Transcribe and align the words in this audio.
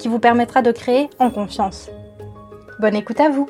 qui 0.00 0.08
vous 0.08 0.18
permettra 0.18 0.62
de 0.62 0.72
créer 0.72 1.10
en 1.18 1.30
confiance. 1.30 1.90
Bonne 2.80 2.96
écoute 2.96 3.20
à 3.20 3.28
vous 3.28 3.48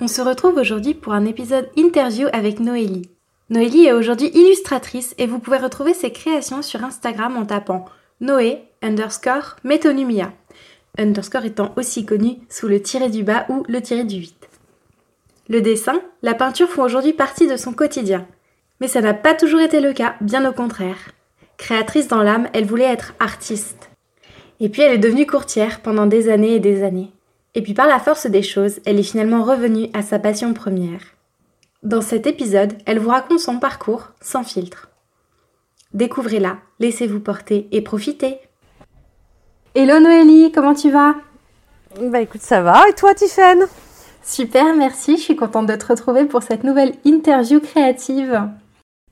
On 0.00 0.08
se 0.08 0.22
retrouve 0.22 0.56
aujourd'hui 0.56 0.94
pour 0.94 1.12
un 1.12 1.26
épisode 1.26 1.68
interview 1.76 2.26
avec 2.32 2.58
Noélie. 2.58 3.10
Noélie 3.50 3.86
est 3.86 3.92
aujourd'hui 3.92 4.30
illustratrice 4.34 5.14
et 5.18 5.26
vous 5.26 5.38
pouvez 5.38 5.58
retrouver 5.58 5.94
ses 5.94 6.10
créations 6.10 6.62
sur 6.62 6.82
Instagram 6.82 7.36
en 7.36 7.44
tapant 7.44 7.84
Noé 8.20 8.64
underscore 8.80 9.56
Metonumia, 9.62 10.32
underscore 10.98 11.44
étant 11.44 11.72
aussi 11.76 12.06
connu 12.06 12.38
sous 12.48 12.66
le 12.66 12.80
tiré 12.80 13.10
du 13.10 13.22
bas 13.24 13.44
ou 13.50 13.62
le 13.68 13.80
tiré 13.82 14.04
du 14.04 14.16
8. 14.16 14.48
Le 15.50 15.60
dessin, 15.60 16.00
la 16.22 16.34
peinture 16.34 16.68
font 16.68 16.82
aujourd'hui 16.82 17.12
partie 17.12 17.46
de 17.46 17.56
son 17.56 17.72
quotidien. 17.72 18.26
Mais 18.80 18.88
ça 18.88 19.02
n'a 19.02 19.14
pas 19.14 19.34
toujours 19.34 19.60
été 19.60 19.80
le 19.80 19.92
cas, 19.92 20.14
bien 20.20 20.48
au 20.48 20.52
contraire. 20.52 21.12
Créatrice 21.56 22.08
dans 22.08 22.22
l'âme, 22.22 22.48
elle 22.52 22.66
voulait 22.66 22.84
être 22.84 23.14
artiste. 23.20 23.90
Et 24.60 24.68
puis 24.68 24.82
elle 24.82 24.92
est 24.92 24.98
devenue 24.98 25.26
courtière 25.26 25.80
pendant 25.80 26.06
des 26.06 26.28
années 26.28 26.54
et 26.54 26.60
des 26.60 26.82
années. 26.82 27.12
Et 27.54 27.62
puis 27.62 27.74
par 27.74 27.86
la 27.86 27.98
force 27.98 28.26
des 28.26 28.42
choses, 28.42 28.80
elle 28.86 28.98
est 28.98 29.02
finalement 29.02 29.42
revenue 29.42 29.88
à 29.92 30.02
sa 30.02 30.18
passion 30.18 30.54
première. 30.54 31.00
Dans 31.82 32.00
cet 32.00 32.26
épisode, 32.26 32.74
elle 32.86 32.98
vous 32.98 33.10
raconte 33.10 33.40
son 33.40 33.58
parcours 33.58 34.12
sans 34.20 34.44
filtre. 34.44 34.88
Découvrez-la, 35.94 36.58
laissez-vous 36.78 37.20
porter 37.20 37.68
et 37.72 37.82
profitez. 37.82 38.38
Hello 39.74 39.98
Noélie, 40.00 40.52
comment 40.52 40.74
tu 40.74 40.90
vas? 40.90 41.16
Bah 42.00 42.20
écoute, 42.20 42.40
ça 42.40 42.62
va. 42.62 42.88
Et 42.88 42.94
toi, 42.94 43.14
Tiffaine 43.14 43.66
Super, 44.22 44.74
merci. 44.76 45.16
Je 45.16 45.22
suis 45.22 45.36
contente 45.36 45.66
de 45.66 45.74
te 45.74 45.86
retrouver 45.86 46.24
pour 46.24 46.42
cette 46.42 46.64
nouvelle 46.64 46.94
interview 47.04 47.60
créative. 47.60 48.48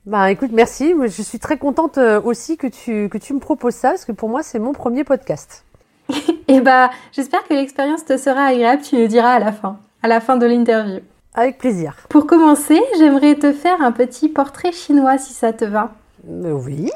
Bah 0.07 0.31
écoute, 0.31 0.49
merci. 0.51 0.95
Je 0.99 1.21
suis 1.21 1.37
très 1.37 1.57
contente 1.57 1.99
euh, 1.99 2.19
aussi 2.23 2.57
que 2.57 2.65
tu, 2.65 3.07
que 3.07 3.19
tu 3.19 3.33
me 3.33 3.39
proposes 3.39 3.75
ça 3.75 3.89
parce 3.89 4.05
que 4.05 4.11
pour 4.11 4.29
moi, 4.29 4.41
c'est 4.41 4.57
mon 4.57 4.73
premier 4.73 5.03
podcast. 5.03 5.63
Et 6.47 6.59
bah, 6.59 6.89
j'espère 7.11 7.47
que 7.47 7.53
l'expérience 7.53 8.03
te 8.03 8.17
sera 8.17 8.45
agréable. 8.45 8.81
Tu 8.81 8.97
le 8.97 9.07
diras 9.07 9.33
à 9.33 9.39
la 9.39 9.51
fin, 9.51 9.77
à 10.01 10.07
la 10.07 10.19
fin 10.19 10.37
de 10.37 10.45
l'interview. 10.47 11.01
Avec 11.35 11.59
plaisir. 11.59 11.95
Pour 12.09 12.25
commencer, 12.25 12.81
j'aimerais 12.97 13.35
te 13.35 13.53
faire 13.53 13.79
un 13.81 13.91
petit 13.91 14.27
portrait 14.27 14.71
chinois 14.71 15.19
si 15.19 15.33
ça 15.33 15.53
te 15.53 15.65
va. 15.65 15.91
Euh, 16.27 16.51
oui. 16.51 16.89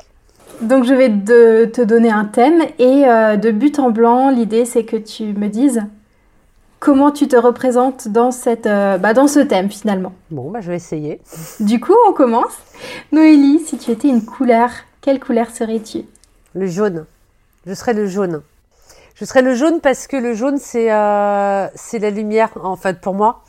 Donc 0.62 0.84
je 0.86 0.94
vais 0.94 1.10
te 1.10 1.84
donner 1.84 2.10
un 2.10 2.26
thème 2.26 2.64
et 2.80 3.06
euh, 3.08 3.36
de 3.36 3.52
but 3.52 3.78
en 3.78 3.92
blanc, 3.92 4.30
l'idée 4.30 4.66
c'est 4.66 4.86
que 4.86 4.96
tu 4.96 5.26
me 5.26 5.48
dises 5.48 5.84
comment 6.86 7.10
tu 7.10 7.28
te 7.28 7.36
représentes 7.36 8.10
dans, 8.10 8.30
cette, 8.30 8.68
euh, 8.68 9.00
bah, 9.00 9.16
dans 9.16 9.28
ce 9.28 9.40
thème 9.40 9.72
finalement. 9.72 10.14
Bon, 10.30 10.52
bah, 10.52 10.62
je 10.62 10.70
vais 10.70 10.76
essayer. 10.76 11.20
Du 11.60 11.80
coup, 11.80 11.96
on 12.08 12.14
commence. 12.14 12.56
Noélie, 13.12 13.60
si 13.66 13.80
tu 13.80 13.90
étais 13.90 14.08
une 14.08 14.24
couleur, 14.24 14.70
quelle 15.02 15.20
couleur 15.20 15.50
serais-tu? 15.50 16.04
Le 16.54 16.68
jaune. 16.68 17.08
Je 17.66 17.74
serais 17.74 17.94
le 17.94 18.06
jaune. 18.06 18.44
Je 19.16 19.26
serais 19.26 19.42
le 19.42 19.56
jaune 19.56 19.80
parce 19.82 20.06
que 20.06 20.16
le 20.16 20.36
jaune, 20.36 20.60
c'est 20.60 20.92
euh, 20.92 21.68
la 21.94 22.10
lumière, 22.12 22.52
en 22.62 22.76
fait, 22.76 23.02
pour 23.02 23.16
moi. 23.16 23.42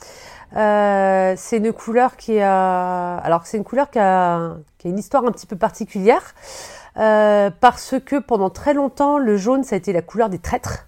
Euh, 0.55 1.35
c'est 1.37 1.57
une 1.57 1.73
couleur 1.73 2.17
qui 2.17 2.39
a... 2.39 3.17
Alors, 3.17 3.45
c'est 3.45 3.57
une 3.57 3.63
couleur 3.63 3.91
qui 3.91 3.99
a, 3.99 4.55
qui 4.79 4.87
a 4.87 4.89
une 4.89 4.97
histoire 4.97 5.23
un 5.25 5.31
petit 5.31 5.45
peu 5.45 5.57
particulière. 5.57 6.33
Euh, 6.97 7.49
parce 7.59 7.95
que 8.05 8.15
pendant 8.17 8.49
très 8.49 8.73
longtemps, 8.73 9.17
le 9.17 9.37
jaune, 9.37 9.63
ça 9.63 9.75
a 9.75 9.77
été 9.77 9.93
la 9.93 10.01
couleur 10.01 10.29
des 10.29 10.39
traîtres. 10.39 10.87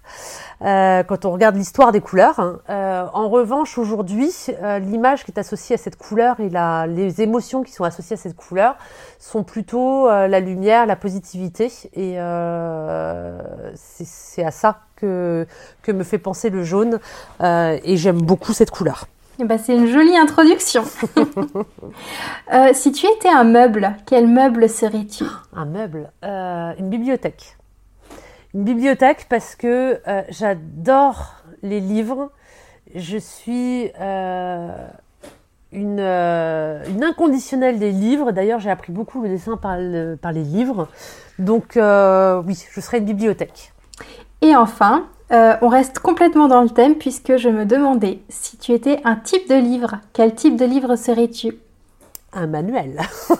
Euh, 0.62 1.02
quand 1.04 1.24
on 1.24 1.30
regarde 1.30 1.56
l'histoire 1.56 1.90
des 1.90 2.00
couleurs. 2.00 2.38
Hein. 2.38 2.60
Euh, 2.68 3.06
en 3.14 3.28
revanche, 3.28 3.78
aujourd'hui, 3.78 4.30
euh, 4.62 4.78
l'image 4.78 5.24
qui 5.24 5.30
est 5.30 5.38
associée 5.38 5.74
à 5.74 5.78
cette 5.78 5.96
couleur 5.96 6.38
et 6.38 6.50
la, 6.50 6.86
les 6.86 7.22
émotions 7.22 7.62
qui 7.62 7.72
sont 7.72 7.84
associées 7.84 8.14
à 8.14 8.18
cette 8.18 8.36
couleur 8.36 8.76
sont 9.18 9.42
plutôt 9.42 10.08
euh, 10.08 10.28
la 10.28 10.40
lumière, 10.40 10.84
la 10.84 10.96
positivité. 10.96 11.72
Et 11.94 12.16
c'est 13.74 14.44
à 14.44 14.50
ça 14.50 14.80
que, 14.96 15.46
que 15.82 15.92
me 15.92 16.04
fait 16.04 16.18
penser 16.18 16.50
le 16.50 16.62
jaune. 16.62 16.98
et 17.40 17.96
j'aime 17.96 18.20
beaucoup 18.20 18.52
cette 18.52 18.70
couleur. 18.70 19.06
Eh 19.42 19.44
ben, 19.44 19.56
c'est 19.56 19.74
une 19.74 19.86
jolie 19.86 20.18
introduction. 20.18 20.82
euh, 22.52 22.70
si 22.74 22.92
tu 22.92 23.06
étais 23.06 23.30
un 23.30 23.44
meuble, 23.44 23.96
quel 24.04 24.26
meuble 24.26 24.68
serais-tu? 24.68 25.24
Un 25.54 25.64
meuble 25.64 26.10
euh, 26.24 26.74
Une 26.78 26.90
bibliothèque. 26.90 27.56
Une 28.52 28.64
bibliothèque 28.64 29.26
parce 29.30 29.54
que 29.56 29.98
euh, 30.06 30.22
j'adore 30.28 31.36
les 31.62 31.80
livres. 31.80 32.32
Je 32.94 33.16
suis 33.16 33.90
une, 35.72 36.00
une, 36.00 37.04
inconditionnelle 37.04 37.78
des 37.78 37.92
livres. 37.92 38.32
D'ailleurs, 38.32 38.60
j'ai 38.60 38.70
appris 38.70 38.92
beaucoup 38.92 39.22
le 39.22 39.30
dessin 39.30 39.56
par, 39.56 39.78
le, 39.78 40.18
par 40.20 40.32
les 40.32 40.42
livres. 40.42 40.88
Donc 41.38 41.76
oui, 41.76 42.66
je 42.72 42.80
serais 42.80 42.98
une 42.98 43.06
bibliothèque. 43.06 43.72
Et 44.42 44.54
enfin, 44.54 45.06
euh, 45.32 45.54
on 45.62 45.68
reste 45.68 45.98
complètement 45.98 46.48
dans 46.48 46.62
le 46.62 46.70
thème 46.70 46.96
puisque 46.96 47.36
je 47.36 47.48
me 47.48 47.64
demandais 47.64 48.20
si 48.28 48.56
tu 48.56 48.72
étais 48.72 49.00
un 49.04 49.16
type 49.16 49.48
de 49.48 49.54
livre, 49.54 50.00
quel 50.12 50.34
type 50.34 50.56
de 50.56 50.64
livre 50.64 50.96
serais-tu? 50.96 51.56
Un 52.32 52.46
manuel. 52.46 53.00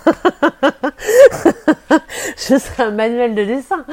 je 2.37 2.59
serais 2.59 2.85
un 2.85 2.91
manuel 2.91 3.35
de 3.35 3.45
dessin. 3.45 3.85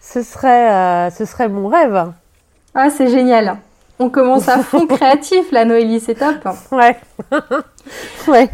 Ce 0.00 0.22
serait, 0.22 0.70
euh, 0.72 1.10
ce 1.10 1.24
serait 1.24 1.48
mon 1.48 1.68
rêve. 1.68 2.12
Ah, 2.74 2.90
c'est 2.90 3.08
génial. 3.08 3.56
On 3.98 4.10
commence 4.10 4.48
à 4.48 4.58
fond 4.58 4.86
créatif, 4.88 5.50
la 5.52 5.64
Noélie, 5.64 6.00
c'est 6.00 6.14
top. 6.14 6.48
Ouais. 6.72 6.96
ouais. 8.28 8.50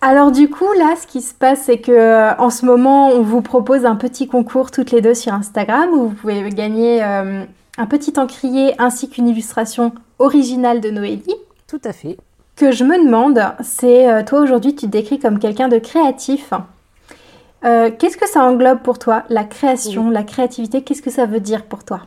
Alors 0.00 0.32
du 0.32 0.50
coup, 0.50 0.70
là, 0.78 0.94
ce 1.00 1.06
qui 1.06 1.22
se 1.22 1.32
passe, 1.32 1.62
c'est 1.62 1.78
que 1.78 1.90
euh, 1.90 2.34
en 2.36 2.50
ce 2.50 2.66
moment, 2.66 3.08
on 3.08 3.22
vous 3.22 3.40
propose 3.40 3.86
un 3.86 3.96
petit 3.96 4.28
concours 4.28 4.70
toutes 4.70 4.90
les 4.90 5.00
deux 5.00 5.14
sur 5.14 5.32
Instagram 5.32 5.88
où 5.92 6.08
vous 6.08 6.14
pouvez 6.14 6.48
gagner 6.50 7.02
euh, 7.02 7.44
un 7.76 7.86
petit 7.86 8.18
encrier 8.18 8.74
ainsi 8.80 9.08
qu'une 9.08 9.28
illustration 9.28 9.92
originale 10.18 10.80
de 10.80 10.90
Noélie. 10.90 11.36
Tout 11.66 11.80
à 11.84 11.92
fait. 11.92 12.16
Que 12.56 12.70
je 12.70 12.84
me 12.84 13.04
demande, 13.04 13.40
c'est 13.62 14.08
euh, 14.08 14.22
toi 14.22 14.40
aujourd'hui, 14.40 14.74
tu 14.74 14.86
te 14.86 14.90
décris 14.90 15.18
comme 15.18 15.38
quelqu'un 15.38 15.68
de 15.68 15.78
créatif. 15.78 16.52
Euh, 17.64 17.90
qu'est-ce 17.98 18.16
que 18.16 18.28
ça 18.28 18.44
englobe 18.44 18.80
pour 18.80 18.98
toi, 18.98 19.24
la 19.28 19.44
création, 19.44 20.08
oui. 20.08 20.14
la 20.14 20.22
créativité? 20.22 20.82
Qu'est-ce 20.82 21.02
que 21.02 21.10
ça 21.10 21.26
veut 21.26 21.40
dire 21.40 21.64
pour 21.64 21.82
toi, 21.82 22.02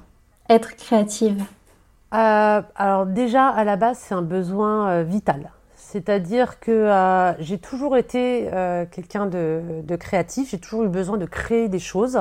être 0.50 0.76
créative? 0.76 1.44
Euh, 2.14 2.62
Alors 2.76 3.06
déjà, 3.06 3.48
à 3.48 3.64
la 3.64 3.76
base, 3.76 3.98
c'est 4.00 4.14
un 4.14 4.22
besoin 4.22 4.88
euh, 4.88 5.04
vital. 5.04 5.52
C'est-à-dire 5.76 6.60
que 6.60 6.92
j'ai 7.40 7.58
toujours 7.58 7.96
été 7.96 8.50
quelqu'un 8.92 9.26
de, 9.26 9.62
de, 9.84 9.96
créatif, 9.96 10.50
j'ai 10.52 10.60
toujours 10.60 10.84
eu 10.84 10.90
besoin 10.90 11.18
de 11.18 11.26
créer 11.26 11.70
des 11.70 11.80
choses 11.80 12.20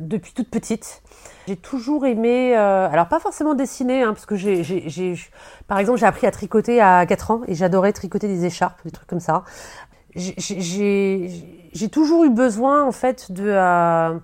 depuis 0.00 0.32
toute 0.32 0.50
petite. 0.50 1.02
J'ai 1.48 1.56
toujours 1.56 2.06
aimé, 2.06 2.54
alors 2.54 3.08
pas 3.08 3.20
forcément 3.20 3.54
dessiner, 3.54 4.02
hein, 4.02 4.12
parce 4.12 4.26
que 4.26 4.36
j'ai, 4.36 5.14
par 5.68 5.78
exemple, 5.78 5.98
j'ai 5.98 6.06
appris 6.06 6.26
à 6.26 6.30
tricoter 6.30 6.80
à 6.80 7.06
4 7.06 7.30
ans 7.30 7.40
et 7.46 7.54
j'adorais 7.54 7.92
tricoter 7.92 8.28
des 8.28 8.44
écharpes, 8.44 8.80
des 8.84 8.90
trucs 8.90 9.08
comme 9.08 9.20
ça. 9.20 9.44
J'ai 10.16 11.88
toujours 11.90 12.24
eu 12.24 12.30
besoin 12.30 12.84
en 12.84 12.92
fait 12.92 13.30
de, 13.30 13.44
euh, 13.46 14.14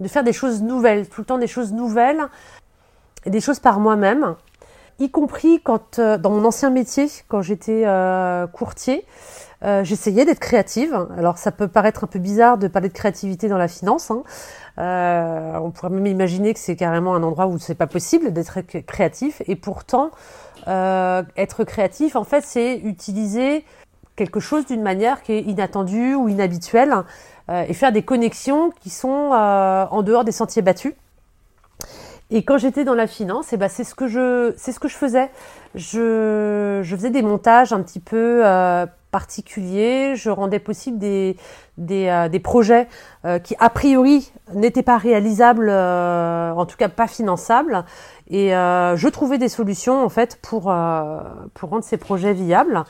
de 0.00 0.08
faire 0.08 0.22
des 0.22 0.34
choses 0.34 0.62
nouvelles, 0.62 1.08
tout 1.08 1.22
le 1.22 1.24
temps 1.24 1.38
des 1.38 1.46
choses 1.46 1.72
nouvelles 1.72 2.20
et 3.24 3.30
des 3.30 3.40
choses 3.40 3.58
par 3.58 3.80
moi-même, 3.80 4.34
y 4.98 5.10
compris 5.10 5.60
quand 5.62 5.98
euh, 5.98 6.18
dans 6.18 6.30
mon 6.30 6.44
ancien 6.44 6.68
métier, 6.68 7.08
quand 7.28 7.40
j'étais 7.40 7.84
euh, 7.86 8.46
courtier, 8.46 9.06
euh, 9.64 9.82
j'essayais 9.82 10.24
d'être 10.24 10.38
créative. 10.38 11.06
Alors 11.16 11.38
ça 11.38 11.50
peut 11.50 11.68
paraître 11.68 12.04
un 12.04 12.06
peu 12.06 12.18
bizarre 12.18 12.58
de 12.58 12.68
parler 12.68 12.88
de 12.88 12.94
créativité 12.94 13.48
dans 13.48 13.58
la 13.58 13.68
finance. 13.68 14.10
Hein. 14.10 14.22
Euh, 14.78 15.58
on 15.58 15.70
pourrait 15.70 15.90
même 15.90 16.06
imaginer 16.06 16.54
que 16.54 16.60
c'est 16.60 16.76
carrément 16.76 17.14
un 17.14 17.22
endroit 17.22 17.48
où 17.48 17.58
c'est 17.58 17.74
pas 17.74 17.88
possible 17.88 18.32
d'être 18.32 18.60
créatif. 18.60 19.42
Et 19.46 19.56
pourtant, 19.56 20.10
euh, 20.68 21.22
être 21.36 21.64
créatif, 21.64 22.14
en 22.14 22.24
fait, 22.24 22.44
c'est 22.44 22.76
utiliser 22.78 23.64
quelque 24.14 24.40
chose 24.40 24.66
d'une 24.66 24.82
manière 24.82 25.22
qui 25.22 25.32
est 25.32 25.42
inattendue 25.42 26.14
ou 26.14 26.28
inhabituelle 26.28 26.92
et 27.50 27.72
faire 27.72 27.92
des 27.92 28.02
connexions 28.02 28.72
qui 28.80 28.90
sont 28.90 29.08
en 29.08 30.02
dehors 30.02 30.24
des 30.24 30.32
sentiers 30.32 30.60
battus. 30.60 30.92
Et 32.30 32.42
quand 32.42 32.58
j'étais 32.58 32.84
dans 32.84 32.94
la 32.94 33.06
finance, 33.06 33.52
et 33.52 33.54
eh 33.54 33.58
ben 33.58 33.68
c'est 33.68 33.84
ce 33.84 33.94
que 33.94 34.06
je 34.06 34.52
c'est 34.58 34.72
ce 34.72 34.80
que 34.80 34.88
je 34.88 34.96
faisais. 34.96 35.30
Je, 35.74 36.80
je 36.82 36.96
faisais 36.96 37.08
des 37.08 37.22
montages 37.22 37.72
un 37.72 37.80
petit 37.80 38.00
peu 38.00 38.42
particulier, 39.10 40.14
je 40.16 40.30
rendais 40.30 40.58
possible 40.58 40.98
des, 40.98 41.36
des, 41.76 42.28
des 42.30 42.40
projets 42.40 42.88
qui 43.42 43.54
a 43.58 43.70
priori 43.70 44.32
n'étaient 44.54 44.82
pas 44.82 44.98
réalisables, 44.98 45.70
en 45.70 46.66
tout 46.66 46.76
cas 46.76 46.88
pas 46.88 47.06
finançables, 47.06 47.84
et 48.28 48.50
je 48.50 49.08
trouvais 49.08 49.38
des 49.38 49.48
solutions 49.48 50.04
en 50.04 50.08
fait 50.08 50.38
pour 50.42 50.72
pour 51.54 51.70
rendre 51.70 51.84
ces 51.84 51.96
projets 51.96 52.34
viables. 52.34 52.84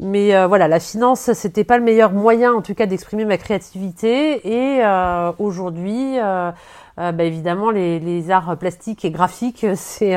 Mais 0.00 0.34
euh, 0.34 0.46
voilà, 0.46 0.68
la 0.68 0.78
finance, 0.78 1.32
c'était 1.32 1.64
pas 1.64 1.76
le 1.76 1.82
meilleur 1.84 2.12
moyen, 2.12 2.52
en 2.52 2.62
tout 2.62 2.74
cas, 2.74 2.86
d'exprimer 2.86 3.24
ma 3.24 3.36
créativité. 3.36 4.46
Et 4.46 4.84
euh, 4.84 5.32
aujourd'hui, 5.38 6.18
euh, 6.20 6.52
bah, 6.96 7.24
évidemment, 7.24 7.70
les, 7.70 7.98
les, 7.98 8.30
arts 8.30 8.56
plastiques 8.56 9.04
et 9.04 9.10
graphiques, 9.10 9.66
c'est 9.74 10.16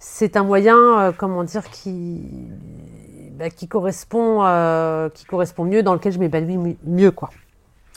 c'est 0.00 0.36
un 0.36 0.44
moyen, 0.44 1.12
comment 1.18 1.42
dire, 1.42 1.68
qui 1.70 2.22
bah, 3.38 3.50
qui 3.50 3.68
correspond 3.68 4.38
qui 5.14 5.24
correspond 5.24 5.64
mieux, 5.64 5.82
dans 5.82 5.94
lequel 5.94 6.12
je 6.12 6.18
m'épanouis 6.18 6.76
mieux, 6.84 7.10
quoi. 7.10 7.30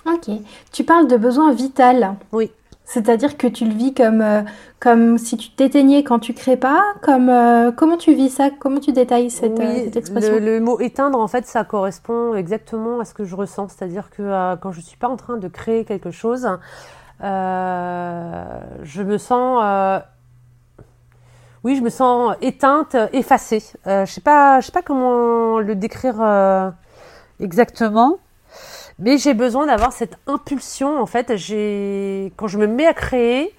Ok. 0.05 0.29
Tu 0.71 0.83
parles 0.83 1.07
de 1.07 1.17
besoin 1.17 1.53
vital. 1.53 2.15
Oui. 2.31 2.51
C'est-à-dire 2.83 3.37
que 3.37 3.47
tu 3.47 3.65
le 3.65 3.73
vis 3.73 3.93
comme, 3.93 4.21
euh, 4.21 4.41
comme 4.81 5.17
si 5.17 5.37
tu 5.37 5.49
t'éteignais 5.51 6.03
quand 6.03 6.19
tu 6.19 6.33
crées 6.33 6.57
pas 6.57 6.83
comme, 7.01 7.29
euh, 7.29 7.71
Comment 7.71 7.95
tu 7.95 8.13
vis 8.13 8.29
ça? 8.29 8.49
Comment 8.59 8.81
tu 8.81 8.91
détailles 8.91 9.29
cette, 9.29 9.59
euh, 9.59 9.89
expression? 9.93 10.39
le, 10.39 10.59
mot 10.59 10.77
éteindre, 10.81 11.17
en 11.17 11.27
fait, 11.29 11.45
ça 11.45 11.63
correspond 11.63 12.35
exactement 12.35 12.99
à 12.99 13.05
ce 13.05 13.13
que 13.13 13.23
je 13.23 13.33
ressens. 13.33 13.69
C'est-à-dire 13.69 14.09
que 14.09 14.55
quand 14.55 14.73
je 14.73 14.81
suis 14.81 14.97
pas 14.97 15.07
en 15.07 15.15
train 15.15 15.37
de 15.37 15.47
créer 15.47 15.85
quelque 15.85 16.11
chose, 16.11 16.47
je 17.21 19.03
me 19.03 19.17
sens... 19.17 20.01
oui, 21.63 21.75
je 21.75 21.81
me 21.81 21.89
sens 21.89 22.35
éteinte, 22.41 22.95
effacée. 23.13 23.63
je 23.85 24.05
sais 24.05 24.21
pas, 24.21 24.59
je 24.61 24.67
sais 24.67 24.71
pas 24.71 24.81
comment 24.81 25.59
le 25.59 25.75
décrire 25.75 26.73
exactement. 27.39 28.17
Mais 28.99 29.17
j'ai 29.17 29.33
besoin 29.33 29.67
d'avoir 29.67 29.93
cette 29.93 30.17
impulsion. 30.27 30.99
En 30.99 31.05
fait, 31.05 31.27
quand 31.29 32.47
je 32.47 32.57
me 32.57 32.67
mets 32.67 32.87
à 32.87 32.93
créer, 32.93 33.53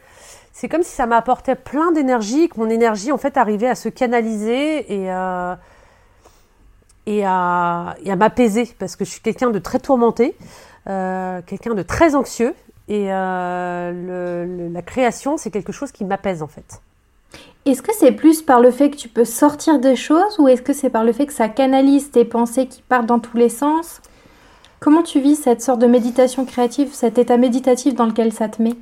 c'est 0.53 0.69
comme 0.69 0.83
si 0.83 0.91
ça 0.91 1.07
m'apportait 1.07 1.55
plein 1.55 1.93
d'énergie, 1.93 2.49
que 2.49 2.59
mon 2.59 2.69
énergie 2.69 3.13
en 3.13 3.19
fait 3.19 3.37
arrivait 3.37 3.69
à 3.69 3.75
se 3.75 3.89
canaliser 3.89 4.93
et 4.93 5.11
et 7.07 7.25
à, 7.25 7.97
et 8.05 8.13
à 8.13 8.17
m'apaiser 8.17 8.69
parce 8.79 8.97
que 8.97 9.05
je 9.05 9.11
suis 9.11 9.21
quelqu'un 9.21 9.51
de 9.51 9.59
très 9.59 9.79
tourmenté, 9.79 10.37
euh, 10.89 11.41
quelqu'un 11.47 11.75
de 11.75 11.83
très 11.83 12.15
anxieux 12.15 12.55
et 12.89 13.13
euh, 13.13 14.71
la 14.73 14.83
création 14.83 15.37
c'est 15.37 15.51
quelque 15.51 15.73
chose 15.73 15.93
qui 15.93 16.05
m'apaise 16.05 16.43
en 16.43 16.49
fait. 16.49 16.81
Est-ce 17.64 17.81
que 17.81 17.94
c'est 17.94 18.11
plus 18.11 18.43
par 18.43 18.61
le 18.61 18.73
fait 18.73 18.91
que 18.91 18.97
tu 18.97 19.09
peux 19.09 19.25
sortir 19.25 19.79
des 19.79 19.94
choses 19.94 20.37
ou 20.41 20.49
est-ce 20.49 20.62
que 20.62 20.73
c'est 20.73 20.91
par 20.91 21.05
le 21.05 21.12
fait 21.12 21.26
que 21.26 21.32
ça 21.32 21.49
canalise 21.49 22.11
tes 22.11 22.25
pensées 22.25 22.67
qui 22.67 22.82
partent 22.82 23.06
dans 23.06 23.20
tous 23.20 23.37
les 23.37 23.49
sens? 23.49 24.00
Comment 24.81 25.05
tu 25.05 25.20
vis 25.20 25.37
cette 25.37 25.62
sorte 25.62 25.79
de 25.79 25.87
méditation 25.87 26.44
créative, 26.44 26.93
cet 26.93 27.19
état 27.19 27.37
méditatif 27.37 27.94
dans 27.94 28.06
lequel 28.06 28.32
ça 28.32 28.49
te 28.49 28.61
met? 28.61 28.75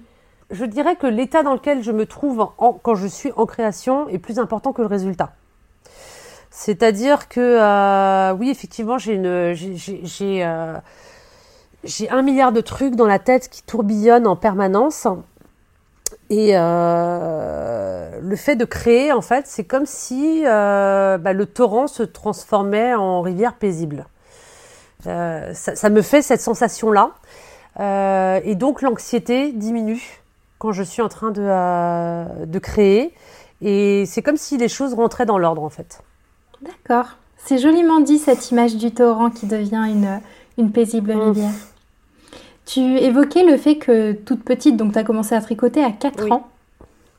Je 0.50 0.64
dirais 0.64 0.96
que 0.96 1.06
l'état 1.06 1.42
dans 1.42 1.52
lequel 1.52 1.82
je 1.82 1.92
me 1.92 2.06
trouve 2.06 2.48
quand 2.56 2.94
je 2.94 3.06
suis 3.06 3.32
en 3.36 3.44
création 3.44 4.08
est 4.08 4.18
plus 4.18 4.38
important 4.38 4.72
que 4.72 4.80
le 4.80 4.88
résultat. 4.88 5.34
C'est-à-dire 6.50 7.28
que 7.28 7.40
euh, 7.40 8.32
oui, 8.32 8.48
effectivement, 8.48 8.96
euh, 9.06 9.54
j'ai 11.84 12.10
un 12.10 12.22
milliard 12.22 12.52
de 12.52 12.60
trucs 12.62 12.96
dans 12.96 13.06
la 13.06 13.18
tête 13.18 13.50
qui 13.50 13.62
tourbillonnent 13.62 14.26
en 14.26 14.36
permanence. 14.36 15.06
Et 16.28 16.52
euh, 16.54 18.20
le 18.20 18.36
fait 18.36 18.56
de 18.56 18.64
créer, 18.64 19.12
en 19.12 19.20
fait, 19.20 19.46
c'est 19.46 19.64
comme 19.64 19.86
si 19.86 20.42
bah, 20.44 21.32
le 21.32 21.46
torrent 21.46 21.86
se 21.86 22.02
transformait 22.02 22.94
en 22.94 23.22
rivière 23.22 23.54
paisible. 23.54 24.06
Euh, 25.06 25.52
ça, 25.54 25.90
me 25.90 26.02
fait 26.02 26.22
cette 26.22 26.40
sensation-là. 26.40 27.12
Euh, 27.78 28.40
et 28.44 28.54
donc 28.54 28.82
l'anxiété 28.82 29.52
diminue 29.52 30.20
quand 30.58 30.72
je 30.72 30.82
suis 30.82 31.02
en 31.02 31.08
train 31.08 31.30
de, 31.30 31.40
euh, 31.42 32.24
de 32.46 32.58
créer. 32.58 33.14
Et 33.62 34.04
c'est 34.06 34.22
comme 34.22 34.36
si 34.36 34.58
les 34.58 34.68
choses 34.68 34.94
rentraient 34.94 35.26
dans 35.26 35.38
l'ordre 35.38 35.62
en 35.62 35.70
fait. 35.70 36.02
D'accord. 36.62 37.16
C'est 37.36 37.58
joliment 37.58 38.00
dit 38.00 38.18
cette 38.18 38.50
image 38.50 38.76
du 38.76 38.92
torrent 38.92 39.30
qui 39.30 39.46
devient 39.46 39.86
une, 39.88 40.20
une 40.58 40.72
paisible 40.72 41.14
mmh. 41.14 41.34
Tu 42.72 42.98
évoquais 42.98 43.42
le 43.42 43.56
fait 43.56 43.78
que 43.78 44.12
toute 44.12 44.44
petite, 44.44 44.76
donc 44.76 44.92
tu 44.92 44.98
as 45.00 45.02
commencé 45.02 45.34
à 45.34 45.40
tricoter 45.40 45.82
à 45.82 45.90
4 45.90 46.30
ans. 46.30 46.46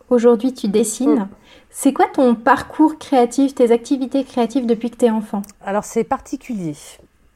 Aujourd'hui, 0.10 0.54
tu 0.54 0.70
dessines. 0.70 1.16
Mmh. 1.16 1.30
C'est 1.70 1.92
quoi 1.92 2.06
ton 2.06 2.36
parcours 2.36 2.98
créatif, 2.98 3.54
tes 3.54 3.72
activités 3.72 4.24
créatives 4.24 4.66
depuis 4.66 4.90
que 4.90 4.96
tu 4.96 5.06
es 5.08 5.10
enfant? 5.10 5.42
Alors, 5.66 5.84
c'est 5.84 6.06
particulier 6.06 6.74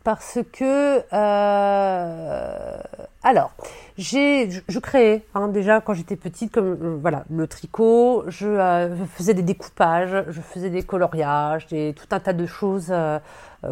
parce 0.05 0.39
que 0.53 1.01
euh, 1.13 2.77
alors 3.23 3.51
j'ai 3.97 4.49
je, 4.49 4.79
créais 4.79 5.23
hein, 5.33 5.47
déjà 5.47 5.81
quand 5.81 5.95
j'étais 5.95 6.15
petite 6.15 6.51
comme 6.53 6.77
euh, 6.79 6.97
voilà 7.01 7.25
le 7.29 7.47
tricot 7.47 8.23
je, 8.27 8.45
euh, 8.47 8.95
faisais 9.15 9.33
des 9.33 9.41
découpages 9.41 10.23
je 10.29 10.41
faisais 10.41 10.69
des 10.69 10.83
coloriages 10.83 11.65
des 11.67 11.95
tout 11.97 12.05
un 12.11 12.19
tas 12.19 12.33
de 12.33 12.45
choses 12.45 12.93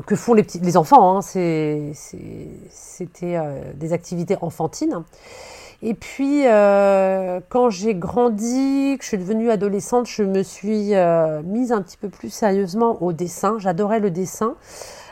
que 0.08 0.16
font 0.16 0.34
les 0.34 0.42
petits 0.42 0.60
les 0.60 0.76
enfants 0.76 1.18
hein, 1.18 1.22
c'était 1.22 1.94
des 3.76 3.94
activités 3.94 4.38
enfantines. 4.42 5.04
Et 5.84 5.94
puis 5.94 6.46
quand 6.46 7.70
j'ai 7.70 7.94
grandi 7.94 8.96
que 8.98 9.04
je 9.04 9.10
suis 9.10 9.20
devenue 9.20 9.52
adolescente 9.52 10.08
je 10.08 10.24
me 10.24 10.42
suis 10.42 10.94
mise 11.44 11.72
un 11.72 11.84
petit 11.84 11.98
peu 11.98 12.10
plus 12.10 12.32
sérieusement 12.34 13.04
au 13.04 13.14
dessin. 13.14 13.58
J'adorais 13.60 14.00
le 14.00 14.10
dessin 14.10 14.56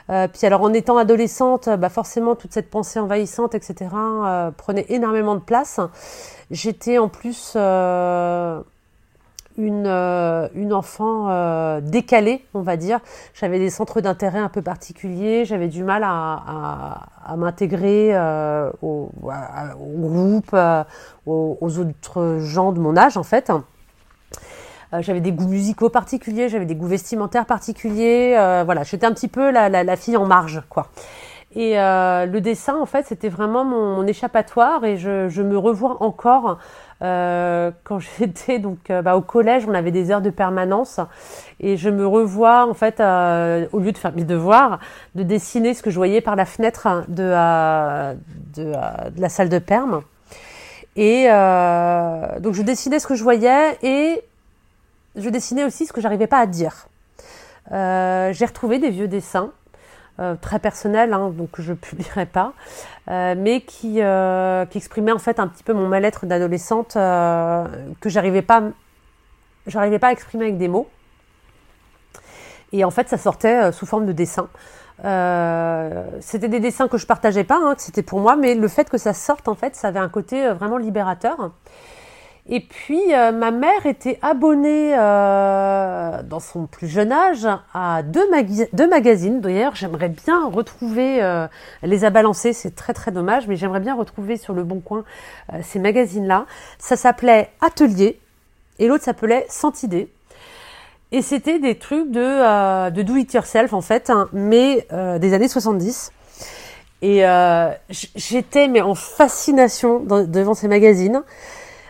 euh, 0.10 0.28
puis 0.28 0.46
alors 0.46 0.62
en 0.62 0.74
étant 0.74 0.98
adolescente, 0.98 1.70
bah 1.70 1.90
forcément 1.90 2.36
toute 2.36 2.54
cette 2.54 2.70
pensée 2.70 3.00
envahissante, 3.00 3.56
etc., 3.56 3.90
euh, 3.94 4.52
prenait 4.52 4.86
énormément 4.90 5.36
de 5.36 5.42
place. 5.42 5.80
J'étais 6.50 6.98
en 6.98 7.08
plus 7.08 7.54
euh, 7.56 8.60
une, 9.58 9.88
une 9.88 10.74
enfant 10.74 11.80
décalée, 11.82 12.46
on 12.54 12.62
va 12.62 12.78
dire. 12.78 13.00
J'avais 13.34 13.60
des 13.60 13.70
centres 13.70 14.02
d'intérêt 14.02 14.40
un 14.40 14.50
peu 14.50 14.62
particuliers, 14.62 15.46
j'avais 15.46 15.68
du 15.68 15.84
mal 15.84 16.04
à, 16.04 17.08
à, 17.26 17.36
m'intégrer 17.38 18.18
au, 18.82 19.12
groupe, 19.24 20.56
aux 21.26 21.80
autres 21.80 22.40
gens 22.40 22.72
de 22.72 22.80
mon 22.80 22.98
âge 22.98 23.18
en 23.18 23.24
fait. 23.24 23.52
Euh, 24.94 25.02
j'avais 25.02 25.22
des 25.22 25.32
goûts 25.32 25.48
musicaux 25.48 25.90
particuliers, 25.90 26.50
j'avais 26.50 26.66
des 26.66 26.76
goûts 26.76 26.88
vestimentaires 26.88 27.46
particuliers. 27.46 28.36
Euh, 28.38 28.64
voilà, 28.66 28.84
j'étais 28.84 29.06
un 29.06 29.14
petit 29.14 29.30
peu 29.30 29.52
la, 29.52 29.70
la, 29.70 29.84
la, 29.84 29.96
fille 29.96 30.18
en 30.18 30.26
marge, 30.26 30.62
quoi. 30.70 30.88
Et 31.54 31.78
euh, 31.80 32.26
le 32.26 32.40
dessin, 32.40 32.78
en 32.78 32.86
fait, 32.86 33.06
c'était 33.06 33.28
vraiment 33.28 33.66
mon, 33.66 33.96
mon, 33.96 34.08
échappatoire 34.08 34.86
et 34.86 34.96
je, 34.96 35.28
je, 35.28 35.42
me 35.42 35.58
revois 35.58 36.02
encore 36.02 36.60
euh, 37.02 37.72
quand 37.84 38.00
j'étais 38.20 38.60
donc 38.60 38.90
bah, 38.90 39.18
au 39.18 39.22
collège, 39.22 39.66
on 39.68 39.74
avait 39.74 39.92
des 39.92 40.12
heures 40.12 40.22
de 40.22 40.30
permanence 40.30 41.02
et 41.60 41.76
je 41.76 41.90
me 41.90 42.08
revois 42.08 42.66
en 42.70 42.74
fait 42.74 43.02
au 43.02 43.80
lieu 43.80 43.92
de 43.92 43.98
faire 43.98 44.14
mes 44.14 44.24
devoirs, 44.24 44.80
de 45.16 45.24
dessiner 45.24 45.74
ce 45.74 45.84
que 45.84 45.90
je 45.90 45.98
voyais 45.98 46.22
par 46.22 46.38
la 46.38 46.46
fenêtre 46.46 47.04
de, 47.10 47.34
de, 48.56 48.72
de 49.10 49.22
la 49.22 49.30
salle 49.30 49.50
de 49.50 49.60
perm. 49.60 50.04
Et 50.96 51.26
donc 52.40 52.54
je 52.54 52.62
dessinais 52.62 53.00
ce 53.00 53.08
que 53.08 53.16
je 53.16 53.24
voyais 53.24 53.78
et 53.84 54.22
je 55.16 55.30
dessinais 55.30 55.64
aussi 55.64 55.86
ce 55.86 55.94
que 55.94 56.02
j'arrivais 56.02 56.28
pas 56.28 56.40
à 56.40 56.46
dire. 56.46 56.88
Euh, 57.72 58.34
j'ai 58.34 58.46
retrouvé 58.46 58.80
des 58.80 58.90
vieux 58.90 59.08
dessins 59.08 59.52
euh, 60.20 60.36
très 60.36 60.60
personnels, 60.60 61.14
hein, 61.14 61.30
donc 61.30 61.50
je 61.60 61.74
publierai 61.74 62.26
pas, 62.26 62.54
euh, 63.10 63.36
mais 63.38 63.62
qui, 63.62 64.00
exprimaient 64.76 65.12
en 65.12 65.20
fait 65.20 65.40
un 65.40 65.48
petit 65.48 65.64
peu 65.64 65.74
mon 65.74 65.88
mal-être 65.88 66.26
d'adolescente 66.26 66.94
que 66.94 68.10
j'arrivais 68.10 68.42
pas, 68.42 68.64
j'arrivais 69.68 70.00
pas 70.00 70.08
à 70.08 70.12
exprimer 70.12 70.46
avec 70.46 70.58
des 70.58 70.68
mots. 70.68 70.90
Et 72.74 72.86
en 72.86 72.92
fait, 72.92 73.10
ça 73.10 73.18
sortait 73.18 73.72
sous 73.74 73.86
forme 73.86 74.06
de 74.06 74.14
dessin. 74.14 74.48
c'était 76.22 76.48
des 76.48 76.60
dessins 76.60 76.88
que 76.88 76.98
je 76.98 77.06
partageais 77.06 77.44
pas, 77.44 77.60
hein, 77.62 77.76
c'était 77.78 78.04
pour 78.04 78.20
moi, 78.20 78.36
mais 78.36 78.56
le 78.56 78.68
fait 78.68 78.90
que 78.90 78.98
ça 78.98 79.14
sorte, 79.14 79.48
en 79.48 79.56
fait, 79.56 79.76
ça 79.76 79.90
avait 79.90 80.00
un 80.00 80.10
côté 80.10 80.48
vraiment 80.50 80.78
libérateur. 80.78 81.52
Et 82.50 82.60
puis, 82.60 83.14
euh, 83.14 83.32
ma 83.32 83.52
mère 83.52 83.86
était 83.86 84.18
abonnée 84.22 84.96
euh, 84.98 86.24
dans 86.24 86.40
son 86.40 86.66
plus 86.66 86.88
jeune 86.88 87.12
âge 87.12 87.48
à 87.74 88.02
deux, 88.02 88.30
magazines. 88.32 89.42
D'ailleurs, 89.42 89.76
j'aimerais 89.76 90.10
bien 90.10 90.48
retrouver, 90.48 91.22
euh, 91.22 91.48
les 91.84 92.04
a 92.04 92.10
balancés, 92.10 92.54
c'est 92.54 92.76
très 92.76 92.94
très 92.94 93.12
dommage, 93.12 93.48
mais 93.48 93.56
j'aimerais 93.56 93.80
bien 93.80 93.96
retrouver 93.96 94.38
sur 94.38 94.54
le 94.54 94.64
Bon 94.64 94.80
Coin 94.80 95.04
ces 95.62 95.80
magazines-là. 95.80 96.46
Ça 96.80 96.96
s'appelait 96.96 97.52
Atelier 97.62 98.20
et 98.80 98.88
l'autre 98.88 99.04
s'appelait 99.04 99.46
Santidée. 99.48 100.10
Et 101.12 101.22
c'était 101.22 101.60
des 101.60 101.78
trucs 101.78 102.10
de, 102.10 102.90
de 102.90 103.02
do 103.02 103.18
it 103.18 103.34
yourself 103.34 103.74
en 103.74 103.82
fait, 103.82 104.10
hein, 104.10 104.30
mais 104.34 104.88
des 105.20 105.34
années 105.34 105.50
70. 105.50 106.12
Et 107.02 107.24
j'étais 107.90 108.68
mais 108.68 108.82
en 108.82 108.96
fascination 108.96 110.00
devant 110.00 110.54
ces 110.54 110.68
magazines. 110.68 111.22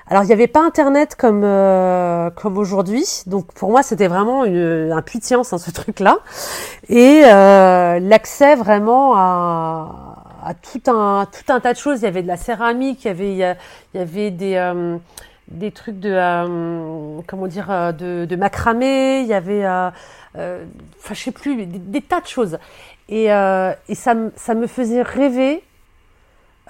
Alors 0.08 0.24
il 0.24 0.28
n'y 0.28 0.34
avait 0.34 0.48
pas 0.48 0.62
Internet 0.62 1.16
comme 1.16 1.44
euh, 1.44 2.30
comme 2.32 2.58
aujourd'hui, 2.58 3.06
donc 3.28 3.54
pour 3.54 3.70
moi 3.72 3.84
c'était 3.84 4.08
vraiment 4.08 4.46
une, 4.46 4.92
un 4.92 5.02
puits 5.02 5.20
de 5.20 5.24
science 5.24 5.54
hein, 5.54 5.58
ce 5.58 5.72
truc-là, 5.72 6.20
et 6.90 7.24
euh, 7.26 8.00
l'accès 8.00 8.56
vraiment 8.56 9.14
à, 9.16 10.54
tout 10.62 10.92
un 10.92 11.28
tout 11.32 11.54
un 11.54 11.60
tas 11.60 11.74
de 11.74 11.78
choses. 11.78 12.00
Il 12.00 12.04
y 12.04 12.08
avait 12.08 12.24
de 12.24 12.28
la 12.28 12.38
céramique, 12.38 13.06
il 13.06 13.08
y 13.08 13.12
avait 13.12 13.32
il 13.32 13.98
y, 14.00 14.02
avait 14.02 14.32
des 14.32 14.56
euh, 14.56 14.98
des 15.50 15.72
trucs 15.72 16.00
de 16.00 17.22
comment 17.28 17.48
dire 17.48 17.94
de, 17.94 18.36
macramé, 18.36 19.22
il 19.22 19.28
y 19.28 19.34
avait 19.34 19.66
enfin 19.68 21.14
je 21.14 21.22
sais 21.22 21.32
plus 21.32 21.56
des, 21.56 21.66
des, 21.66 22.02
tas 22.02 22.22
de 22.22 22.28
choses, 22.28 22.58
et, 23.08 23.26
et 23.26 23.96
ça 23.96 24.16
ça 24.36 24.56
me 24.56 24.68
faisait 24.68 25.04
rêver, 25.04 25.64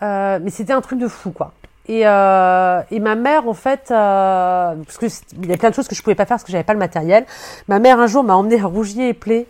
mais 0.01 0.49
c'était 0.49 0.73
un 0.73 0.81
truc 0.81 0.99
de 0.99 1.07
fou 1.07 1.31
quoi. 1.31 1.53
Et, 1.91 2.07
euh, 2.07 2.81
et 2.89 3.01
ma 3.01 3.15
mère, 3.15 3.49
en 3.49 3.53
fait, 3.53 3.89
euh, 3.91 4.75
parce 4.85 4.97
que 4.97 5.07
il 5.43 5.49
y 5.49 5.53
a 5.53 5.57
plein 5.57 5.71
de 5.71 5.75
choses 5.75 5.89
que 5.89 5.95
je 5.95 6.01
pouvais 6.01 6.15
pas 6.15 6.25
faire 6.25 6.35
parce 6.35 6.45
que 6.45 6.51
j'avais 6.53 6.63
pas 6.63 6.71
le 6.71 6.79
matériel. 6.79 7.25
Ma 7.67 7.79
mère 7.79 7.99
un 7.99 8.07
jour 8.07 8.23
m'a 8.23 8.33
emmené 8.33 8.61
à 8.61 8.65
Rougier 8.65 9.09
et 9.09 9.13
Plé. 9.13 9.45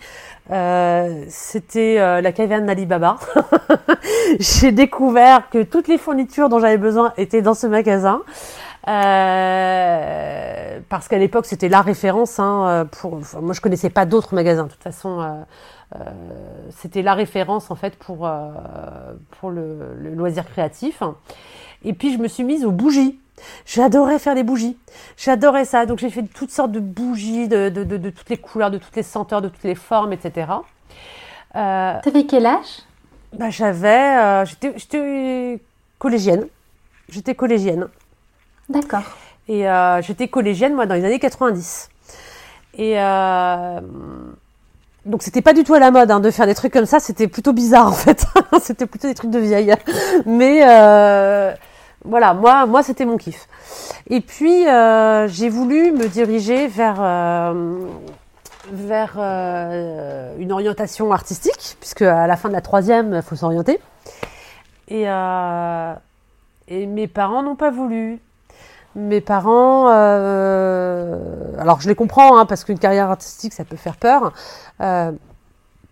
Euh, 0.50 1.24
C'était 1.30 1.98
euh, 2.00 2.20
la 2.20 2.32
caverne 2.32 2.66
d'Alibaba. 2.66 3.18
J'ai 4.40 4.72
découvert 4.72 5.52
que 5.52 5.62
toutes 5.62 5.88
les 5.88 6.00
fournitures 6.00 6.50
dont 6.50 6.58
j'avais 6.58 6.80
besoin 6.80 7.14
étaient 7.16 7.44
dans 7.44 7.54
ce 7.54 7.68
magasin. 7.68 8.24
Euh, 8.88 10.80
parce 10.90 11.08
qu'à 11.08 11.20
l'époque 11.20 11.46
c'était 11.46 11.70
la 11.70 11.82
référence. 11.82 12.40
Hein, 12.40 12.88
pour, 12.92 13.14
enfin, 13.14 13.40
moi 13.42 13.54
je 13.54 13.62
connaissais 13.62 13.92
pas 13.92 14.06
d'autres 14.06 14.34
magasins. 14.34 14.64
De 14.64 14.72
toute 14.72 14.82
façon, 14.82 15.22
euh, 15.22 15.44
c'était 16.72 17.02
la 17.02 17.14
référence 17.14 17.70
en 17.72 17.76
fait 17.76 17.96
pour 17.98 18.30
pour 19.40 19.50
le, 19.50 19.96
le 20.00 20.14
loisir 20.14 20.46
créatif. 20.50 21.04
Et 21.84 21.94
puis 21.94 22.14
je 22.14 22.18
me 22.20 22.28
suis 22.28 22.44
mise 22.44 22.64
aux 22.66 22.72
bougies. 22.72 23.20
J'adorais 23.66 24.20
faire 24.20 24.36
des 24.36 24.44
bougies. 24.44 24.78
J'adorais 25.18 25.66
ça. 25.66 25.86
Donc 25.86 26.00
j'ai 26.00 26.10
fait 26.10 26.24
toutes 26.24 26.52
sortes 26.52 26.72
de 26.72 26.80
bougies 26.80 27.48
de, 27.48 27.70
de, 27.70 27.84
de, 27.84 27.98
de, 27.98 28.10
toutes 28.10 28.30
les 28.30 28.38
couleurs, 28.38 28.70
de 28.72 28.78
toutes 28.78 28.96
les 28.96 29.04
senteurs, 29.04 29.42
de 29.42 29.50
toutes 29.50 29.64
les 29.64 29.76
formes, 29.76 30.14
etc. 30.14 30.52
Euh, 31.56 31.94
T'avais 32.04 32.26
quel 32.26 32.46
âge? 32.46 32.84
bah, 33.34 33.50
J'avais... 33.50 34.18
Euh, 34.18 34.46
j'étais 34.46 35.60
collégienne. 35.98 36.48
J'étais 37.10 37.36
collégienne. 37.36 37.88
D'accord. 38.70 39.04
Et 39.48 39.68
euh, 39.68 40.02
j'étais 40.02 40.28
collégienne, 40.28 40.76
moi, 40.76 40.86
dans 40.86 40.96
les 40.96 41.04
années 41.04 41.20
90. 41.20 41.90
Et... 42.78 42.96
Donc 45.06 45.24
c'était 45.24 45.42
pas 45.42 45.54
du 45.54 45.64
tout 45.64 45.74
à 45.74 45.80
la 45.80 45.90
mode 45.90 46.12
hein, 46.12 46.20
de 46.20 46.30
faire 46.30 46.46
des 46.46 46.54
trucs 46.54 46.74
comme 46.74 46.86
ça, 46.86 47.00
c'était 47.00 47.28
plutôt 47.28 47.54
bizarre 47.54 47.88
en 47.88 47.94
fait. 47.94 48.26
c'était 48.62 48.86
plutôt 48.86 49.08
des 49.08 49.16
trucs 49.16 49.32
de 49.32 49.40
vieille. 49.40 49.74
Mais 50.26 50.62
euh, 50.64 51.54
voilà, 52.06 52.36
moi, 52.36 52.68
moi 52.68 52.84
c'était 52.84 53.06
mon 53.06 53.18
kiff. 53.18 53.48
Et 54.10 54.22
puis 54.22 54.68
euh, 54.68 55.28
j'ai 55.28 55.50
voulu 55.50 55.92
me 55.92 56.08
diriger 56.08 56.68
vers 56.68 56.98
euh, 57.00 57.80
vers 58.72 59.18
une 60.38 60.52
orientation 60.52 61.12
artistique, 61.12 61.78
puisque 61.80 62.04
à 62.04 62.28
la 62.28 62.38
fin 62.38 62.48
de 62.50 62.54
la 62.54 62.62
troisième, 62.62 63.16
il 63.16 63.22
faut 63.24 63.36
s'orienter. 63.36 63.80
Et 64.88 65.08
mes 66.70 67.08
parents 67.08 67.42
n'ont 67.42 67.56
pas 67.56 67.72
voulu. 67.72 68.20
Mes 68.96 69.22
parents, 69.22 69.88
euh, 69.90 71.16
alors 71.58 71.80
je 71.80 71.88
les 71.88 71.96
comprends, 71.96 72.38
hein, 72.38 72.46
parce 72.46 72.66
qu'une 72.66 72.80
carrière 72.80 73.10
artistique, 73.10 73.54
ça 73.54 73.64
peut 73.64 73.78
faire 73.78 73.96
peur, 73.96 74.34
euh, 74.82 75.14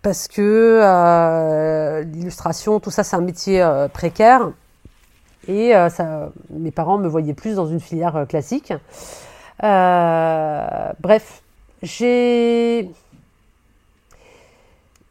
parce 0.02 0.28
que 0.28 0.80
euh, 0.82 2.02
l'illustration, 2.02 2.78
tout 2.78 2.90
ça, 2.90 3.02
c'est 3.02 3.16
un 3.16 3.22
métier 3.22 3.66
précaire. 3.94 4.50
Et 5.48 5.72
ça, 5.88 6.28
mes 6.50 6.70
parents 6.70 6.98
me 6.98 7.08
voyaient 7.08 7.34
plus 7.34 7.54
dans 7.54 7.66
une 7.66 7.80
filière 7.80 8.26
classique. 8.28 8.72
bref, 9.60 11.42
j'ai 11.82 12.90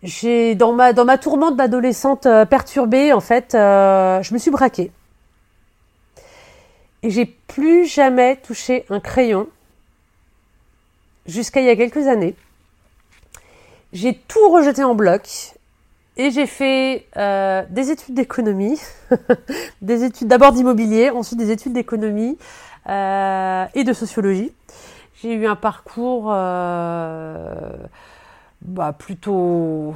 j'ai 0.04 0.56
dans 0.56 0.72
ma 0.74 0.94
dans 0.94 1.06
ma 1.06 1.18
tourmente 1.18 1.58
d'adolescente 1.58 2.28
perturbée 2.50 3.12
en 3.14 3.20
fait, 3.20 3.50
je 3.54 4.34
me 4.34 4.38
suis 4.38 4.52
braquée. 4.52 4.92
Et 7.02 7.10
j'ai 7.10 7.26
plus 7.26 7.86
jamais 7.86 8.36
touché 8.38 8.86
un 8.90 9.00
crayon 9.00 9.48
jusqu'à 11.26 11.62
il 11.62 11.68
y 11.68 11.70
a 11.70 11.76
quelques 11.76 12.08
années. 12.08 12.36
J'ai 13.94 14.16
tout 14.16 14.50
rejeté 14.50 14.84
en 14.84 14.96
bloc 14.96 15.54
et 16.18 16.32
j'ai 16.32 16.46
fait 16.46 17.08
euh, 17.16 17.64
des 17.70 17.92
études 17.92 18.14
d'économie, 18.14 18.80
des 19.82 20.04
études 20.04 20.28
d'abord 20.28 20.52
d'immobilier, 20.52 21.10
ensuite 21.10 21.40
des 21.40 21.52
études 21.52 21.74
d'économie 21.74 22.38
euh, 22.90 23.66
et 23.74 23.84
de 23.86 23.94
sociologie. 23.94 24.52
J'ai 25.22 25.34
eu 25.34 25.48
un 25.48 25.56
parcours 25.56 26.30
euh, 26.30 27.72
bah, 28.62 28.94
plutôt 28.98 29.96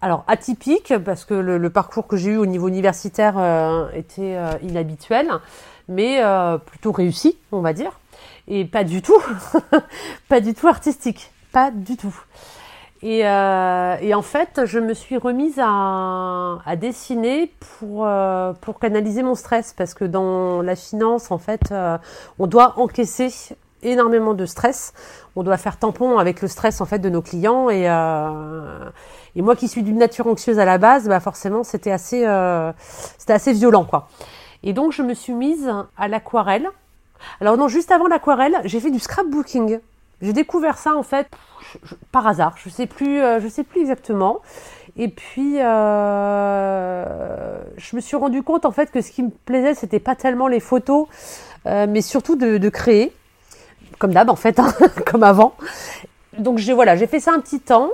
alors 0.00 0.24
atypique 0.26 0.92
parce 1.04 1.24
que 1.24 1.34
le, 1.34 1.70
parcours 1.70 2.06
que 2.06 2.16
j'ai 2.16 2.32
eu 2.32 2.36
au 2.36 2.46
niveau 2.46 2.68
universitaire 2.68 3.34
euh, 3.38 3.88
était 3.92 4.36
euh, 4.36 4.52
inhabituel, 4.62 5.28
mais 5.88 6.22
euh, 6.22 6.58
plutôt 6.58 6.92
réussi, 6.92 7.38
on 7.52 7.60
va 7.60 7.72
dire, 7.72 7.98
et 8.48 8.64
pas 8.64 8.84
du 8.84 9.02
tout, 9.02 9.20
pas 10.28 10.40
du 10.40 10.54
tout 10.54 10.68
artistique, 10.68 11.30
pas 11.52 11.70
du 11.70 11.96
tout. 11.96 12.14
Et, 13.02 13.24
en 13.24 14.22
fait, 14.22 14.62
je 14.64 14.78
me 14.80 14.92
suis 14.92 15.16
remise 15.16 15.60
à, 15.62 16.58
à 16.64 16.76
dessiner 16.76 17.52
pour, 17.78 18.08
pour 18.62 18.80
canaliser 18.80 19.22
mon 19.22 19.36
stress, 19.36 19.74
parce 19.76 19.94
que 19.94 20.04
dans 20.04 20.60
la 20.62 20.74
finance, 20.74 21.30
en 21.30 21.38
fait, 21.38 21.72
on 22.38 22.46
doit 22.48 22.80
encaisser 22.80 23.54
énormément 23.82 24.34
de 24.34 24.46
stress. 24.46 24.92
On 25.36 25.42
doit 25.42 25.58
faire 25.58 25.78
tampon 25.78 26.18
avec 26.18 26.42
le 26.42 26.48
stress 26.48 26.80
en 26.80 26.86
fait 26.86 26.98
de 26.98 27.10
nos 27.10 27.22
clients 27.22 27.70
et, 27.70 27.86
et 29.36 29.42
moi 29.42 29.54
qui 29.54 29.68
suis 29.68 29.82
d'une 29.82 29.98
nature 29.98 30.26
anxieuse 30.26 30.58
à 30.58 30.64
la 30.64 30.78
base, 30.78 31.08
bah 31.08 31.20
forcément 31.20 31.62
c'était 31.62 31.92
assez 31.92 32.26
euh, 32.26 32.72
c'était 33.18 33.34
assez 33.34 33.52
violent 33.52 33.84
quoi. 33.84 34.08
Et 34.62 34.72
donc 34.72 34.92
je 34.92 35.02
me 35.02 35.14
suis 35.14 35.34
mise 35.34 35.70
à 35.96 36.08
l'aquarelle. 36.08 36.68
Alors 37.40 37.56
non, 37.56 37.68
juste 37.68 37.92
avant 37.92 38.08
l'aquarelle, 38.08 38.60
j'ai 38.64 38.80
fait 38.80 38.90
du 38.90 38.98
scrapbooking. 38.98 39.78
J'ai 40.22 40.32
découvert 40.32 40.78
ça 40.78 40.96
en 40.96 41.02
fait 41.02 41.28
par 42.10 42.26
hasard. 42.26 42.54
Je 42.56 42.70
sais 42.70 42.86
plus, 42.86 43.20
euh, 43.20 43.38
je 43.40 43.48
sais 43.48 43.64
plus 43.64 43.82
exactement. 43.82 44.40
Et 44.96 45.08
puis 45.08 45.60
euh, 45.60 47.04
je 47.76 47.96
me 47.96 48.00
suis 48.00 48.16
rendu 48.16 48.42
compte 48.42 48.64
en 48.64 48.70
fait 48.70 48.90
que 48.90 49.02
ce 49.02 49.10
qui 49.10 49.22
me 49.22 49.30
plaisait, 49.30 49.74
c'était 49.74 50.00
pas 50.00 50.14
tellement 50.14 50.48
les 50.48 50.60
photos, 50.60 51.06
euh, 51.66 51.86
mais 51.88 52.00
surtout 52.00 52.36
de, 52.36 52.56
de 52.56 52.68
créer, 52.70 53.12
comme 53.98 54.14
d'hab 54.14 54.30
en 54.30 54.36
fait, 54.36 54.58
hein, 54.58 54.72
comme 55.06 55.22
avant. 55.22 55.54
Donc 56.38 56.56
j'ai 56.56 56.72
voilà, 56.72 56.96
j'ai 56.96 57.06
fait 57.06 57.20
ça 57.20 57.32
un 57.32 57.40
petit 57.40 57.60
temps. 57.60 57.90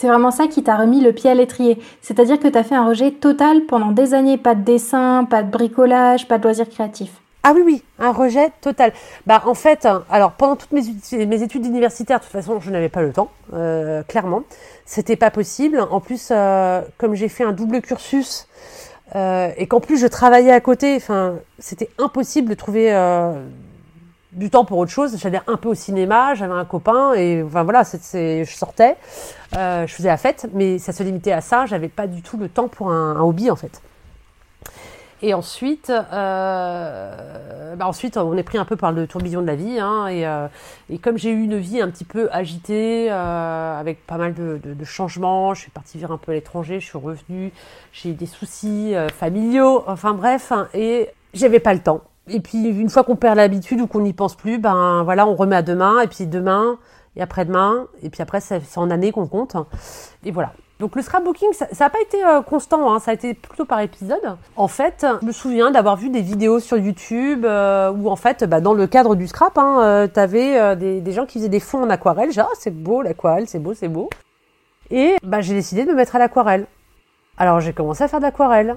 C'est 0.00 0.08
vraiment 0.08 0.30
ça 0.30 0.46
qui 0.46 0.62
t'a 0.62 0.76
remis 0.76 1.02
le 1.02 1.12
pied 1.12 1.28
à 1.28 1.34
l'étrier. 1.34 1.78
C'est-à-dire 2.00 2.40
que 2.40 2.48
tu 2.48 2.56
as 2.56 2.64
fait 2.64 2.74
un 2.74 2.88
rejet 2.88 3.10
total 3.10 3.66
pendant 3.66 3.92
des 3.92 4.14
années. 4.14 4.38
Pas 4.38 4.54
de 4.54 4.62
dessin, 4.62 5.26
pas 5.28 5.42
de 5.42 5.50
bricolage, 5.50 6.26
pas 6.26 6.38
de 6.38 6.44
loisirs 6.44 6.70
créatifs. 6.70 7.12
Ah 7.42 7.52
oui, 7.54 7.60
oui, 7.62 7.82
un 7.98 8.10
rejet 8.10 8.50
total. 8.62 8.94
Bah 9.26 9.42
en 9.44 9.52
fait, 9.52 9.86
alors 10.08 10.32
pendant 10.32 10.56
toutes 10.56 10.72
mes, 10.72 11.42
études 11.42 11.66
universitaires, 11.66 12.20
de 12.20 12.24
toute 12.24 12.32
façon, 12.32 12.60
je 12.60 12.70
n'avais 12.70 12.88
pas 12.88 13.02
le 13.02 13.12
temps, 13.12 13.30
euh, 13.52 14.02
clairement. 14.04 14.44
C'était 14.86 15.16
pas 15.16 15.30
possible. 15.30 15.78
En 15.90 16.00
plus, 16.00 16.28
euh, 16.30 16.80
comme 16.96 17.14
j'ai 17.14 17.28
fait 17.28 17.44
un 17.44 17.52
double 17.52 17.82
cursus 17.82 18.48
euh, 19.16 19.50
et 19.58 19.66
qu'en 19.66 19.80
plus 19.80 19.98
je 19.98 20.06
travaillais 20.06 20.52
à 20.52 20.60
côté, 20.62 20.96
enfin, 20.96 21.34
c'était 21.58 21.90
impossible 21.98 22.48
de 22.48 22.54
trouver 22.54 22.90
du 24.32 24.50
temps 24.50 24.64
pour 24.64 24.78
autre 24.78 24.90
chose. 24.90 25.16
J'allais 25.18 25.40
un 25.46 25.56
peu 25.56 25.68
au 25.68 25.74
cinéma, 25.74 26.34
j'avais 26.34 26.52
un 26.52 26.64
copain 26.64 27.14
et 27.14 27.42
enfin 27.42 27.62
voilà, 27.62 27.84
c'est, 27.84 28.44
je 28.44 28.54
sortais, 28.54 28.96
euh, 29.56 29.86
je 29.86 29.94
faisais 29.94 30.08
la 30.08 30.16
fête, 30.16 30.48
mais 30.52 30.78
ça 30.78 30.92
se 30.92 31.02
limitait 31.02 31.32
à 31.32 31.40
ça. 31.40 31.66
J'avais 31.66 31.88
pas 31.88 32.06
du 32.06 32.22
tout 32.22 32.36
le 32.36 32.48
temps 32.48 32.68
pour 32.68 32.90
un, 32.90 33.16
un 33.16 33.20
hobby 33.20 33.50
en 33.50 33.56
fait. 33.56 33.80
Et 35.22 35.34
ensuite, 35.34 35.90
euh, 35.90 37.76
bah 37.76 37.86
ensuite, 37.86 38.16
on 38.16 38.36
est 38.36 38.42
pris 38.42 38.56
un 38.56 38.64
peu 38.64 38.76
par 38.76 38.90
le 38.90 39.06
tourbillon 39.06 39.42
de 39.42 39.46
la 39.46 39.54
vie. 39.54 39.78
Hein, 39.78 40.06
et, 40.06 40.26
euh, 40.26 40.48
et, 40.88 40.98
comme 40.98 41.18
j'ai 41.18 41.30
eu 41.30 41.42
une 41.42 41.58
vie 41.58 41.80
un 41.80 41.90
petit 41.90 42.04
peu 42.04 42.30
agitée, 42.32 43.08
euh, 43.10 43.78
avec 43.78 44.06
pas 44.06 44.16
mal 44.16 44.32
de, 44.32 44.58
de, 44.62 44.72
de, 44.72 44.84
changements, 44.84 45.52
je 45.52 45.62
suis 45.62 45.70
partie 45.70 45.98
vivre 45.98 46.12
un 46.12 46.16
peu 46.16 46.32
à 46.32 46.34
l'étranger, 46.34 46.80
je 46.80 46.86
suis 46.86 46.98
revenue, 46.98 47.52
j'ai 47.92 48.10
eu 48.10 48.14
des 48.14 48.26
soucis 48.26 48.94
euh, 48.94 49.08
familiaux, 49.08 49.84
enfin 49.86 50.14
bref, 50.14 50.52
hein, 50.52 50.68
et 50.72 51.10
j'avais 51.34 51.60
pas 51.60 51.74
le 51.74 51.80
temps. 51.80 52.00
Et 52.30 52.40
puis 52.40 52.58
une 52.58 52.88
fois 52.88 53.04
qu'on 53.04 53.16
perd 53.16 53.36
l'habitude 53.36 53.80
ou 53.80 53.86
qu'on 53.86 54.00
n'y 54.00 54.12
pense 54.12 54.34
plus, 54.34 54.58
ben 54.58 55.02
voilà, 55.04 55.26
on 55.26 55.34
remet 55.34 55.56
à 55.56 55.62
demain, 55.62 56.00
et 56.00 56.06
puis 56.06 56.26
demain, 56.26 56.78
et 57.16 57.22
après-demain, 57.22 57.86
et 58.02 58.10
puis 58.10 58.22
après 58.22 58.40
c'est 58.40 58.60
en 58.76 58.90
année 58.90 59.12
qu'on 59.12 59.26
compte. 59.26 59.56
Et 60.24 60.30
voilà. 60.30 60.52
Donc 60.80 60.96
le 60.96 61.02
scrapbooking, 61.02 61.52
ça 61.52 61.66
n'a 61.78 61.90
pas 61.90 62.00
été 62.00 62.24
euh, 62.24 62.40
constant, 62.40 62.90
hein, 62.90 63.00
ça 63.00 63.10
a 63.10 63.14
été 63.14 63.34
plutôt 63.34 63.66
par 63.66 63.80
épisode. 63.80 64.36
En 64.56 64.66
fait, 64.66 65.04
je 65.20 65.26
me 65.26 65.32
souviens 65.32 65.70
d'avoir 65.70 65.96
vu 65.96 66.08
des 66.08 66.22
vidéos 66.22 66.58
sur 66.58 66.78
YouTube 66.78 67.44
euh, 67.44 67.92
où 67.92 68.08
en 68.08 68.16
fait, 68.16 68.44
bah, 68.44 68.62
dans 68.62 68.72
le 68.72 68.86
cadre 68.86 69.14
du 69.14 69.28
scrap, 69.28 69.58
hein, 69.58 69.80
euh, 69.82 70.08
tu 70.12 70.18
avais 70.18 70.58
euh, 70.58 70.74
des, 70.76 71.02
des, 71.02 71.12
gens 71.12 71.26
qui 71.26 71.38
faisaient 71.38 71.50
des 71.50 71.60
fonds 71.60 71.82
en 71.82 71.90
aquarelle. 71.90 72.32
Genre, 72.32 72.48
ah, 72.50 72.56
c'est 72.58 72.74
beau 72.74 73.02
l'aquarelle, 73.02 73.46
c'est 73.46 73.58
beau, 73.58 73.74
c'est 73.74 73.88
beau. 73.88 74.08
Et 74.90 75.16
bah, 75.22 75.42
j'ai 75.42 75.52
décidé 75.52 75.84
de 75.84 75.90
me 75.90 75.96
mettre 75.96 76.16
à 76.16 76.18
l'aquarelle. 76.18 76.66
Alors 77.36 77.60
j'ai 77.60 77.74
commencé 77.74 78.02
à 78.02 78.08
faire 78.08 78.20
de 78.20 78.24
l'aquarelle. 78.24 78.76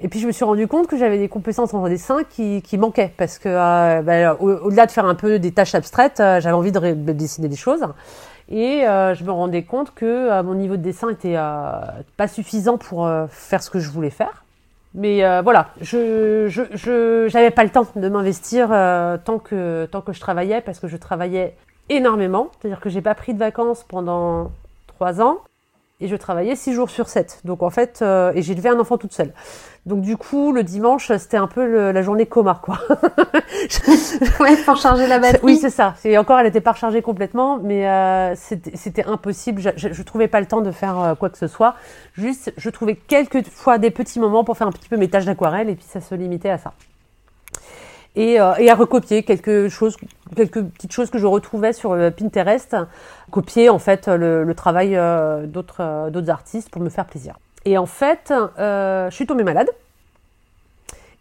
Et 0.00 0.08
puis 0.08 0.20
je 0.20 0.26
me 0.26 0.32
suis 0.32 0.44
rendu 0.44 0.68
compte 0.68 0.88
que 0.88 0.98
j'avais 0.98 1.18
des 1.18 1.28
compétences 1.28 1.72
en 1.72 1.88
dessin 1.88 2.18
qui, 2.28 2.60
qui 2.60 2.76
manquaient 2.76 3.12
parce 3.16 3.38
que 3.38 3.48
euh, 3.48 4.02
bah, 4.02 4.34
au-delà 4.34 4.86
de 4.86 4.90
faire 4.90 5.06
un 5.06 5.14
peu 5.14 5.38
des 5.38 5.52
tâches 5.52 5.74
abstraites, 5.74 6.20
euh, 6.20 6.40
j'avais 6.40 6.54
envie 6.54 6.72
de, 6.72 6.78
de, 6.78 7.12
dessiner 7.12 7.48
des 7.48 7.56
choses. 7.56 7.82
Et 8.50 8.86
euh, 8.86 9.14
je 9.14 9.24
me 9.24 9.30
rendais 9.30 9.62
compte 9.62 9.94
que 9.94 10.42
mon 10.42 10.54
niveau 10.54 10.76
de 10.76 10.82
dessin 10.82 11.08
était 11.08 11.36
pas 12.16 12.28
suffisant 12.28 12.76
pour 12.76 13.10
faire 13.30 13.62
ce 13.62 13.70
que 13.70 13.80
je 13.80 13.90
voulais 13.90 14.10
faire. 14.10 14.44
Mais 14.94 15.22
voilà, 15.42 15.68
je 15.80 16.46
je 16.48 17.26
j'avais 17.28 17.50
pas 17.50 17.64
le 17.64 17.70
temps 17.70 17.86
de 17.96 18.08
m'investir 18.08 18.68
tant 19.24 19.38
que 19.38 19.86
tant 19.86 20.00
que 20.00 20.12
je 20.12 20.20
travaillais 20.20 20.60
parce 20.60 20.78
que 20.78 20.86
je 20.86 20.96
travaillais 20.96 21.56
énormément. 21.88 22.50
C'est-à-dire 22.60 22.80
que 22.80 22.88
j'ai 22.88 23.02
pas 23.02 23.14
pris 23.16 23.34
de 23.34 23.38
vacances 23.38 23.84
pendant 23.88 24.52
trois 24.86 25.20
ans 25.20 25.38
et 26.00 26.08
je 26.08 26.16
travaillais 26.16 26.56
six 26.56 26.74
jours 26.74 26.90
sur 26.90 27.08
sept. 27.08 27.40
Donc 27.44 27.62
en 27.62 27.70
fait, 27.70 28.00
euh, 28.02 28.32
et 28.34 28.42
j'ai 28.42 28.52
élevé 28.52 28.68
un 28.68 28.78
enfant 28.78 28.98
toute 28.98 29.12
seule. 29.12 29.32
Donc 29.86 30.02
du 30.02 30.16
coup, 30.16 30.52
le 30.52 30.62
dimanche, 30.62 31.12
c'était 31.16 31.36
un 31.36 31.46
peu 31.46 31.90
la 31.92 32.02
journée 32.02 32.26
coma, 32.26 32.60
quoi. 32.60 32.78
ouais, 34.40 34.56
pour 34.64 34.76
charger 34.76 35.06
la 35.06 35.18
batterie. 35.18 35.40
Oui, 35.44 35.58
c'est 35.58 35.70
ça. 35.70 35.94
Et 36.04 36.18
encore, 36.18 36.38
elle 36.38 36.46
n'était 36.46 36.60
pas 36.60 36.72
rechargée 36.72 37.02
complètement, 37.02 37.58
mais 37.62 37.88
euh, 37.88 38.34
c'était 38.34 39.04
impossible. 39.04 39.62
Je, 39.76 39.92
je, 39.92 40.02
trouvais 40.02 40.28
pas 40.28 40.40
le 40.40 40.46
temps 40.46 40.60
de 40.60 40.72
faire 40.72 40.98
euh, 41.00 41.14
quoi 41.14 41.30
que 41.30 41.38
ce 41.38 41.46
soit. 41.46 41.76
Juste, 42.14 42.52
je 42.56 42.68
trouvais 42.70 42.96
quelques 42.96 43.46
fois 43.48 43.78
des 43.78 43.90
petits 43.90 44.18
moments 44.18 44.44
pour 44.44 44.56
faire 44.56 44.66
un 44.66 44.72
petit 44.72 44.88
peu 44.88 44.96
mes 44.96 45.08
tâches 45.08 45.24
d'aquarelle, 45.24 45.70
et 45.70 45.76
puis 45.76 45.86
ça 45.88 46.00
se 46.00 46.14
limitait 46.14 46.50
à 46.50 46.58
ça 46.58 46.72
et, 48.16 48.40
euh, 48.40 48.54
et, 48.58 48.70
à 48.70 48.74
recopier 48.74 49.22
quelque 49.22 49.68
chose, 49.68 49.96
quelques 50.34 50.62
petites 50.62 50.92
choses 50.92 51.10
que 51.10 51.18
je 51.18 51.26
retrouvais 51.26 51.72
sur 51.72 51.92
euh, 51.92 52.10
Pinterest, 52.10 52.76
copier 53.30 53.68
en 53.68 53.78
fait 53.78 54.08
le, 54.08 54.42
le 54.42 54.54
travail 54.54 54.96
euh, 54.96 55.46
d'autres 55.46 56.10
d'autres 56.10 56.30
artistes 56.30 56.70
pour 56.70 56.82
me 56.82 56.88
faire 56.88 57.06
plaisir. 57.06 57.38
Et 57.64 57.78
en 57.78 57.86
fait, 57.86 58.32
je 58.58 59.08
suis 59.10 59.26
tombée 59.26 59.44
malade. 59.44 59.68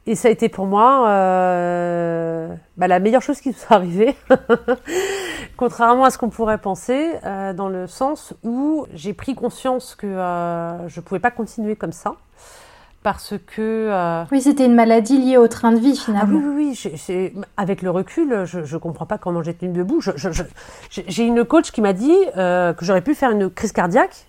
Et 0.08 0.14
ça 0.14 0.28
a 0.28 0.32
été 0.32 0.50
pour 0.50 0.68
moi 0.68 1.10
euh, 1.10 2.54
bah, 2.78 2.88
la 2.88 3.00
meilleure 3.00 3.24
chose 3.24 3.42
qui 3.42 3.50
me 3.50 3.54
soit 3.56 3.78
arrivée, 3.78 4.16
contrairement 5.58 6.04
à 6.04 6.12
ce 6.12 6.20
qu'on 6.20 6.30
pourrait 6.30 6.60
penser, 6.60 7.14
euh, 7.24 7.54
dans 7.54 7.70
le 7.70 7.88
sens 7.88 8.36
où 8.44 8.86
j'ai 8.94 9.14
pris 9.14 9.34
conscience 9.34 9.96
que 9.96 10.06
euh, 10.06 10.88
je 10.90 11.02
pouvais 11.02 11.20
pas 11.20 11.32
continuer 11.32 11.76
comme 11.76 11.92
ça 11.92 12.18
parce 13.06 13.36
que... 13.56 13.90
Euh, 13.92 14.24
oui, 14.32 14.42
c'était 14.42 14.66
une 14.66 14.74
maladie 14.74 15.20
liée 15.20 15.38
au 15.38 15.48
train 15.48 15.72
de 15.72 15.78
vie 15.78 15.96
finalement. 15.96 16.40
Ah 16.44 16.48
oui, 16.58 16.76
oui, 16.76 16.90
oui. 17.08 17.34
avec 17.56 17.84
le 17.84 17.92
recul, 17.92 18.46
je 18.46 18.62
ne 18.62 18.80
comprends 18.80 19.06
pas 19.06 19.20
comment 19.20 19.44
j'étais 19.44 19.68
debout. 19.68 20.02
J'ai 20.90 21.24
une 21.24 21.46
coach 21.46 21.70
qui 21.72 21.82
m'a 21.82 21.94
dit 21.94 22.18
euh, 22.36 22.74
que 22.74 22.84
j'aurais 22.84 23.04
pu 23.04 23.14
faire 23.14 23.30
une 23.30 23.52
crise 23.52 23.74
cardiaque, 23.74 24.26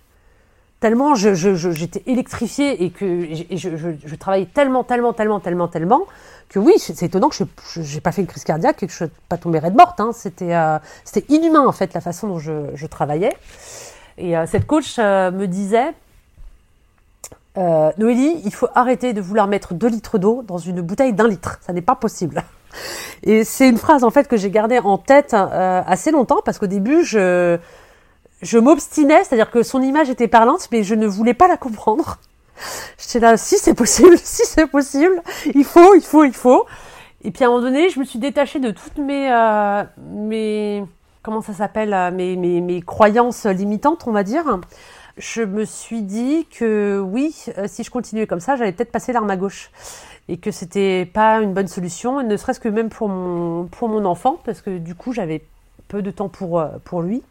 tellement 0.79 1.15
j'étais 1.15 2.03
électrifiée 2.05 2.83
et 2.83 2.91
que 2.91 3.25
je, 3.49 4.15
travaillais 4.15 4.45
tellement, 4.45 4.83
tellement, 4.83 5.11
tellement, 5.11 5.39
tellement, 5.39 5.67
tellement, 5.67 6.03
que 6.47 6.59
oui, 6.59 6.73
c'est 6.77 7.01
étonnant 7.01 7.29
que 7.29 7.35
je 7.35 7.95
n'ai 7.95 8.01
pas 8.01 8.11
fait 8.11 8.21
une 8.21 8.27
crise 8.27 8.43
cardiaque 8.43 8.83
et 8.83 8.85
que 8.85 8.93
je 8.93 9.05
ne 9.05 9.09
suis 9.09 9.17
pas 9.27 9.37
tombée 9.37 9.57
raide 9.57 9.75
morte. 9.75 9.99
Hein. 9.99 10.11
C'était 10.13 10.53
euh, 10.53 10.77
inhumain 11.29 11.65
en 11.65 11.71
fait 11.71 11.95
la 11.95 12.01
façon 12.01 12.27
dont 12.27 12.37
je, 12.37 12.85
travaillais. 12.85 13.35
Et 14.19 14.35
cette 14.45 14.67
coach 14.67 14.99
me 14.99 15.45
disait 15.47 15.95
euh, 17.57 17.91
Noélie, 17.97 18.41
il 18.45 18.53
faut 18.53 18.67
arrêter 18.75 19.13
de 19.13 19.21
vouloir 19.21 19.47
mettre 19.47 19.73
2 19.73 19.87
litres 19.87 20.17
d'eau 20.17 20.43
dans 20.43 20.57
une 20.57 20.81
bouteille 20.81 21.13
d'un 21.13 21.27
litre. 21.27 21.57
Ça 21.61 21.73
n'est 21.73 21.81
pas 21.81 21.95
possible. 21.95 22.43
Et 23.23 23.43
c'est 23.43 23.67
une 23.67 23.77
phrase 23.77 24.03
en 24.03 24.11
fait 24.11 24.27
que 24.27 24.37
j'ai 24.37 24.51
gardée 24.51 24.79
en 24.79 24.97
tête 24.97 25.33
euh, 25.33 25.81
assez 25.85 26.11
longtemps 26.11 26.39
parce 26.45 26.59
qu'au 26.59 26.67
début 26.67 27.03
je 27.03 27.57
je 28.43 28.59
m'obstinais, 28.59 29.23
c'est-à-dire 29.23 29.49
que 29.49 29.63
son 29.63 29.81
image 29.81 30.11
était 30.11 30.27
parlante, 30.27 30.67
mais 30.71 30.83
je 30.83 30.93
ne 30.93 31.07
voulais 31.07 31.33
pas 31.33 31.47
la 31.47 31.57
comprendre. 31.57 32.19
J'étais 32.99 33.19
là, 33.19 33.35
si 33.35 33.57
c'est 33.57 33.73
possible, 33.73 34.15
si 34.23 34.45
c'est 34.45 34.67
possible, 34.67 35.23
il 35.55 35.63
faut, 35.63 35.95
il 35.95 36.03
faut, 36.03 36.23
il 36.23 36.33
faut. 36.33 36.67
Et 37.23 37.31
puis 37.31 37.43
à 37.43 37.47
un 37.47 37.49
moment 37.49 37.63
donné, 37.63 37.89
je 37.89 37.99
me 37.99 38.05
suis 38.05 38.19
détachée 38.19 38.59
de 38.59 38.69
toutes 38.69 38.99
mes 38.99 39.31
euh, 39.31 39.83
mes 40.11 40.83
comment 41.23 41.41
ça 41.41 41.53
s'appelle 41.53 41.93
euh, 41.93 42.11
mes, 42.11 42.35
mes 42.35 42.61
mes 42.61 42.81
croyances 42.81 43.45
limitantes, 43.47 44.03
on 44.05 44.11
va 44.11 44.23
dire 44.23 44.59
je 45.17 45.41
me 45.41 45.65
suis 45.65 46.01
dit 46.01 46.47
que 46.51 46.99
oui, 46.99 47.35
euh, 47.57 47.65
si 47.67 47.83
je 47.83 47.91
continuais 47.91 48.27
comme 48.27 48.39
ça, 48.39 48.55
j'allais 48.55 48.71
peut-être 48.71 48.91
passer 48.91 49.13
l'arme 49.13 49.29
à 49.29 49.37
gauche 49.37 49.71
et 50.27 50.37
que 50.37 50.51
c'était 50.51 51.05
pas 51.05 51.39
une 51.41 51.53
bonne 51.53 51.67
solution, 51.67 52.21
ne 52.21 52.37
serait-ce 52.37 52.59
que 52.59 52.69
même 52.69 52.89
pour 52.89 53.09
mon 53.09 53.65
pour 53.65 53.89
mon 53.89 54.05
enfant, 54.05 54.39
parce 54.43 54.61
que 54.61 54.77
du 54.77 54.93
coup 54.93 55.13
j'avais 55.13 55.43
peu 55.87 56.01
de 56.01 56.11
temps 56.11 56.29
pour 56.29 56.59
euh, 56.59 56.67
pour 56.83 57.01
lui. 57.01 57.23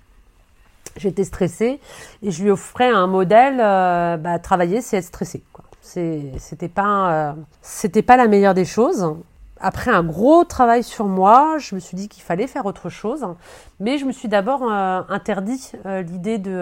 J'étais 0.96 1.24
stressée 1.24 1.78
et 2.22 2.30
je 2.30 2.42
lui 2.42 2.50
offrais 2.50 2.88
un 2.88 3.06
modèle. 3.06 3.60
Euh, 3.60 4.16
bah, 4.16 4.38
travailler, 4.38 4.80
c'est 4.80 4.96
être 4.96 5.04
stressé. 5.04 5.42
C'était 5.82 6.68
pas 6.68 7.36
c'était 7.62 8.02
pas 8.02 8.16
la 8.16 8.26
meilleure 8.26 8.54
des 8.54 8.64
choses. 8.64 9.14
Après 9.60 9.90
un 9.90 10.02
gros 10.02 10.44
travail 10.44 10.82
sur 10.82 11.06
moi, 11.06 11.58
je 11.58 11.74
me 11.74 11.80
suis 11.80 11.96
dit 11.96 12.08
qu'il 12.08 12.24
fallait 12.24 12.48
faire 12.48 12.66
autre 12.66 12.90
chose, 12.90 13.24
mais 13.78 13.96
je 13.96 14.04
me 14.04 14.12
suis 14.12 14.28
d'abord 14.28 14.64
interdit 14.64 15.72
l'idée 15.84 16.38
de 16.38 16.60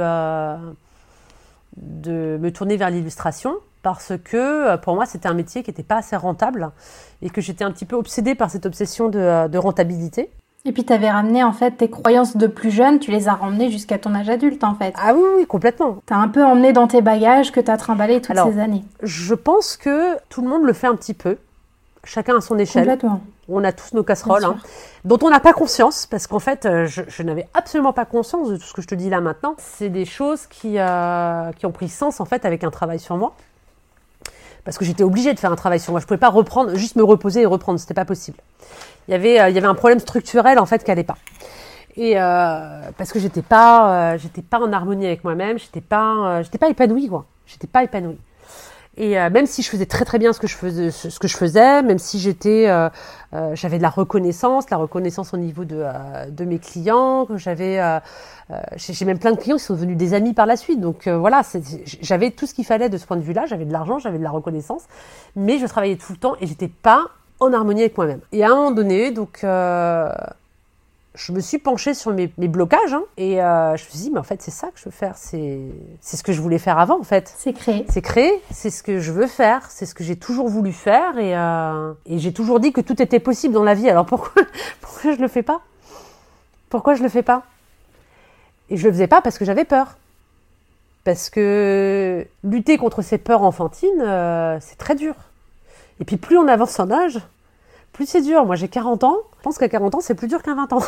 de 1.76 2.38
me 2.40 2.50
tourner 2.50 2.76
vers 2.76 2.90
l'illustration 2.90 3.54
parce 3.82 4.12
que 4.24 4.37
euh, 4.37 4.76
pour 4.76 4.94
moi 4.94 5.06
c'était 5.06 5.28
un 5.28 5.34
métier 5.34 5.62
qui 5.62 5.70
n'était 5.70 5.82
pas 5.82 5.96
assez 5.96 6.16
rentable 6.16 6.70
et 7.22 7.30
que 7.30 7.40
j'étais 7.40 7.64
un 7.64 7.70
petit 7.70 7.84
peu 7.84 7.96
obsédée 7.96 8.34
par 8.34 8.50
cette 8.50 8.66
obsession 8.66 9.08
de, 9.08 9.18
euh, 9.18 9.60
rentabilité. 9.60 10.30
Et 10.66 10.72
puis 10.72 10.84
tu 10.84 10.92
avais 10.92 11.10
ramené 11.10 11.44
en 11.44 11.52
fait 11.52 11.72
tes 11.72 11.90
croyances 11.90 12.37
de 12.37 12.46
plus 12.46 12.70
jeune, 12.70 12.98
tu 12.98 13.10
les 13.10 13.28
as 13.28 13.34
ramenées 13.34 13.70
jusqu'à 13.70 13.98
ton 13.98 14.14
âge 14.14 14.30
adulte 14.30 14.64
en 14.64 14.74
fait. 14.74 14.94
Ah 14.96 15.12
oui, 15.14 15.22
oui, 15.37 15.46
complètement. 15.46 15.98
Tu 16.06 16.14
as 16.14 16.18
un 16.18 16.28
peu 16.28 16.42
emmené 16.42 16.72
dans 16.72 16.87
tes 16.87 17.02
bagages 17.02 17.52
que 17.52 17.60
tu 17.60 17.70
as 17.70 17.76
trimballé 17.76 18.22
toutes 18.22 18.37
ces 18.37 18.58
années. 18.58 18.82
Je 19.02 19.34
pense 19.34 19.76
que 19.76 20.16
tout 20.30 20.40
le 20.40 20.48
monde 20.48 20.64
le 20.64 20.72
fait 20.72 20.87
un 20.87 20.96
petit 20.96 21.12
peu 21.12 21.37
chacun 22.04 22.36
à 22.36 22.40
son 22.40 22.58
échelle. 22.58 22.98
On 23.48 23.62
a 23.62 23.72
tous 23.72 23.92
nos 23.94 24.02
casseroles, 24.02 24.44
hein, 24.44 24.56
dont 25.04 25.18
on 25.22 25.30
n'a 25.30 25.40
pas 25.40 25.52
conscience, 25.52 26.06
parce 26.06 26.26
qu'en 26.26 26.38
fait, 26.38 26.64
euh, 26.64 26.86
je, 26.86 27.22
n'avais 27.22 27.46
absolument 27.52 27.92
pas 27.92 28.06
conscience 28.06 28.48
de 28.48 28.56
tout 28.56 28.64
ce 28.64 28.72
que 28.72 28.80
je 28.80 28.86
te 28.86 28.94
dis 28.94 29.10
là 29.10 29.20
maintenant. 29.20 29.54
C'est 29.58 29.90
des 29.90 30.06
choses 30.06 30.46
qui, 30.46 30.78
euh, 30.78 31.52
qui 31.52 31.66
ont 31.66 31.72
pris 31.72 31.88
sens 31.88 32.20
en 32.20 32.24
fait 32.24 32.44
avec 32.46 32.64
un 32.64 32.70
travail 32.70 32.98
sur 32.98 33.16
moi, 33.16 33.34
parce 34.64 34.78
que 34.78 34.84
j'étais 34.84 35.02
obligée 35.02 35.34
de 35.34 35.38
faire 35.38 35.52
un 35.52 35.56
travail 35.56 35.80
sur 35.80 35.92
moi. 35.92 36.00
Je 36.00 36.06
pouvais 36.06 36.18
pas 36.18 36.30
reprendre, 36.30 36.74
juste 36.74 36.96
me 36.96 37.04
reposer 37.04 37.42
et 37.42 37.46
reprendre, 37.46 37.78
c'était 37.78 37.94
pas 37.94 38.06
possible. 38.06 38.38
Il 39.08 39.10
y 39.10 39.14
avait, 39.14 39.40
euh, 39.40 39.48
il 39.50 39.54
y 39.54 39.58
avait 39.58 39.66
un 39.66 39.74
problème 39.74 40.00
structurel 40.00 40.58
en 40.58 40.66
fait 40.66 40.82
qui 40.82 40.90
allait 40.90 41.04
pas. 41.04 41.18
Et 41.96 42.14
parce 42.16 43.12
que 43.12 43.20
j'étais 43.20 43.42
pas, 43.42 44.16
j'étais 44.16 44.42
pas 44.42 44.58
en 44.58 44.72
harmonie 44.72 45.06
avec 45.06 45.22
moi-même, 45.22 45.60
j'étais 45.60 45.80
pas, 45.80 46.42
j'étais 46.42 46.58
pas 46.58 46.68
épanouie 46.68 47.08
quoi. 47.08 47.24
J'étais 47.46 47.68
pas 47.68 47.84
épanouie. 47.84 48.18
Et 48.96 49.18
euh, 49.18 49.28
même 49.30 49.46
si 49.46 49.62
je 49.62 49.68
faisais 49.68 49.87
très 49.87 50.04
très 50.04 50.18
bien 50.18 50.33
ce 50.33 50.38
que 50.38 50.46
je 50.46 50.54
faisais, 50.54 50.90
ce 50.90 51.18
que 51.18 51.26
je 51.26 51.37
faisais, 51.37 51.83
même 51.83 51.98
si 51.98 52.20
j'étais, 52.20 52.68
euh, 52.68 52.88
euh, 53.33 53.54
j'avais 53.54 53.78
de 53.78 53.83
la 53.83 53.90
reconnaissance, 53.90 54.70
la 54.70 54.76
reconnaissance 54.76 55.35
au 55.35 55.37
niveau 55.37 55.64
de, 55.64 55.85
de 56.30 56.44
mes 56.44 56.59
clients, 56.59 57.26
j'avais, 57.37 57.80
j'ai 58.76 59.04
même 59.04 59.18
plein 59.18 59.33
de 59.33 59.38
clients 59.38 59.57
qui 59.57 59.64
sont 59.64 59.74
devenus 59.74 59.96
des 59.96 60.14
amis 60.14 60.33
par 60.33 60.46
la 60.46 60.57
suite. 60.57 60.80
Donc 60.80 61.09
voilà, 61.09 61.42
j'avais 62.02 62.30
tout 62.30 62.46
ce 62.46 62.54
qu'il 62.54 62.64
fallait 62.64 62.88
de 62.88 62.98
ce 62.98 63.07
point 63.07 63.16
de 63.16 63.22
vue-là. 63.22 63.46
J'avais 63.46 63.64
de 63.64 63.72
l'argent, 63.72 63.98
j'avais 63.98 64.18
de 64.18 64.22
la 64.22 64.30
reconnaissance, 64.30 64.85
mais 65.35 65.59
je 65.59 65.66
travaillais 65.66 65.96
tout 65.96 66.12
le 66.12 66.18
temps 66.18 66.37
et 66.40 66.46
j'étais 66.46 66.68
pas 66.68 67.07
en 67.40 67.52
harmonie 67.52 67.80
avec 67.80 67.96
moi-même. 67.96 68.20
Et 68.30 68.44
à 68.44 68.52
un 68.52 68.54
moment 68.54 68.70
donné, 68.70 69.11
donc 69.11 69.44
je 71.14 71.33
me 71.33 71.40
suis 71.40 71.59
penchée 71.59 71.94
sur 71.94 72.12
mes, 72.12 72.29
blocages 72.48 72.92
hein, 72.92 73.05
et 73.16 73.40
euh, 73.40 73.77
je 73.77 73.85
me 73.85 73.90
suis 73.90 73.98
dit, 73.98 74.11
mais 74.11 74.18
en 74.18 74.24
fait, 74.24 74.42
c'est 74.42 74.50
ça 74.50 74.68
que 74.68 74.81
je 74.81 74.87
veux 74.87 74.90
faire. 74.90 75.16
C'est, 75.16 75.61
c'est 76.00 76.16
ce 76.16 76.24
que 76.24 76.33
je 76.33 76.40
voulais 76.40 76.59
faire 76.59 76.79
avant, 76.79 76.98
en 76.98 77.05
fait. 77.05 77.33
C'est 77.37 77.53
créer. 77.53 77.87
C'est 77.88 78.03
créer. 78.03 78.42
C'est 78.50 78.70
ce 78.70 78.83
que 78.83 78.98
je 78.98 79.12
veux 79.12 79.29
faire. 79.29 79.70
C'est 79.70 79.87
ce 79.87 79.94
que 79.94 80.03
j'ai 80.03 80.16
toujours 80.16 80.48
voulu 80.48 80.72
faire 80.72 81.16
et, 81.18 81.37
euh, 81.37 81.92
et 82.07 82.18
j'ai 82.18 82.33
toujours 82.33 82.59
dit 82.59 82.72
que 82.72 82.81
tout 82.81 83.00
était 83.00 83.20
possible 83.20 83.55
dans 83.55 83.62
la 83.62 83.74
vie. 83.74 83.88
Alors 83.88 84.07
pourquoi, 84.07 84.42
pourquoi 84.81 85.14
je 85.14 85.20
le 85.20 85.29
fais 85.29 85.44
pas? 85.44 85.61
Pourquoi 86.68 86.94
je 86.94 87.03
le 87.05 87.09
fais 87.09 87.22
pas? 87.22 87.44
Et 88.70 88.77
je 88.77 88.85
le 88.85 88.92
faisais 88.92 89.07
pas 89.07 89.20
parce 89.20 89.38
que 89.38 89.44
j'avais 89.44 89.64
peur. 89.64 89.96
Parce 91.05 91.31
que 91.31 92.27
lutter 92.42 92.77
contre 92.77 93.03
ces 93.03 93.18
peurs 93.18 93.42
enfantines, 93.42 94.00
euh, 94.00 94.59
c'est 94.61 94.79
très 94.79 94.96
dur. 94.96 95.14
Et 96.00 96.05
puis 96.05 96.16
plus 96.16 96.38
on 96.38 96.48
avance 96.48 96.81
en 96.81 96.90
âge, 96.90 97.20
plus 97.94 98.07
c'est 98.07 98.20
dur. 98.20 98.44
Moi, 98.44 98.57
j'ai 98.57 98.68
40 98.68 99.04
ans. 99.04 99.16
Je 99.38 99.42
pense 99.42 99.57
qu'à 99.57 99.68
40 99.68 99.94
ans, 99.94 100.00
c'est 100.00 100.14
plus 100.14 100.28
dur 100.28 100.42
qu'à 100.42 100.54
20 100.54 100.72
ans. 100.74 100.83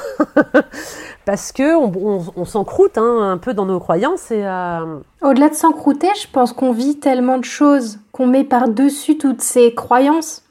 Parce 1.25 1.53
que 1.53 1.75
on, 1.75 2.45
s'encroute 2.45 2.99
hein, 2.99 3.31
un 3.31 3.39
peu 3.39 3.55
dans 3.55 3.65
nos 3.65 3.81
croyances. 3.81 4.31
et 4.31 4.45
euh, 4.45 4.99
Au-delà 5.23 5.49
de 5.49 5.55
s'encrouter, 5.55 6.09
je 6.21 6.27
pense 6.31 6.53
qu'on 6.53 6.73
vit 6.73 6.99
tellement 6.99 7.39
de 7.39 7.45
choses 7.45 7.99
qu'on 8.13 8.27
met 8.27 8.45
par-dessus 8.45 9.17
toutes 9.17 9.41
ces 9.41 9.75
croyances. 9.75 10.43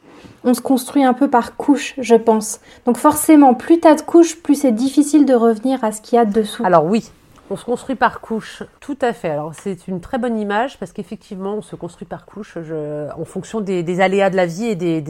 On 0.44 0.54
se 0.54 0.62
construit 0.62 1.04
un 1.04 1.13
peu 1.13 1.28
par 1.28 1.56
couches, 1.58 1.96
je 1.98 2.15
pense. 2.15 2.60
Donc 2.86 2.98
forcément, 2.98 3.54
plus 3.54 3.80
tu 3.80 3.88
as 3.88 3.96
de 3.96 4.02
couches, 4.02 4.41
plus 4.41 4.56
c'est 4.56 4.72
difficile 4.72 5.26
de 5.26 5.34
revenir 5.34 5.84
à 5.84 5.91
ce 5.91 6.02
qu'il 6.02 6.18
y 6.18 6.20
a 6.20 6.26
dessous. 6.26 6.63
Alors 6.63 6.86
oui, 6.86 7.12
on 7.49 7.55
se 7.55 7.65
construit 7.65 7.95
par 7.95 8.21
couches, 8.21 8.63
tout 8.79 8.97
à 9.01 9.13
fait. 9.13 9.29
Alors 9.29 9.53
c'est 9.53 9.88
une 9.88 10.01
très 10.01 10.17
bonne 10.17 10.38
image 10.38 10.79
parce 10.79 10.91
qu'effectivement 10.91 11.55
on 11.55 11.62
se 11.62 11.75
construit 11.75 12.08
par 12.08 12.25
couches 12.25 12.58
en 12.58 13.25
fonction 13.25 13.62
des, 13.62 13.99
aléas 14.01 14.29
de 14.29 14.36
la 14.36 14.45
vie 14.45 14.65
et 14.65 14.75
des, 14.75 15.01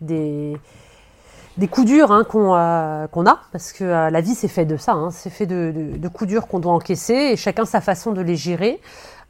des, 0.00 1.68
coups 1.68 1.86
durs 1.86 2.12
hein, 2.12 2.24
euh, 2.34 3.06
qu'on 3.08 3.26
a, 3.26 3.40
parce 3.50 3.72
que 3.72 3.84
euh, 3.84 4.10
la 4.10 4.20
vie 4.20 4.34
c'est 4.34 4.48
fait 4.48 4.64
de 4.64 4.76
ça, 4.76 4.92
hein. 4.92 5.10
c'est 5.10 5.30
fait 5.30 5.46
de, 5.46 5.96
de, 5.96 6.08
coups 6.08 6.28
durs 6.28 6.46
qu'on 6.46 6.60
doit 6.60 6.72
encaisser 6.72 7.14
et 7.14 7.36
chacun 7.36 7.64
sa 7.64 7.80
façon 7.80 8.12
de 8.12 8.20
les 8.20 8.36
gérer. 8.36 8.80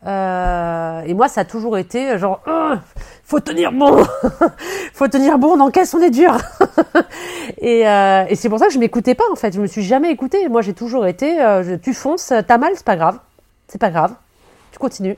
Euh, 0.06 1.00
et 1.02 1.14
moi 1.14 1.28
ça 1.28 1.40
a 1.40 1.44
toujours 1.44 1.78
été 1.78 2.18
genre 2.18 2.40
faut 3.24 3.40
tenir 3.40 3.72
bon, 3.72 4.04
faut 4.92 5.08
tenir 5.08 5.38
bon. 5.38 5.56
Dans 5.56 5.70
caisse 5.70 5.94
on 5.94 6.02
est 6.02 6.10
dur. 6.10 6.36
et, 7.58 7.88
euh, 7.88 8.24
et 8.28 8.34
c'est 8.34 8.48
pour 8.48 8.58
ça 8.58 8.66
que 8.66 8.72
je 8.72 8.78
m'écoutais 8.78 9.14
pas 9.14 9.24
en 9.32 9.36
fait. 9.36 9.54
Je 9.54 9.60
me 9.60 9.66
suis 9.66 9.82
jamais 9.82 10.10
écoutée. 10.10 10.48
Moi 10.48 10.62
j'ai 10.62 10.74
toujours 10.74 11.06
été, 11.06 11.40
euh, 11.40 11.76
tu 11.82 11.94
fonces, 11.94 12.32
t'as 12.46 12.58
mal, 12.58 12.72
c'est 12.76 12.86
pas 12.86 12.96
grave, 12.96 13.18
c'est 13.68 13.80
pas 13.80 13.90
grave, 13.90 14.14
tu 14.72 14.78
continues 14.78 15.16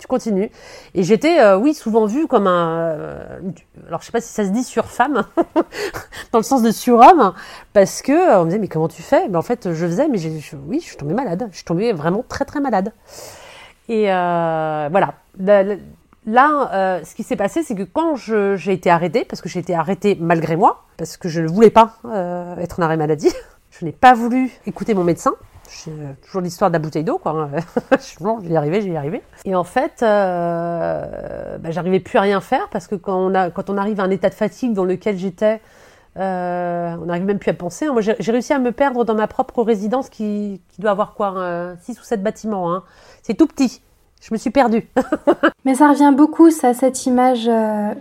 tu 0.00 0.06
continues. 0.06 0.50
Et 0.94 1.02
j'étais, 1.04 1.38
euh, 1.40 1.56
oui, 1.56 1.74
souvent 1.74 2.06
vue 2.06 2.26
comme 2.26 2.46
un, 2.46 2.78
euh, 2.78 3.38
alors 3.86 4.00
je 4.00 4.06
sais 4.06 4.12
pas 4.12 4.20
si 4.20 4.32
ça 4.32 4.44
se 4.44 4.48
dit 4.50 4.64
sur 4.64 4.86
femme, 4.86 5.24
dans 6.32 6.38
le 6.38 6.44
sens 6.44 6.62
de 6.62 6.70
surhomme, 6.72 7.34
parce 7.72 8.02
que 8.02 8.12
euh, 8.12 8.40
on 8.40 8.44
me 8.44 8.46
disait 8.46 8.58
mais 8.58 8.68
comment 8.68 8.88
tu 8.88 9.02
fais? 9.02 9.28
Mais 9.28 9.36
en 9.36 9.42
fait, 9.42 9.72
je 9.72 9.86
faisais, 9.86 10.08
mais 10.08 10.18
je, 10.18 10.56
oui, 10.66 10.80
je 10.80 10.86
suis 10.86 10.96
tombée 10.96 11.14
malade. 11.14 11.46
Je 11.50 11.56
suis 11.56 11.64
tombée 11.64 11.92
vraiment 11.92 12.24
très 12.26 12.44
très 12.44 12.60
malade. 12.60 12.92
Et 13.88 14.06
voilà. 14.06 15.14
Là, 16.26 17.00
ce 17.04 17.14
qui 17.14 17.22
s'est 17.22 17.36
passé, 17.36 17.62
c'est 17.62 17.74
que 17.74 17.82
quand 17.82 18.16
j'ai 18.16 18.72
été 18.72 18.90
arrêtée, 18.90 19.24
parce 19.24 19.40
que 19.40 19.48
j'ai 19.48 19.60
été 19.60 19.74
arrêtée 19.74 20.16
malgré 20.20 20.56
moi, 20.56 20.84
parce 20.96 21.16
que 21.16 21.28
je 21.28 21.40
ne 21.40 21.48
voulais 21.48 21.70
pas 21.70 21.96
être 22.58 22.78
en 22.78 22.82
arrêt 22.82 22.96
maladie, 22.96 23.32
je 23.70 23.84
n'ai 23.84 23.92
pas 23.92 24.14
voulu 24.14 24.50
écouter 24.66 24.94
mon 24.94 25.04
médecin. 25.04 25.32
Euh, 25.88 26.12
toujours 26.22 26.40
l'histoire 26.40 26.70
de 26.70 26.74
la 26.74 26.78
bouteille 26.78 27.04
d'eau, 27.04 27.18
quoi. 27.18 27.32
Hein. 27.32 27.50
je 27.92 28.46
vais 28.46 28.54
y 28.54 28.56
arriver, 28.56 28.80
je 28.80 28.86
vais 28.86 28.94
y 28.94 28.96
arriver. 28.96 29.22
Et 29.44 29.54
en 29.54 29.64
fait, 29.64 30.02
euh, 30.02 31.58
bah, 31.58 31.70
j'arrivais 31.70 32.00
plus 32.00 32.18
à 32.18 32.22
rien 32.22 32.40
faire 32.40 32.68
parce 32.70 32.86
que 32.86 32.94
quand 32.94 33.16
on, 33.16 33.76
arrive 33.76 34.00
à 34.00 34.02
un 34.02 34.10
état 34.10 34.28
de 34.28 34.34
fatigue 34.34 34.72
dans 34.72 34.84
lequel 34.84 35.16
j'étais, 35.16 35.60
euh, 36.16 36.96
on 37.00 37.06
n'arrive 37.06 37.24
même 37.24 37.38
plus 37.38 37.50
à 37.50 37.54
penser. 37.54 37.88
Moi, 37.88 38.00
j'ai 38.02 38.32
réussi 38.32 38.52
à 38.52 38.58
me 38.58 38.72
perdre 38.72 39.04
dans 39.04 39.14
ma 39.14 39.28
propre 39.28 39.62
résidence 39.62 40.08
qui, 40.08 40.60
qui 40.68 40.80
doit 40.80 40.90
avoir 40.90 41.14
quoi, 41.14 41.74
6 41.80 42.00
ou 42.00 42.02
7 42.02 42.22
bâtiments. 42.22 42.74
Hein. 42.74 42.82
C'est 43.22 43.34
tout 43.34 43.46
petit. 43.46 43.80
Je 44.22 44.28
me 44.32 44.38
suis 44.38 44.50
perdue. 44.50 44.88
Mais 45.64 45.74
ça 45.74 45.88
revient 45.88 46.12
beaucoup, 46.14 46.50
ça, 46.50 46.74
cette 46.74 47.06
image 47.06 47.50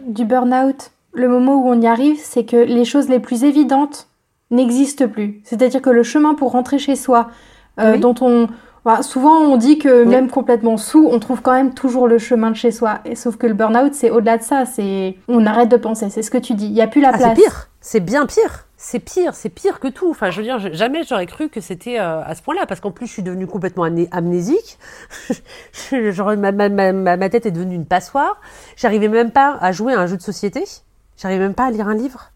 du 0.08 0.26
burn-out. 0.26 0.92
Le 1.14 1.28
moment 1.28 1.56
où 1.56 1.68
on 1.68 1.80
y 1.82 1.88
arrive, 1.88 2.20
c'est 2.22 2.44
que 2.44 2.58
les 2.58 2.86
choses 2.86 3.10
les 3.10 3.20
plus 3.20 3.44
évidentes 3.44 4.10
n'existent 4.52 5.08
plus. 5.08 5.42
C'est-à-dire 5.44 5.82
que 5.82 5.90
le 5.90 6.04
chemin 6.04 6.34
pour 6.34 6.52
rentrer 6.52 6.80
chez 6.80 6.96
soi, 6.96 7.30
euh, 7.80 7.98
dont 7.98 8.16
on 8.22 8.48
bah, 8.86 9.04
souvent 9.04 9.38
on 9.40 9.58
dit 9.58 9.78
que 9.78 10.04
même 10.06 10.30
complètement 10.30 10.78
sous, 10.78 11.08
on 11.12 11.20
trouve 11.20 11.42
quand 11.42 11.52
même 11.52 11.74
toujours 11.74 12.08
le 12.08 12.18
chemin 12.18 12.50
de 12.50 12.56
chez 12.56 12.72
soi. 12.72 13.00
Et, 13.06 13.16
sauf 13.16 13.36
que 13.36 13.46
le 13.46 13.54
burn-out, 13.54 13.94
c'est 13.94 14.10
au-delà 14.10 14.38
de 14.38 14.44
ça. 14.44 14.66
C'est 14.66 15.18
on 15.28 15.46
arrête 15.46 15.70
de 15.70 15.78
penser. 15.78 16.10
C'est 16.10 16.22
ce 16.22 16.32
que 16.32 16.38
tu 16.38 16.54
dis. 16.54 16.66
Il 16.66 16.74
y 16.74 16.82
a 16.82 16.88
plus 16.88 17.02
la 17.02 17.10
ah, 17.10 17.18
place. 17.18 17.30
C'est 17.36 17.44
pire. 17.44 17.70
C'est 17.82 18.00
bien 18.00 18.26
pire. 18.26 18.66
C'est 18.82 19.00
pire. 19.00 19.36
C'est 19.36 19.50
pire 19.50 19.82
que 19.82 19.90
tout. 19.90 20.10
Enfin, 20.10 20.32
je 20.32 20.38
veux 20.38 20.44
dire, 20.44 20.58
jamais 20.74 21.04
j'aurais 21.04 21.26
cru 21.26 21.50
que 21.50 21.60
c'était 21.60 22.00
euh, 22.00 22.24
à 22.24 22.34
ce 22.34 22.42
point-là, 22.42 22.66
parce 22.66 22.80
qu'en 22.80 22.92
plus, 22.92 23.08
je 23.08 23.12
suis 23.12 23.24
devenue 23.24 23.46
complètement 23.46 23.84
amnésique. 23.84 24.80
Genre, 25.92 26.38
ma, 26.38 26.54
ma, 26.54 26.70
ma, 26.70 26.94
ma, 26.94 27.30
tête 27.30 27.46
est 27.46 27.52
devenue 27.52 27.76
une 27.76 27.86
passoire. 27.86 28.40
J'arrivais 28.78 29.10
même 29.10 29.32
pas 29.32 29.58
à 29.60 29.74
jouer 29.74 29.94
à 29.94 30.00
un 30.00 30.08
jeu 30.08 30.16
de 30.16 30.22
société. 30.22 30.64
J'arrivais 31.18 31.44
même 31.44 31.56
pas 31.56 31.66
à 31.66 31.72
lire 31.72 31.90
un 31.90 31.94
livre. 31.94 32.32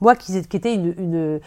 Moi 0.00 0.16
qui, 0.16 0.36
étais 0.36 0.74
une, 0.74 1.40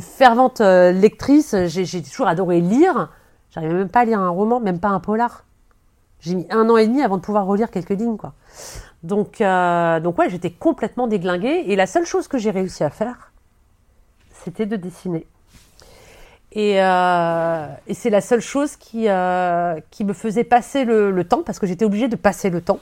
fervente 0.00 0.60
euh, 0.60 0.92
lectrice, 0.92 1.56
j'ai 1.64 2.02
toujours 2.02 2.28
adoré 2.28 2.60
lire. 2.60 3.08
J'arrivais 3.52 3.72
même 3.72 3.88
pas 3.88 4.00
à 4.00 4.04
lire 4.04 4.20
un 4.20 4.28
roman, 4.28 4.60
même 4.60 4.80
pas 4.80 4.90
un 4.90 5.00
polar. 5.00 5.46
J'ai 6.20 6.34
mis 6.34 6.46
un 6.50 6.68
an 6.68 6.76
et 6.76 6.86
demi 6.86 7.02
avant 7.02 7.16
de 7.16 7.22
pouvoir 7.22 7.46
relire 7.46 7.70
quelques 7.70 7.98
lignes, 7.98 8.18
quoi. 8.18 8.34
Donc, 9.02 9.40
euh, 9.40 9.98
donc 9.98 10.18
ouais, 10.18 10.28
j'étais 10.28 10.50
complètement 10.50 11.06
déglinguée. 11.06 11.64
Et 11.68 11.74
la 11.74 11.86
seule 11.86 12.04
chose 12.04 12.28
que 12.28 12.36
j'ai 12.36 12.50
réussi 12.50 12.84
à 12.84 12.90
faire, 12.90 13.31
c'était 14.44 14.66
de 14.66 14.76
dessiner. 14.76 15.26
Et, 16.52 16.82
euh, 16.82 17.66
c'est 17.92 18.10
la 18.10 18.20
seule 18.20 18.40
chose 18.40 18.76
qui, 18.76 19.06
qui 19.90 20.04
me 20.04 20.12
faisait 20.12 20.44
passer 20.44 20.84
le, 20.84 21.24
temps, 21.24 21.42
parce 21.42 21.58
que 21.58 21.66
j'étais 21.66 21.84
obligée 21.84 22.08
de 22.08 22.16
passer 22.16 22.50
le 22.50 22.60
temps 22.60 22.80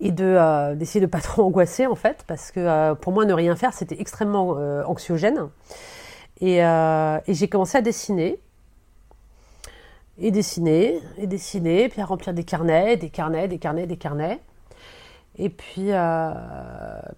et 0.00 0.12
de 0.12 0.24
euh, 0.24 0.74
d'essayer 0.74 1.00
de 1.00 1.06
pas 1.06 1.20
trop 1.20 1.42
angoisser 1.42 1.86
en 1.86 1.94
fait 1.94 2.24
parce 2.26 2.50
que 2.50 2.60
euh, 2.60 2.94
pour 2.94 3.12
moi 3.12 3.24
ne 3.24 3.34
rien 3.34 3.54
faire 3.56 3.72
c'était 3.72 4.00
extrêmement 4.00 4.56
euh, 4.58 4.82
anxiogène. 4.84 5.48
Et, 6.42 6.60
et 6.60 7.34
j'ai 7.34 7.48
commencé 7.48 7.76
à 7.76 7.82
dessiner. 7.82 8.40
Et 10.22 10.30
dessiner 10.30 10.98
et 11.18 11.26
dessiner 11.26 11.90
puis 11.90 12.00
à 12.00 12.06
remplir 12.06 12.32
des 12.32 12.44
carnets 12.44 12.96
des 12.96 13.10
carnets 13.10 13.46
des 13.46 13.58
carnets 13.58 13.86
des 13.86 13.96
carnets 13.96 14.40
et 15.42 15.48
puis 15.48 15.90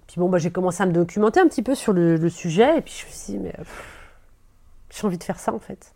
puis 0.06 0.20
bon 0.20 0.28
bah 0.28 0.38
j'ai 0.38 0.50
commencé 0.50 0.82
à 0.82 0.86
me 0.86 0.92
documenter 0.92 1.40
un 1.40 1.48
petit 1.48 1.62
peu 1.62 1.74
sur 1.74 1.92
le, 1.92 2.28
sujet 2.28 2.78
et 2.78 2.80
puis 2.80 2.94
je 3.00 3.06
me 3.06 3.10
suis 3.10 3.32
dit 3.32 3.38
mais 3.38 3.54
j'ai 4.90 5.06
envie 5.06 5.18
de 5.18 5.24
faire 5.24 5.38
ça 5.38 5.52
en 5.52 5.58
fait. 5.58 5.94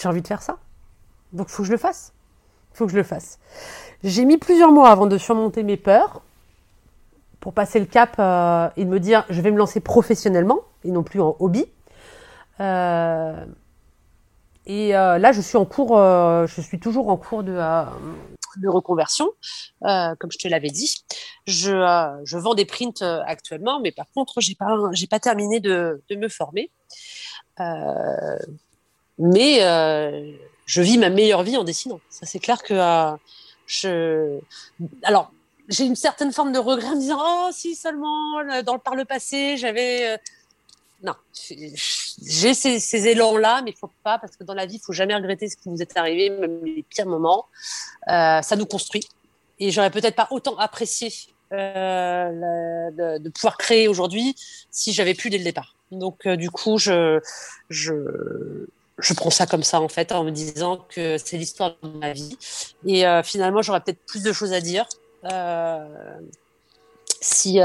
J'ai 0.00 0.08
envie 0.08 0.22
de 0.22 0.26
faire 0.26 0.42
ça. 0.42 0.58
Donc 1.32 1.48
faut 1.48 1.62
que 1.62 1.66
je 1.66 1.72
le 1.72 1.78
fasse. 1.78 2.12
Faut 2.72 2.86
que 2.86 2.92
je 2.92 2.96
le 2.96 3.02
fasse. 3.02 3.38
J'ai 4.04 4.24
mis 4.24 4.38
plusieurs 4.38 4.70
mois 4.70 4.90
avant 4.90 5.06
de 5.06 5.18
surmonter 5.18 5.62
mes 5.62 5.76
peurs. 5.76 6.22
Pour 7.40 7.52
passer 7.52 7.78
le 7.78 7.86
cap 7.86 8.16
euh, 8.18 8.68
et 8.76 8.84
de 8.84 8.90
me 8.90 9.00
dire 9.00 9.24
je 9.30 9.40
vais 9.40 9.50
me 9.50 9.58
lancer 9.58 9.80
professionnellement 9.80 10.60
et 10.84 10.90
non 10.90 11.02
plus 11.02 11.20
en 11.20 11.36
hobby. 11.38 11.66
Euh, 12.60 13.44
et 14.66 14.96
euh, 14.96 15.18
là, 15.18 15.32
je 15.32 15.40
suis 15.40 15.56
en 15.56 15.64
cours, 15.64 15.96
je 15.96 16.60
suis 16.60 16.78
toujours 16.78 17.08
en 17.08 17.16
cours 17.16 17.42
de, 17.42 17.58
de 18.60 18.68
reconversion, 18.68 19.30
comme 19.82 20.30
je 20.30 20.38
te 20.38 20.48
l'avais 20.48 20.70
dit. 20.70 21.04
Je, 21.46 22.18
je 22.24 22.38
vends 22.38 22.54
des 22.54 22.64
prints 22.64 23.02
actuellement, 23.26 23.80
mais 23.80 23.92
par 23.92 24.06
contre, 24.14 24.40
j'ai 24.40 24.54
pas, 24.54 24.76
pas 25.10 25.20
terminé 25.20 25.60
de, 25.60 26.02
de 26.08 26.16
me 26.16 26.28
former. 26.28 26.70
mais 29.18 29.60
je 30.66 30.82
vis 30.82 30.98
ma 30.98 31.10
meilleure 31.10 31.42
vie 31.42 31.56
en 31.56 31.64
dessinant. 31.64 32.00
Ça, 32.10 32.26
c'est 32.26 32.38
clair 32.40 32.62
que 32.62 32.74
je, 33.66 34.40
alors, 35.02 35.30
j'ai 35.68 35.84
une 35.84 35.96
certaine 35.96 36.32
forme 36.32 36.52
de 36.52 36.58
regret 36.58 36.88
en 36.88 36.96
me 36.96 37.00
disant, 37.00 37.20
oh, 37.20 37.50
si 37.52 37.74
seulement, 37.74 38.42
dans 38.64 38.74
le, 38.74 38.80
par 38.80 38.94
le 38.94 39.04
passé, 39.04 39.56
j'avais, 39.58 40.14
euh, 40.14 40.16
non, 41.02 41.14
j'ai 41.32 42.54
ces, 42.54 43.08
élans-là, 43.08 43.62
mais 43.62 43.70
il 43.70 43.76
faut 43.76 43.90
pas, 44.02 44.18
parce 44.18 44.36
que 44.36 44.44
dans 44.44 44.54
la 44.54 44.66
vie, 44.66 44.76
il 44.76 44.80
faut 44.84 44.92
jamais 44.92 45.14
regretter 45.14 45.48
ce 45.48 45.56
qui 45.56 45.68
vous 45.68 45.80
est 45.80 45.96
arrivé, 45.96 46.30
même 46.30 46.64
les 46.64 46.82
pires 46.82 47.06
moments. 47.06 47.46
Euh, 48.08 48.42
ça 48.42 48.56
nous 48.56 48.66
construit. 48.66 49.04
Et 49.60 49.70
j'aurais 49.70 49.90
peut-être 49.90 50.16
pas 50.16 50.28
autant 50.30 50.56
apprécié 50.56 51.12
euh, 51.52 53.18
de, 53.18 53.28
pouvoir 53.28 53.56
créer 53.58 53.88
aujourd'hui 53.88 54.34
si 54.70 54.92
j'avais 54.92 55.14
pu 55.14 55.30
dès 55.30 55.38
le 55.38 55.44
départ. 55.44 55.76
Donc, 55.92 56.26
euh, 56.26 56.36
du 56.36 56.50
coup, 56.50 56.78
je, 56.78 57.20
je, 57.70 57.94
je 58.98 59.14
prends 59.14 59.30
ça 59.30 59.46
comme 59.46 59.62
ça 59.62 59.80
en 59.80 59.88
fait 59.88 60.12
en 60.12 60.24
me 60.24 60.30
disant 60.30 60.84
que 60.88 61.18
c'est 61.18 61.36
l'histoire 61.36 61.76
de 61.82 61.88
ma 61.88 62.12
vie 62.12 62.36
et 62.84 63.06
euh, 63.06 63.22
finalement 63.22 63.62
j'aurais 63.62 63.80
peut-être 63.80 64.04
plus 64.06 64.22
de 64.22 64.32
choses 64.32 64.52
à 64.52 64.60
dire 64.60 64.86
euh, 65.24 65.86
si 67.20 67.60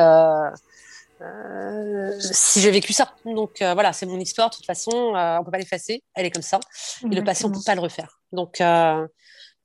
euh, 1.23 2.12
euh 2.12 2.19
si 2.19 2.59
j'ai 2.62 2.71
vécu 2.71 2.93
ça 2.93 3.13
donc 3.25 3.62
euh, 3.62 3.73
voilà 3.73 3.93
c'est 3.93 4.05
mon 4.05 4.19
histoire 4.19 4.49
de 4.49 4.55
toute 4.55 4.65
façon 4.65 4.91
on 4.91 5.43
peut 5.43 5.51
pas 5.51 5.57
l'effacer 5.57 6.03
elle 6.15 6.25
est 6.25 6.31
comme 6.31 6.43
ça 6.43 6.59
et 7.03 7.15
le 7.15 7.23
passé 7.23 7.45
on 7.45 7.51
peut 7.51 7.59
pas 7.65 7.75
le 7.75 7.81
refaire 7.81 8.19
donc 8.31 8.62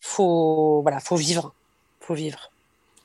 faut 0.01 0.83
voilà 0.83 1.01
faut 1.01 1.17
vivre 1.17 1.55
faut 2.01 2.15
vivre 2.15 2.51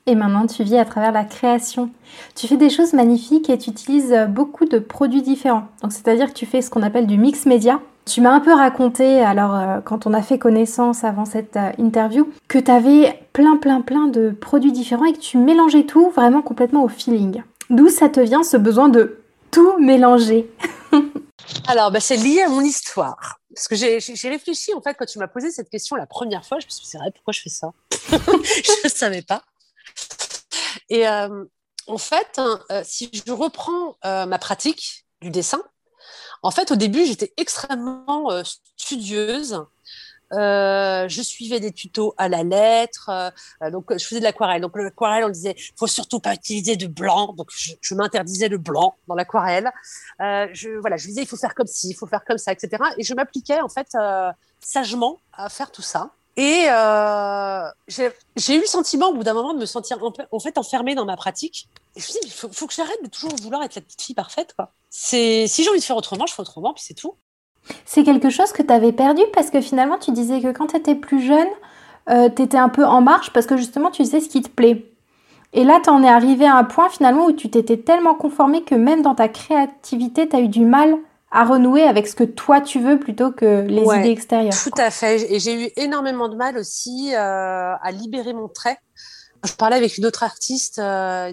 et 0.06 0.14
maintenant, 0.16 0.46
tu 0.46 0.64
vis 0.64 0.76
à 0.76 0.84
travers 0.84 1.12
la 1.12 1.24
création. 1.24 1.88
Tu 2.34 2.46
fais 2.46 2.58
des 2.58 2.68
choses 2.68 2.92
magnifiques 2.92 3.48
et 3.48 3.56
tu 3.56 3.70
utilises 3.70 4.14
beaucoup 4.28 4.66
de 4.66 4.78
produits 4.78 5.22
différents. 5.22 5.66
Donc, 5.80 5.92
c'est-à-dire 5.92 6.26
que 6.26 6.34
tu 6.34 6.44
fais 6.44 6.60
ce 6.60 6.68
qu'on 6.68 6.82
appelle 6.82 7.06
du 7.06 7.16
mix 7.16 7.46
média. 7.46 7.80
Tu 8.06 8.20
m'as 8.20 8.32
un 8.32 8.40
peu 8.40 8.52
raconté, 8.52 9.20
alors 9.20 9.54
euh, 9.54 9.80
quand 9.82 10.06
on 10.06 10.12
a 10.12 10.20
fait 10.20 10.38
connaissance 10.38 11.04
avant 11.04 11.24
cette 11.24 11.56
euh, 11.56 11.70
interview, 11.78 12.28
que 12.48 12.58
tu 12.58 12.70
avais 12.70 13.18
plein 13.32 13.56
plein 13.56 13.80
plein 13.80 14.08
de 14.08 14.30
produits 14.30 14.72
différents 14.72 15.06
et 15.06 15.14
que 15.14 15.20
tu 15.20 15.38
mélangeais 15.38 15.84
tout 15.84 16.10
vraiment 16.10 16.42
complètement 16.42 16.84
au 16.84 16.88
feeling. 16.88 17.42
D'où 17.70 17.88
ça 17.88 18.08
te 18.08 18.20
vient 18.20 18.42
ce 18.42 18.56
besoin 18.56 18.88
de 18.88 19.22
tout 19.50 19.78
mélanger? 19.78 20.50
Alors, 21.66 21.90
bah, 21.90 22.00
c'est 22.00 22.16
lié 22.16 22.42
à 22.42 22.48
mon 22.48 22.60
histoire. 22.60 23.40
Parce 23.54 23.68
que 23.68 23.76
j'ai 23.76 24.28
réfléchi, 24.28 24.74
en 24.74 24.82
fait, 24.82 24.94
quand 24.94 25.06
tu 25.06 25.18
m'as 25.18 25.28
posé 25.28 25.50
cette 25.50 25.70
question 25.70 25.96
la 25.96 26.06
première 26.06 26.44
fois, 26.44 26.58
je 26.60 26.66
me 26.66 26.70
suis 26.70 26.82
dit, 26.82 26.90
c'est 26.90 26.98
vrai, 26.98 27.10
pourquoi 27.14 27.32
je 27.32 27.40
fais 27.40 27.50
ça? 27.50 27.72
Je 28.10 28.84
ne 28.84 28.88
savais 28.88 29.22
pas. 29.22 29.42
Et 30.88 31.06
euh, 31.06 31.44
en 31.86 31.98
fait, 31.98 32.38
hein, 32.38 32.60
si 32.82 33.10
je 33.12 33.32
reprends 33.32 33.96
ma 34.02 34.38
pratique 34.38 35.06
du 35.20 35.30
dessin, 35.30 35.62
en 36.44 36.50
fait, 36.50 36.70
au 36.70 36.76
début, 36.76 37.06
j'étais 37.06 37.32
extrêmement 37.38 38.30
euh, 38.30 38.42
studieuse. 38.76 39.64
Euh, 40.32 41.08
je 41.08 41.22
suivais 41.22 41.60
des 41.60 41.72
tutos 41.72 42.14
à 42.16 42.28
la 42.28 42.42
lettre, 42.42 43.10
euh, 43.62 43.70
donc 43.70 43.96
je 43.96 44.04
faisais 44.04 44.20
de 44.20 44.24
l'aquarelle. 44.24 44.62
Donc 44.62 44.76
l'aquarelle, 44.76 45.24
on 45.24 45.28
disait, 45.28 45.54
faut 45.76 45.86
surtout 45.86 46.20
pas 46.20 46.34
utiliser 46.34 46.76
de 46.76 46.86
blanc, 46.86 47.32
donc 47.34 47.48
je, 47.52 47.94
m'interdisais 47.94 48.48
le 48.48 48.58
blanc 48.58 48.96
dans 49.06 49.14
l'aquarelle. 49.14 49.70
je 50.20 50.78
voilà, 50.80 50.96
je 50.96 51.06
disais, 51.06 51.22
il 51.22 51.28
faut 51.28 51.36
faire 51.36 51.54
comme 51.54 51.66
ci, 51.66 51.90
il 51.90 51.94
faut 51.94 52.06
faire 52.06 52.24
comme 52.24 52.38
ça, 52.38 52.52
etc. 52.52 52.82
Et 52.98 53.04
je 53.04 53.14
m'appliquais 53.14 53.60
en 53.60 53.68
fait 53.68 53.96
sagement 54.60 55.20
à 55.32 55.48
faire 55.48 55.70
tout 55.70 55.82
ça. 55.82 56.10
Et 56.36 56.66
euh, 56.68 57.68
j'ai 57.88 58.56
eu 58.56 58.60
le 58.60 58.66
sentiment 58.66 59.10
au 59.10 59.14
bout 59.14 59.22
d'un 59.22 59.34
moment 59.34 59.54
de 59.54 59.60
me 59.60 59.66
sentir 59.66 59.98
en 60.30 60.40
fait 60.40 60.58
enfermée 60.58 60.94
dans 60.94 61.04
ma 61.04 61.16
pratique. 61.16 61.68
Et 61.94 62.00
je 62.00 62.06
me 62.06 62.10
suis 62.10 62.20
dit, 62.20 62.26
il 62.26 62.32
faut, 62.32 62.48
faut, 62.50 62.66
que 62.66 62.74
j'arrête 62.74 63.02
de 63.04 63.08
toujours 63.08 63.36
vouloir 63.36 63.62
être 63.62 63.76
la 63.76 63.82
petite 63.82 64.02
fille 64.02 64.16
parfaite. 64.16 64.52
Quoi. 64.56 64.72
Si 64.90 65.46
j'ai 65.46 65.68
envie 65.68 65.78
de 65.78 65.84
faire 65.84 65.96
autrement, 65.96 66.26
je 66.26 66.34
fais 66.34 66.42
autrement, 66.42 66.74
puis 66.74 66.82
c'est 66.84 66.94
tout. 66.94 67.14
C'est 67.84 68.04
quelque 68.04 68.30
chose 68.30 68.52
que 68.52 68.62
tu 68.62 68.72
avais 68.72 68.92
perdu 68.92 69.22
parce 69.32 69.50
que 69.50 69.60
finalement, 69.60 69.98
tu 69.98 70.10
disais 70.12 70.40
que 70.40 70.52
quand 70.52 70.68
tu 70.68 70.76
étais 70.76 70.94
plus 70.94 71.20
jeune, 71.20 71.48
euh, 72.10 72.28
tu 72.34 72.42
étais 72.42 72.58
un 72.58 72.68
peu 72.68 72.84
en 72.84 73.00
marche 73.00 73.32
parce 73.32 73.46
que 73.46 73.56
justement 73.56 73.90
tu 73.90 74.04
sais 74.04 74.20
ce 74.20 74.28
qui 74.28 74.42
te 74.42 74.50
plaît. 74.50 74.86
Et 75.52 75.64
là, 75.64 75.78
tu 75.82 75.88
en 75.88 76.02
es 76.02 76.08
arrivé 76.08 76.46
à 76.46 76.56
un 76.56 76.64
point 76.64 76.88
finalement 76.88 77.26
où 77.26 77.32
tu 77.32 77.48
t'étais 77.48 77.76
tellement 77.76 78.14
conformé 78.14 78.62
que 78.62 78.74
même 78.74 79.02
dans 79.02 79.14
ta 79.14 79.28
créativité, 79.28 80.28
tu 80.28 80.36
as 80.36 80.40
eu 80.40 80.48
du 80.48 80.64
mal 80.64 80.96
à 81.30 81.44
renouer 81.44 81.82
avec 81.82 82.06
ce 82.06 82.14
que 82.14 82.24
toi 82.24 82.60
tu 82.60 82.80
veux 82.80 82.98
plutôt 82.98 83.32
que 83.32 83.62
les 83.66 83.82
idées 83.82 84.10
extérieures. 84.10 84.54
Tout 84.62 84.70
à 84.80 84.90
fait. 84.90 85.32
Et 85.32 85.40
j'ai 85.40 85.66
eu 85.66 85.70
énormément 85.76 86.28
de 86.28 86.36
mal 86.36 86.56
aussi 86.56 87.12
euh, 87.12 87.74
à 87.80 87.90
libérer 87.90 88.32
mon 88.32 88.48
trait. 88.48 88.78
Je 89.44 89.52
parlais 89.52 89.76
avec 89.76 89.98
une 89.98 90.06
autre 90.06 90.22
artiste. 90.22 90.78
Euh, 90.78 91.32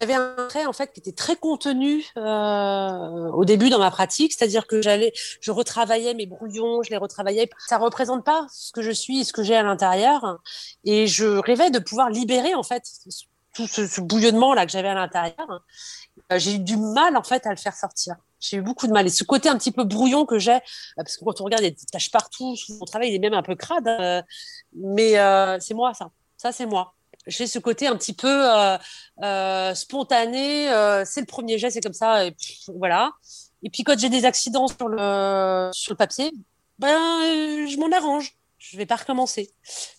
J'avais 0.00 0.14
un 0.14 0.34
trait 0.48 0.66
en 0.66 0.72
fait 0.72 0.92
qui 0.92 1.00
était 1.00 1.12
très 1.12 1.36
contenu 1.36 2.04
euh, 2.16 3.30
au 3.32 3.44
début 3.44 3.68
dans 3.68 3.78
ma 3.78 3.90
pratique, 3.90 4.32
c'est-à-dire 4.32 4.66
que 4.66 4.80
j'allais, 4.80 5.12
je 5.40 5.50
retravaillais 5.50 6.14
mes 6.14 6.26
brouillons, 6.26 6.82
je 6.82 6.90
les 6.90 6.96
retravaillais. 6.96 7.50
Ça 7.68 7.76
représente 7.78 8.24
pas 8.24 8.46
ce 8.50 8.72
que 8.72 8.82
je 8.82 8.90
suis 8.90 9.20
et 9.20 9.24
ce 9.24 9.32
que 9.32 9.42
j'ai 9.42 9.56
à 9.56 9.62
l'intérieur, 9.62 10.40
et 10.84 11.06
je 11.06 11.26
rêvais 11.26 11.70
de 11.70 11.78
pouvoir 11.78 12.08
libérer 12.08 12.54
en 12.54 12.62
fait 12.62 12.82
tout 13.54 13.66
ce, 13.66 13.86
ce 13.86 14.00
bouillonnement 14.00 14.54
là 14.54 14.64
que 14.64 14.72
j'avais 14.72 14.88
à 14.88 14.94
l'intérieur. 14.94 15.62
Euh, 16.32 16.38
j'ai 16.38 16.54
eu 16.54 16.58
du 16.58 16.76
mal 16.76 17.16
en 17.16 17.22
fait 17.22 17.46
à 17.46 17.50
le 17.50 17.56
faire 17.56 17.74
sortir. 17.74 18.16
J'ai 18.38 18.58
eu 18.58 18.62
beaucoup 18.62 18.86
de 18.86 18.92
mal. 18.92 19.06
Et 19.06 19.10
ce 19.10 19.24
côté 19.24 19.48
un 19.48 19.58
petit 19.58 19.72
peu 19.72 19.84
brouillon 19.84 20.24
que 20.24 20.38
j'ai, 20.38 20.54
euh, 20.54 20.60
parce 20.96 21.16
que 21.16 21.24
quand 21.24 21.40
on 21.40 21.44
regarde, 21.44 21.62
il 21.62 21.66
y 21.66 21.68
a 21.68 21.70
des 21.70 21.86
taches 21.92 22.10
partout. 22.10 22.56
Mon 22.68 22.84
travail, 22.84 23.10
il 23.10 23.14
est 23.14 23.18
même 23.18 23.34
un 23.34 23.42
peu 23.42 23.54
crade. 23.54 23.86
Hein. 23.86 24.22
mais 24.72 25.18
euh, 25.18 25.58
c'est 25.60 25.74
moi, 25.74 25.92
ça. 25.94 26.10
Ça, 26.36 26.52
c'est 26.52 26.66
moi. 26.66 26.94
J'ai 27.26 27.46
ce 27.46 27.58
côté 27.58 27.86
un 27.86 27.96
petit 27.96 28.14
peu 28.14 28.48
euh, 29.22 29.74
spontané. 29.74 30.66
c'est 31.04 31.20
le 31.20 31.26
premier 31.26 31.58
jet, 31.58 31.70
c'est 31.70 31.80
comme 31.80 31.92
ça. 31.92 32.26
Et 32.26 32.34
voilà. 32.74 33.12
Et 33.62 33.70
puis 33.70 33.84
quand 33.84 33.98
j'ai 33.98 34.08
des 34.08 34.24
accidents 34.24 34.68
sur 34.68 34.88
le, 34.88 35.70
sur 35.72 35.92
le 35.92 35.96
papier, 35.96 36.32
ben, 36.78 37.66
je 37.66 37.76
m'en 37.78 37.94
arrange 37.94 38.34
je 38.60 38.76
vais 38.76 38.86
pas 38.86 38.96
recommencer. 38.96 39.50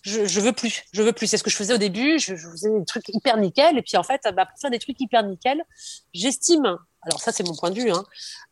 Je, 0.02 0.24
je 0.24 0.40
veux 0.40 0.52
plus. 0.52 0.84
Je 0.92 1.02
veux 1.02 1.12
plus. 1.12 1.26
C'est 1.26 1.36
ce 1.36 1.42
que 1.42 1.50
je 1.50 1.56
faisais 1.56 1.74
au 1.74 1.78
début. 1.78 2.18
Je, 2.20 2.36
faisais 2.36 2.70
des 2.70 2.84
trucs 2.84 3.08
hyper 3.08 3.36
nickel. 3.36 3.76
Et 3.76 3.82
puis, 3.82 3.96
en 3.96 4.04
fait, 4.04 4.22
bah, 4.34 4.46
pour 4.46 4.58
faire 4.60 4.70
des 4.70 4.78
trucs 4.78 5.00
hyper 5.00 5.24
nickel, 5.24 5.62
j'estime, 6.14 6.78
alors 7.02 7.20
ça, 7.20 7.32
c'est 7.32 7.42
mon 7.42 7.56
point 7.56 7.70
de 7.70 7.80
vue, 7.80 7.90
hein, 7.90 8.04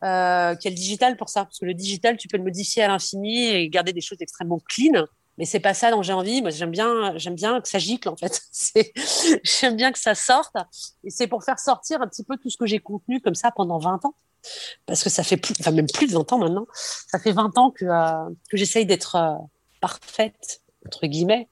euh, 0.03 0.57
qu'il 0.57 0.69
y 0.69 0.75
a 0.75 0.75
le 0.75 0.81
digital 0.81 1.17
pour 1.17 1.29
ça. 1.29 1.45
Parce 1.45 1.61
que 1.61 1.65
le 1.65 1.75
digital, 1.75 2.17
tu 2.17 2.27
peux 2.27 2.37
le 2.37 2.43
modifier 2.43 2.83
à 2.83 2.89
l'infini 2.89 3.47
et 3.47 3.69
garder 3.69 3.93
des 3.93 4.01
choses 4.01 4.19
extrêmement 4.21 4.61
clean. 4.69 5.07
Mais 5.41 5.47
c'est 5.47 5.59
pas 5.59 5.75
ça 5.75 5.91
dont 5.91 6.03
j'ai 6.03 6.13
envie. 6.13 6.43
Moi, 6.43 6.51
j'aime 6.51 6.71
bien, 6.71 7.17
j'aime 7.17 7.35
bien 7.35 7.61
que 7.61 7.69
ça 7.69 7.79
gicle, 7.79 8.09
en 8.09 8.17
fait. 8.17 8.43
j'aime 9.43 9.75
bien 9.75 9.91
que 9.91 9.99
ça 9.99 10.15
sorte. 10.15 10.55
Et 11.03 11.11
c'est 11.11 11.27
pour 11.27 11.43
faire 11.43 11.59
sortir 11.59 12.01
un 12.03 12.07
petit 12.07 12.23
peu 12.23 12.37
tout 12.37 12.51
ce 12.51 12.57
que 12.57 12.67
j'ai 12.67 12.79
contenu 12.79 13.21
comme 13.21 13.35
ça 13.35 13.51
pendant 13.51 13.79
20 13.79 14.05
ans 14.05 14.15
parce 14.87 15.03
que 15.03 15.11
ça 15.11 15.23
fait 15.23 15.37
plus, 15.37 15.55
enfin 15.61 15.71
même 15.71 15.87
plus 15.87 16.07
de 16.07 16.13
20 16.13 16.33
ans 16.33 16.39
maintenant, 16.39 16.67
ça 16.73 17.19
fait 17.19 17.33
20 17.33 17.59
ans 17.59 17.71
que, 17.71 17.85
euh, 17.85 18.31
que 18.51 18.57
j'essaye 18.57 18.87
d'être 18.87 19.17
euh, 19.17 19.35
parfaite, 19.81 20.63
entre 20.87 21.07
guillemets. 21.07 21.49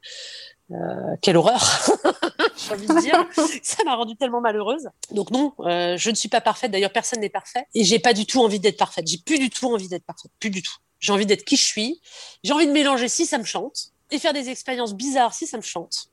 Euh, 0.71 1.17
quelle 1.23 1.39
horreur, 1.39 1.63
j'ai 2.57 2.75
envie 2.75 2.87
de 2.87 3.01
dire. 3.01 3.25
Ça 3.63 3.85
m'a 3.85 3.95
rendue 3.95 4.17
tellement 4.17 4.43
malheureuse. 4.43 4.91
Donc 5.13 5.31
non, 5.31 5.55
je 5.59 6.11
ne 6.11 6.15
suis 6.15 6.29
pas 6.29 6.43
parfaite. 6.43 6.71
D'ailleurs, 6.71 6.93
personne 6.93 7.21
n'est 7.21 7.31
parfait. 7.31 7.65
Et 7.75 7.85
j'ai 7.85 7.99
pas 7.99 8.13
du 8.13 8.27
tout 8.27 8.43
envie 8.43 8.61
d'être 8.61 8.77
parfaite. 8.77 9.07
J'ai 9.07 9.17
plus 9.17 9.39
du 9.39 9.49
tout 9.49 9.73
envie 9.73 9.89
d'être 9.89 10.05
parfaite. 10.05 10.31
Plus 10.39 10.51
du 10.51 10.63
tout. 10.63 10.77
J'ai 11.01 11.13
envie 11.13 11.27
d'être 11.27 11.45
qui 11.45 11.57
je 11.57 11.65
suis. 11.65 12.01
J'ai 12.43 12.53
envie 12.53 12.67
de 12.67 12.73
mélanger 12.73 13.09
si 13.09 13.27
ça 13.27 13.39
me 13.39 13.45
chante 13.45 13.93
et 14.11 14.19
faire 14.19 14.33
des 14.33 14.49
expériences 14.49 14.95
bizarres 14.95 15.35
si 15.35 15.47
ça 15.47 15.57
me 15.57 15.63
chante. 15.63 16.11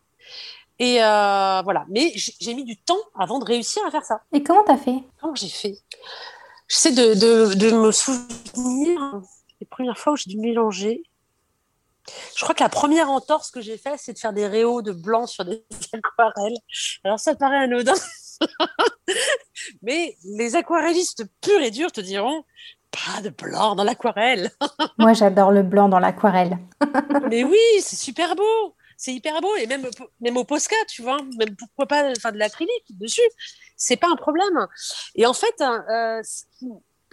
Et 0.80 1.02
euh, 1.04 1.62
voilà. 1.64 1.86
Mais 1.90 2.12
j'ai 2.16 2.54
mis 2.54 2.66
du 2.66 2.78
temps 2.78 3.00
avant 3.18 3.40
de 3.40 3.46
réussir 3.46 3.86
à 3.86 3.92
faire 3.92 4.04
ça. 4.04 4.22
Et 4.34 4.44
comment 4.44 4.64
t'as 4.64 4.78
fait? 4.78 5.04
Comment 5.20 5.36
j'ai 5.36 5.50
fait? 5.50 5.78
J'essaie 6.68 6.92
de, 6.92 7.14
de, 7.14 7.54
de 7.54 7.72
me 7.72 7.92
souvenir 7.92 9.22
les 9.60 9.68
premières 9.68 9.98
fois 9.98 10.14
où 10.14 10.16
j'ai 10.16 10.30
dû 10.30 10.38
mélanger. 10.38 11.04
Je 12.36 12.44
crois 12.44 12.54
que 12.54 12.64
la 12.64 12.70
première 12.70 13.10
entorse 13.10 13.52
que 13.52 13.62
j'ai 13.62 13.78
fait, 13.78 13.96
c'est 13.98 14.14
de 14.14 14.20
faire 14.20 14.34
des 14.34 14.48
réaux 14.48 14.82
de 14.82 14.92
blanc 14.92 15.26
sur 15.28 15.46
des 15.46 15.64
aquarelles. 15.94 16.58
Alors 17.04 17.20
ça 17.20 17.36
paraît 17.36 17.58
anodin, 17.58 17.96
mais 19.82 20.16
les 20.24 20.56
aquarellistes 20.56 21.26
purs 21.42 21.62
et 21.62 21.72
durs 21.72 21.92
te 21.92 22.02
diront 22.02 22.44
pas 22.96 23.22
de 23.22 23.30
blanc 23.30 23.76
dans 23.76 23.84
l'aquarelle. 23.84 24.52
Moi, 24.98 25.14
j'adore 25.14 25.52
le 25.52 25.64
blanc 25.64 25.90
dans 25.90 26.00
l'aquarelle. 26.00 26.58
mais 27.30 27.44
oui, 27.44 27.60
c'est 27.82 27.96
super 27.96 28.36
beau. 28.36 28.76
C'est 28.98 29.14
hyper 29.14 29.42
beau 29.42 29.54
et 29.58 29.68
même 29.68 29.86
même 30.22 30.38
au 30.38 30.46
Posca, 30.46 30.76
tu 30.88 31.02
vois, 31.02 31.18
même 31.38 31.56
pourquoi 31.58 31.86
pas 31.86 32.16
faire 32.16 32.32
de 32.32 32.38
l'acrylique 32.38 32.98
dessus, 32.98 33.30
c'est 33.76 33.98
pas 33.98 34.08
un 34.08 34.16
problème. 34.16 34.68
Et 35.16 35.26
en 35.26 35.34
fait, 35.34 35.54
hein, 35.60 35.84
euh, 35.90 36.22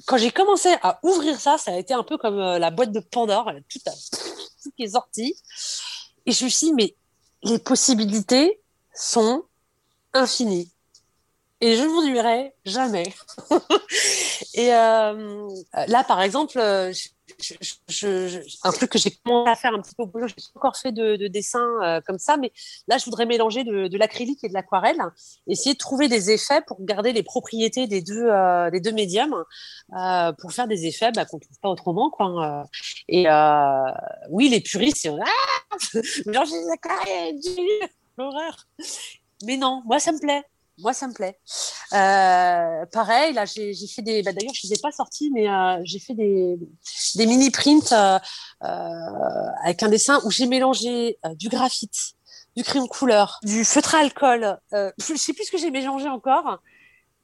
quand 0.07 0.17
j'ai 0.17 0.31
commencé 0.31 0.69
à 0.83 1.01
ouvrir 1.03 1.41
ça, 1.41 1.59
ça 1.59 1.73
a 1.73 1.77
été 1.77 1.95
un 1.95 2.05
peu 2.05 2.19
comme 2.19 2.39
euh, 2.39 2.59
la 2.59 2.71
boîte 2.71 2.93
de 2.93 3.01
Pandore, 3.01 3.51
tout, 3.69 3.81
qui 4.77 4.83
est 4.85 4.91
sorti. 4.91 5.35
Et 6.27 6.33
je 6.33 6.45
me 6.45 6.51
suis 6.51 6.69
dit, 6.69 6.75
mais 6.75 6.97
les 7.43 7.59
possibilités 7.59 8.61
sont 8.95 9.45
infinies. 10.13 10.72
Et 11.63 11.77
je 11.77 11.83
ne 11.83 11.89
vous 11.89 12.03
dirai 12.03 12.53
jamais. 12.65 13.05
et 14.55 14.75
euh, 14.75 15.49
là, 15.87 16.05
par 16.05 16.21
exemple, 16.21 16.59
je, 17.89 18.43
un 18.67 18.73
truc 18.73 18.91
que 18.91 18.99
j'ai 18.99 19.11
commencé 19.25 19.51
à 19.51 19.55
faire 19.57 19.75
un 19.75 19.81
petit 19.81 19.95
peu 19.95 20.03
au 20.03 20.07
boulot, 20.07 20.27
je 20.29 20.35
n'ai 20.35 20.43
pas 20.55 20.59
encore 20.59 20.77
fait 20.77 20.93
de, 20.93 21.29
dessin 21.29 21.65
euh, 21.83 22.01
comme 22.01 22.19
ça, 22.19 22.37
mais 22.37 22.53
là, 22.89 22.99
je 22.99 23.05
voudrais 23.05 23.27
mélanger 23.27 23.65
de, 23.65 23.97
l'acrylique 23.97 24.43
et 24.45 24.49
de 24.49 24.55
l'aquarelle, 24.55 24.99
essayer 25.47 25.75
de 25.75 25.79
trouver 25.79 26.09
des 26.09 26.31
effets 26.31 26.63
pour 26.67 26.85
garder 26.85 27.13
les 27.13 27.23
propriétés 27.23 27.87
des 27.87 28.03
deux, 28.03 28.27
euh, 28.27 28.71
deux 28.71 28.93
médiums, 28.93 29.45
euh, 29.97 30.33
pour 30.33 30.53
faire 30.53 30.67
des 30.67 30.87
effets 30.87 31.13
bah, 31.13 31.25
qu'on 31.25 31.37
ne 31.37 31.43
trouve 31.43 31.59
pas 31.61 31.69
autrement. 31.69 32.11
Quoi. 32.11 32.67
Et 33.09 33.27
oui, 34.31 34.49
les 34.49 34.61
puristes, 34.61 35.09
ah, 35.09 35.77
aquarelles, 36.73 37.41
l'horreur. 38.19 38.67
Mais 39.45 39.57
non, 39.57 39.83
moi, 39.85 39.99
ça 39.99 40.13
me 40.13 40.19
plaît 40.19 40.43
moi, 40.79 40.93
ça 40.93 41.07
me 41.07 41.13
plaît. 41.13 41.39
Euh, 41.93 42.87
pareil, 42.87 43.35
là, 43.35 43.45
j'ai 43.45 43.75
fait 43.87 44.03
des. 44.03 44.23
Bah, 44.23 44.33
D'ailleurs, 44.33 44.55
je 44.55 44.67
ne 44.67 44.71
les 44.71 44.79
ai 44.79 44.81
pas 44.81 44.91
sortis, 44.91 45.31
mais 45.31 45.49
euh, 45.49 45.81
j'ai 45.85 45.99
fait 45.99 46.15
des, 46.15 46.59
mini 47.17 47.51
prints 47.51 47.93
euh, 47.93 48.19
avec 49.65 49.83
un 49.83 49.89
dessin 49.89 50.21
où 50.25 50.31
j'ai 50.31 50.47
mélangé 50.47 51.19
du 51.35 51.49
graphite, 51.49 52.15
du 52.57 52.65
crayon 52.65 52.87
couleur, 52.87 53.39
du 53.43 53.65
feutre 53.65 53.95
à 53.95 53.99
alcool. 53.99 54.59
je 54.73 55.13
ne 55.13 55.19
sais 55.19 55.33
plus 55.33 55.45
ce 55.45 55.51
que 55.51 55.59
j'ai 55.59 55.71
mélangé 55.71 56.09
encore. 56.09 56.59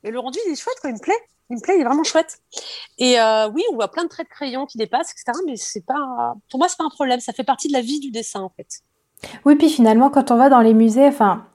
Et 0.04 0.10
le 0.10 0.18
rendu, 0.18 0.38
il 0.46 0.52
est 0.52 0.56
chouette, 0.56 0.78
quoi. 0.80 0.90
Il 0.90 0.94
me 0.94 1.00
plaît. 1.00 1.20
Il 1.50 1.56
me 1.56 1.62
plaît, 1.62 1.76
il 1.76 1.80
est 1.80 1.84
vraiment 1.84 2.04
chouette. 2.04 2.38
Et 2.98 3.16
oui, 3.52 3.64
on 3.72 3.74
voit 3.74 3.90
plein 3.90 4.04
de 4.04 4.08
traits 4.08 4.28
de 4.28 4.32
crayon 4.32 4.66
qui 4.66 4.76
dépassent, 4.76 5.12
etc. 5.12 5.38
Mais 5.46 5.56
c'est 5.56 5.86
pas, 5.86 6.34
pour 6.50 6.58
moi, 6.58 6.68
c'est 6.68 6.76
pas 6.76 6.84
un 6.84 6.90
problème. 6.90 7.20
Ça 7.20 7.32
fait 7.32 7.44
partie 7.44 7.68
de 7.68 7.72
la 7.72 7.80
vie 7.80 8.00
du 8.00 8.10
dessin, 8.10 8.40
en 8.40 8.50
fait. 8.50 8.82
Oui, 9.44 9.56
puis 9.56 9.70
finalement, 9.70 10.10
quand 10.10 10.30
on 10.30 10.36
va 10.36 10.48
dans 10.48 10.60
les 10.60 10.74
musées, 10.74 11.06
enfin, 11.06 11.46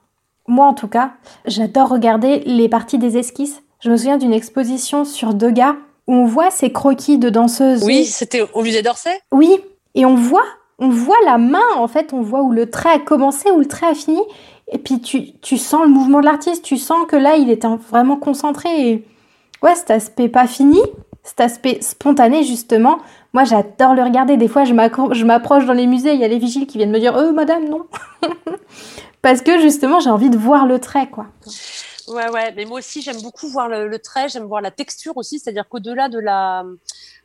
moi, 0.46 0.66
en 0.66 0.74
tout 0.74 0.88
cas, 0.88 1.12
j'adore 1.46 1.88
regarder 1.88 2.40
les 2.40 2.68
parties 2.68 2.98
des 2.98 3.16
esquisses. 3.16 3.62
Je 3.80 3.90
me 3.90 3.96
souviens 3.96 4.18
d'une 4.18 4.32
exposition 4.32 5.04
sur 5.04 5.34
Degas 5.34 5.76
où 6.06 6.14
on 6.14 6.26
voit 6.26 6.50
ces 6.50 6.72
croquis 6.72 7.18
de 7.18 7.30
danseuses. 7.30 7.82
Oui, 7.84 8.04
c'était 8.04 8.44
au 8.52 8.62
musée 8.62 8.82
d'Orsay? 8.82 9.18
Oui, 9.32 9.58
et 9.94 10.04
on 10.04 10.14
voit, 10.14 10.44
on 10.78 10.88
voit 10.88 11.16
la 11.24 11.38
main, 11.38 11.58
en 11.76 11.88
fait, 11.88 12.12
on 12.12 12.20
voit 12.20 12.42
où 12.42 12.52
le 12.52 12.68
trait 12.70 12.90
a 12.90 12.98
commencé, 12.98 13.50
où 13.50 13.58
le 13.58 13.66
trait 13.66 13.86
a 13.86 13.94
fini. 13.94 14.20
Et 14.72 14.78
puis 14.78 15.00
tu, 15.00 15.32
tu 15.40 15.56
sens 15.56 15.82
le 15.82 15.90
mouvement 15.90 16.20
de 16.20 16.26
l'artiste, 16.26 16.62
tu 16.62 16.76
sens 16.76 17.06
que 17.06 17.16
là, 17.16 17.36
il 17.36 17.50
était 17.50 17.68
vraiment 17.90 18.16
concentré. 18.16 18.90
Et 18.90 19.04
ouais, 19.62 19.74
cet 19.74 19.90
aspect 19.90 20.28
pas 20.28 20.46
fini, 20.46 20.80
cet 21.22 21.40
aspect 21.40 21.78
spontané, 21.80 22.42
justement, 22.42 22.98
moi, 23.32 23.44
j'adore 23.44 23.94
le 23.94 24.02
regarder. 24.02 24.36
Des 24.36 24.48
fois, 24.48 24.64
je 24.64 24.74
m'approche 25.24 25.66
dans 25.66 25.72
les 25.72 25.86
musées, 25.86 26.14
il 26.14 26.20
y 26.20 26.24
a 26.24 26.28
les 26.28 26.38
vigiles 26.38 26.66
qui 26.66 26.78
viennent 26.78 26.92
me 26.92 27.00
dire 27.00 27.16
«Euh, 27.18 27.32
madame, 27.32 27.68
non!» 27.68 27.86
Parce 29.24 29.40
que 29.40 29.58
justement 29.58 30.00
j'ai 30.00 30.10
envie 30.10 30.28
de 30.28 30.36
voir 30.36 30.66
le 30.66 30.78
trait 30.78 31.08
quoi. 31.08 31.26
Ouais 32.06 32.28
ouais, 32.28 32.52
mais 32.54 32.66
moi 32.66 32.78
aussi 32.78 33.00
j'aime 33.00 33.20
beaucoup 33.22 33.48
voir 33.48 33.68
le, 33.68 33.98
trait, 33.98 34.28
j'aime 34.28 34.44
voir 34.44 34.60
la 34.60 34.70
texture 34.70 35.16
aussi, 35.16 35.38
c'est-à-dire 35.38 35.66
qu'au-delà 35.66 36.10
de 36.10 36.18
la 36.18 36.62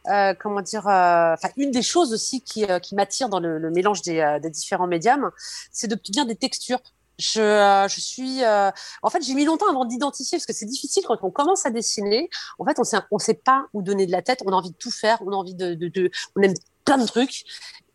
euh, 0.07 0.33
comment 0.39 0.61
dire, 0.61 0.87
euh, 0.87 1.35
une 1.57 1.71
des 1.71 1.81
choses 1.81 2.13
aussi 2.13 2.41
qui, 2.41 2.63
euh, 2.63 2.79
qui 2.79 2.95
m'attire 2.95 3.27
dans 3.27 3.41
le, 3.41 3.69
mélange 3.69 4.01
des, 4.01 4.39
des, 4.41 4.49
différents 4.49 4.87
médiums, 4.87 5.29
c'est 5.73 5.87
d'obtenir 5.87 6.25
des 6.25 6.37
textures. 6.37 6.79
Je, 7.17 7.85
je 7.89 7.99
suis, 7.99 8.45
en 8.45 9.09
fait, 9.09 9.21
j'ai 9.21 9.33
mis 9.33 9.43
longtemps 9.43 9.69
avant 9.69 9.83
d'identifier 9.83 10.37
parce 10.37 10.45
que 10.45 10.53
c'est 10.53 10.65
difficile 10.65 11.03
quand 11.05 11.17
on 11.21 11.31
commence 11.31 11.65
à 11.65 11.69
dessiner. 11.69 12.29
En 12.59 12.65
fait, 12.65 12.79
on 12.79 12.85
sait, 12.85 12.97
on 13.11 13.19
sait 13.19 13.33
pas 13.33 13.65
où 13.73 13.81
donner 13.81 14.05
de 14.05 14.13
la 14.13 14.21
tête. 14.21 14.41
On 14.45 14.53
a 14.53 14.55
envie 14.55 14.71
de 14.71 14.77
tout 14.77 14.89
faire. 14.89 15.21
On 15.25 15.33
a 15.33 15.35
envie 15.35 15.53
de 15.53 16.11
on 16.37 16.41
aime 16.41 16.53
plein 16.85 16.97
de 16.97 17.05
trucs. 17.05 17.43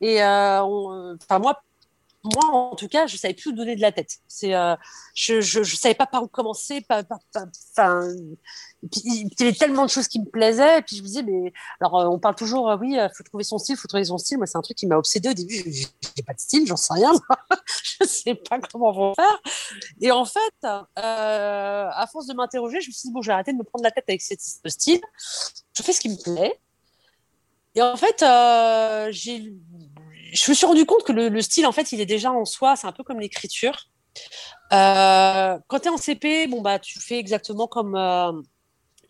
Et 0.02 0.22
enfin 0.22 1.38
moi, 1.38 1.62
moi, 2.24 2.44
en 2.52 2.74
tout 2.74 2.88
cas, 2.88 3.06
je 3.06 3.18
savais 3.18 3.34
plus 3.34 3.50
où 3.50 3.52
donner 3.52 3.76
de 3.76 3.82
la 3.82 3.92
tête. 3.92 4.18
C'est, 4.28 4.54
euh, 4.54 4.74
je, 5.14 5.42
je, 5.42 5.62
je, 5.62 5.76
savais 5.76 5.94
pas 5.94 6.06
par 6.06 6.22
où 6.22 6.26
commencer. 6.26 6.80
Pas, 6.80 7.02
enfin, 7.76 8.08
il 8.82 9.28
y 9.38 9.42
avait 9.42 9.52
tellement 9.52 9.84
de 9.84 9.90
choses 9.90 10.08
qui 10.08 10.20
me 10.20 10.24
plaisaient. 10.24 10.78
Et 10.78 10.82
puis 10.82 10.96
je 10.96 11.02
me 11.02 11.06
disais, 11.06 11.22
mais 11.22 11.52
alors, 11.80 12.00
euh, 12.00 12.06
on 12.06 12.18
parle 12.18 12.34
toujours, 12.34 12.70
euh, 12.70 12.78
oui, 12.80 12.96
faut 13.14 13.24
trouver 13.24 13.44
son 13.44 13.58
style, 13.58 13.76
faut 13.76 13.88
trouver 13.88 14.04
son 14.04 14.16
style. 14.16 14.38
Moi, 14.38 14.46
c'est 14.46 14.56
un 14.56 14.62
truc 14.62 14.76
qui 14.76 14.86
m'a 14.86 14.96
obsédé 14.96 15.28
au 15.28 15.34
début. 15.34 15.62
J'ai 16.16 16.22
pas 16.22 16.32
de 16.32 16.40
style, 16.40 16.66
j'en 16.66 16.76
sais 16.76 16.94
rien. 16.94 17.12
je 18.00 18.06
sais 18.06 18.34
pas 18.34 18.58
comment 18.58 18.88
on 18.88 19.08
va 19.08 19.14
faire. 19.14 19.42
Et 20.00 20.10
en 20.10 20.24
fait, 20.24 20.66
à 20.96 22.06
force 22.10 22.26
de 22.26 22.32
m'interroger, 22.32 22.80
je 22.80 22.88
me 22.88 22.92
suis 22.92 23.08
dit, 23.08 23.12
bon, 23.12 23.20
je 23.20 23.28
vais 23.28 23.34
arrêter 23.34 23.52
de 23.52 23.58
me 23.58 23.64
prendre 23.64 23.84
la 23.84 23.90
tête 23.90 24.04
avec 24.08 24.22
ce 24.22 24.34
style. 24.66 25.00
Je 25.76 25.82
fais 25.82 25.92
ce 25.92 26.00
qui 26.00 26.08
me 26.08 26.22
plaît. 26.22 26.58
Et 27.74 27.82
en 27.82 27.96
fait, 27.96 28.24
j'ai 29.12 29.52
je 30.34 30.50
me 30.50 30.54
suis 30.54 30.66
rendu 30.66 30.84
compte 30.84 31.04
que 31.04 31.12
le, 31.12 31.40
style, 31.40 31.66
en 31.66 31.72
fait, 31.72 31.92
il 31.92 32.00
est 32.00 32.06
déjà 32.06 32.32
en 32.32 32.44
soi. 32.44 32.76
C'est 32.76 32.86
un 32.86 32.92
peu 32.92 33.04
comme 33.04 33.20
l'écriture. 33.20 33.88
Euh, 34.72 35.58
quand 35.68 35.80
tu 35.80 35.86
es 35.86 35.90
en 35.90 35.96
CP, 35.96 36.48
bon, 36.48 36.60
bah, 36.60 36.78
tu 36.78 37.00
fais 37.00 37.18
exactement 37.18 37.66
comme, 37.66 37.94
euh, 37.94 38.32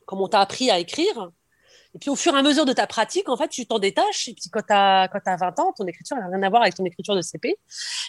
comme 0.06 0.20
on 0.20 0.28
t'a 0.28 0.40
appris 0.40 0.70
à 0.70 0.78
écrire. 0.78 1.30
Et 1.94 1.98
puis, 1.98 2.10
au 2.10 2.16
fur 2.16 2.34
et 2.34 2.38
à 2.38 2.42
mesure 2.42 2.66
de 2.66 2.72
ta 2.72 2.86
pratique, 2.86 3.28
en 3.28 3.36
fait, 3.36 3.48
tu 3.48 3.66
t'en 3.66 3.78
détaches. 3.78 4.28
Et 4.28 4.34
puis, 4.34 4.50
quand 4.50 4.62
tu 4.62 4.72
as, 4.72 5.08
quand 5.08 5.20
as 5.24 5.36
20 5.36 5.60
ans, 5.60 5.72
ton 5.76 5.86
écriture 5.86 6.16
n'a 6.16 6.26
rien 6.26 6.42
à 6.42 6.50
voir 6.50 6.62
avec 6.62 6.74
ton 6.74 6.84
écriture 6.84 7.14
de 7.14 7.22
CP. 7.22 7.56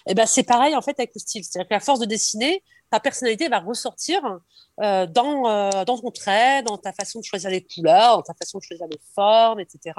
Et 0.08 0.14
ben, 0.14 0.26
c'est 0.26 0.44
pareil, 0.44 0.76
en 0.76 0.82
fait, 0.82 1.00
avec 1.00 1.12
le 1.16 1.20
style. 1.20 1.44
C'est-à-dire 1.44 1.70
qu'à 1.70 1.80
force 1.80 2.00
de 2.00 2.06
dessiner, 2.06 2.64
ta 2.92 3.00
personnalité 3.00 3.48
va 3.50 3.60
ressortir 3.60 4.22
euh, 4.82 5.08
dans, 5.08 5.48
euh, 5.48 5.86
dans 5.86 5.98
ton 5.98 6.12
trait, 6.12 6.62
dans 6.64 6.78
ta 6.78 6.92
façon 6.92 7.20
de 7.20 7.24
choisir 7.24 7.50
les 7.50 7.62
couleurs, 7.62 8.18
dans 8.18 8.24
ta 8.24 8.34
façon 8.34 8.58
de 8.58 8.64
choisir 8.64 8.86
les 8.88 9.00
formes, 9.14 9.62
etc. 9.62 9.96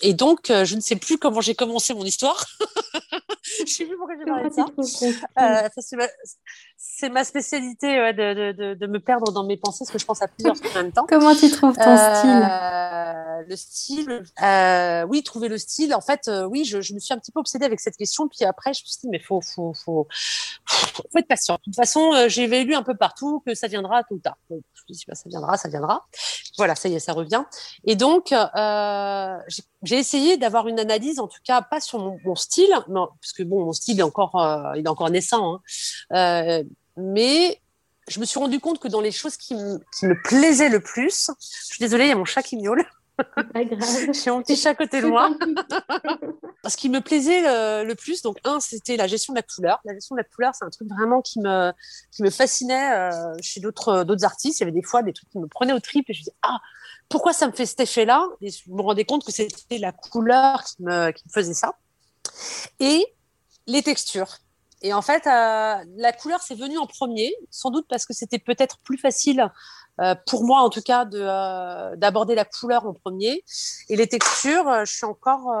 Et 0.00 0.14
donc, 0.14 0.48
euh, 0.48 0.64
je 0.64 0.76
ne 0.76 0.80
sais 0.80 0.96
plus 0.96 1.18
comment 1.18 1.42
j'ai 1.42 1.54
commencé 1.54 1.92
mon 1.92 2.04
histoire. 2.04 2.42
je 3.42 3.62
ne 3.62 3.66
sais 3.66 3.84
plus 3.84 3.98
pourquoi 3.98 4.16
j'ai 4.18 4.24
parlé 4.24 4.48
de 4.48 4.54
ça. 4.54 4.64
c'est 6.78 7.10
ma, 7.10 7.22
spécialité 7.22 8.14
de, 8.14 8.52
de, 8.52 8.74
de, 8.74 8.86
me 8.86 8.98
perdre 8.98 9.30
dans 9.30 9.44
mes 9.44 9.58
pensées, 9.58 9.84
parce 9.84 9.92
que 9.92 9.98
je 9.98 10.06
pense 10.06 10.22
à 10.22 10.28
plusieurs 10.28 10.54
trucs 10.54 10.74
en 10.74 10.82
même 10.84 10.92
temps. 10.92 11.04
Comment 11.06 11.34
tu 11.34 11.50
trouves 11.50 11.76
ton 11.76 11.96
style? 11.96 12.48
Le 13.46 13.56
style, 13.56 14.24
oui, 15.10 15.22
trouver 15.22 15.48
le 15.48 15.58
style. 15.58 15.94
En 15.94 16.00
fait, 16.00 16.30
oui, 16.48 16.64
je, 16.64 16.80
je, 16.80 16.94
me 16.94 16.98
suis 16.98 17.12
un 17.12 17.18
petit 17.18 17.30
peu 17.30 17.40
obsédée 17.40 17.66
avec 17.66 17.80
cette 17.80 17.98
question. 17.98 18.26
Puis 18.26 18.46
après, 18.46 18.72
je 18.72 18.82
me 18.82 18.86
suis 18.86 19.00
dit, 19.02 19.08
mais 19.10 19.18
faut, 19.18 19.42
faut, 19.42 19.74
faut, 19.74 20.08
faut, 20.64 21.02
faut 21.12 21.18
être 21.18 21.28
patient. 21.28 21.56
De 21.56 21.60
toute 21.64 21.76
façon, 21.76 21.91
j'ai 22.28 22.46
lu 22.64 22.74
un 22.74 22.82
peu 22.82 22.96
partout 22.96 23.42
que 23.46 23.54
ça 23.54 23.68
viendra 23.68 24.02
tout 24.04 24.14
le 24.14 24.20
tard. 24.20 24.36
je 24.50 24.54
me 24.54 24.60
dis, 24.90 25.04
bah, 25.06 25.14
ça 25.14 25.28
viendra, 25.28 25.56
ça 25.56 25.68
viendra. 25.68 26.06
Voilà, 26.58 26.74
ça 26.74 26.88
y 26.88 26.94
est, 26.94 26.98
ça 26.98 27.12
revient. 27.12 27.44
Et 27.84 27.96
donc, 27.96 28.32
euh, 28.32 29.38
j'ai 29.82 29.98
essayé 29.98 30.36
d'avoir 30.36 30.68
une 30.68 30.78
analyse, 30.78 31.18
en 31.18 31.28
tout 31.28 31.40
cas, 31.44 31.62
pas 31.62 31.80
sur 31.80 31.98
mon, 31.98 32.34
style, 32.34 32.70
parce 32.70 33.32
que 33.32 33.42
bon, 33.42 33.64
mon 33.64 33.72
style 33.72 34.00
est 34.00 34.04
encore, 34.04 34.36
euh, 34.36 34.76
il 34.76 34.84
est 34.84 34.88
encore 34.88 35.10
naissant, 35.10 35.54
hein. 35.54 35.60
euh, 36.14 36.64
mais 36.96 37.60
je 38.08 38.20
me 38.20 38.24
suis 38.24 38.38
rendu 38.38 38.60
compte 38.60 38.78
que 38.80 38.88
dans 38.88 39.00
les 39.00 39.12
choses 39.12 39.36
qui, 39.36 39.54
qui 39.98 40.06
me 40.06 40.20
plaisaient 40.22 40.68
le 40.68 40.80
plus, 40.80 41.30
je 41.40 41.66
suis 41.66 41.78
désolée, 41.80 42.04
il 42.04 42.08
y 42.08 42.12
a 42.12 42.16
mon 42.16 42.24
chat 42.24 42.42
qui 42.42 42.56
miaule. 42.56 42.84
J'ai 44.12 44.30
mon 44.30 44.42
petit 44.42 44.56
chat 44.56 44.74
côté 44.74 45.00
de 45.02 45.06
moi. 45.06 45.30
Ce 46.68 46.76
qui 46.76 46.88
me 46.88 47.00
plaisait 47.00 47.42
le, 47.84 47.94
plus, 47.94 48.22
donc 48.22 48.38
un, 48.44 48.60
c'était 48.60 48.96
la 48.96 49.06
gestion 49.06 49.32
de 49.32 49.38
la 49.38 49.42
couleur. 49.42 49.80
La 49.84 49.94
gestion 49.94 50.14
de 50.14 50.20
la 50.20 50.24
couleur, 50.24 50.54
c'est 50.54 50.64
un 50.64 50.70
truc 50.70 50.88
vraiment 50.88 51.20
qui 51.20 51.40
me, 51.40 51.72
qui 52.10 52.22
me 52.22 52.30
fascinait 52.30 52.92
euh, 52.92 53.34
chez 53.40 53.60
d'autres, 53.60 54.04
d'autres 54.04 54.24
artistes. 54.24 54.60
Il 54.60 54.62
y 54.62 54.64
avait 54.64 54.72
des 54.72 54.82
fois 54.82 55.02
des 55.02 55.12
trucs 55.12 55.28
qui 55.30 55.38
me 55.38 55.46
prenaient 55.46 55.72
au 55.72 55.80
trip 55.80 56.08
et 56.08 56.12
je 56.12 56.20
me 56.20 56.24
disais, 56.24 56.36
ah, 56.42 56.58
pourquoi 57.08 57.32
ça 57.32 57.46
me 57.46 57.52
fait 57.52 57.66
cet 57.66 57.80
effet-là? 57.80 58.26
Et 58.40 58.50
je 58.50 58.70
me 58.70 58.80
rendais 58.80 59.04
compte 59.04 59.24
que 59.24 59.32
c'était 59.32 59.78
la 59.78 59.92
couleur 59.92 60.62
qui 60.64 60.82
me, 60.82 61.10
qui 61.10 61.24
me 61.26 61.32
faisait 61.32 61.54
ça. 61.54 61.74
Et 62.80 63.04
les 63.66 63.82
textures. 63.82 64.38
Et 64.82 64.92
en 64.92 65.02
fait, 65.02 65.26
euh, 65.26 65.84
la 65.96 66.12
couleur, 66.12 66.40
c'est 66.42 66.56
venu 66.56 66.76
en 66.76 66.86
premier, 66.86 67.32
sans 67.50 67.70
doute 67.70 67.86
parce 67.88 68.04
que 68.04 68.12
c'était 68.12 68.40
peut-être 68.40 68.78
plus 68.78 68.98
facile 68.98 69.48
euh, 70.00 70.14
pour 70.26 70.44
moi 70.44 70.60
en 70.60 70.70
tout 70.70 70.80
cas 70.80 71.06
euh, 71.12 71.96
d'aborder 71.96 72.34
la 72.34 72.46
couleur 72.46 72.86
en 72.86 72.94
premier 72.94 73.44
et 73.90 73.96
les 73.96 74.06
textures 74.06 74.66
euh, 74.66 74.84
je 74.86 74.92
suis 74.92 75.04
encore 75.04 75.52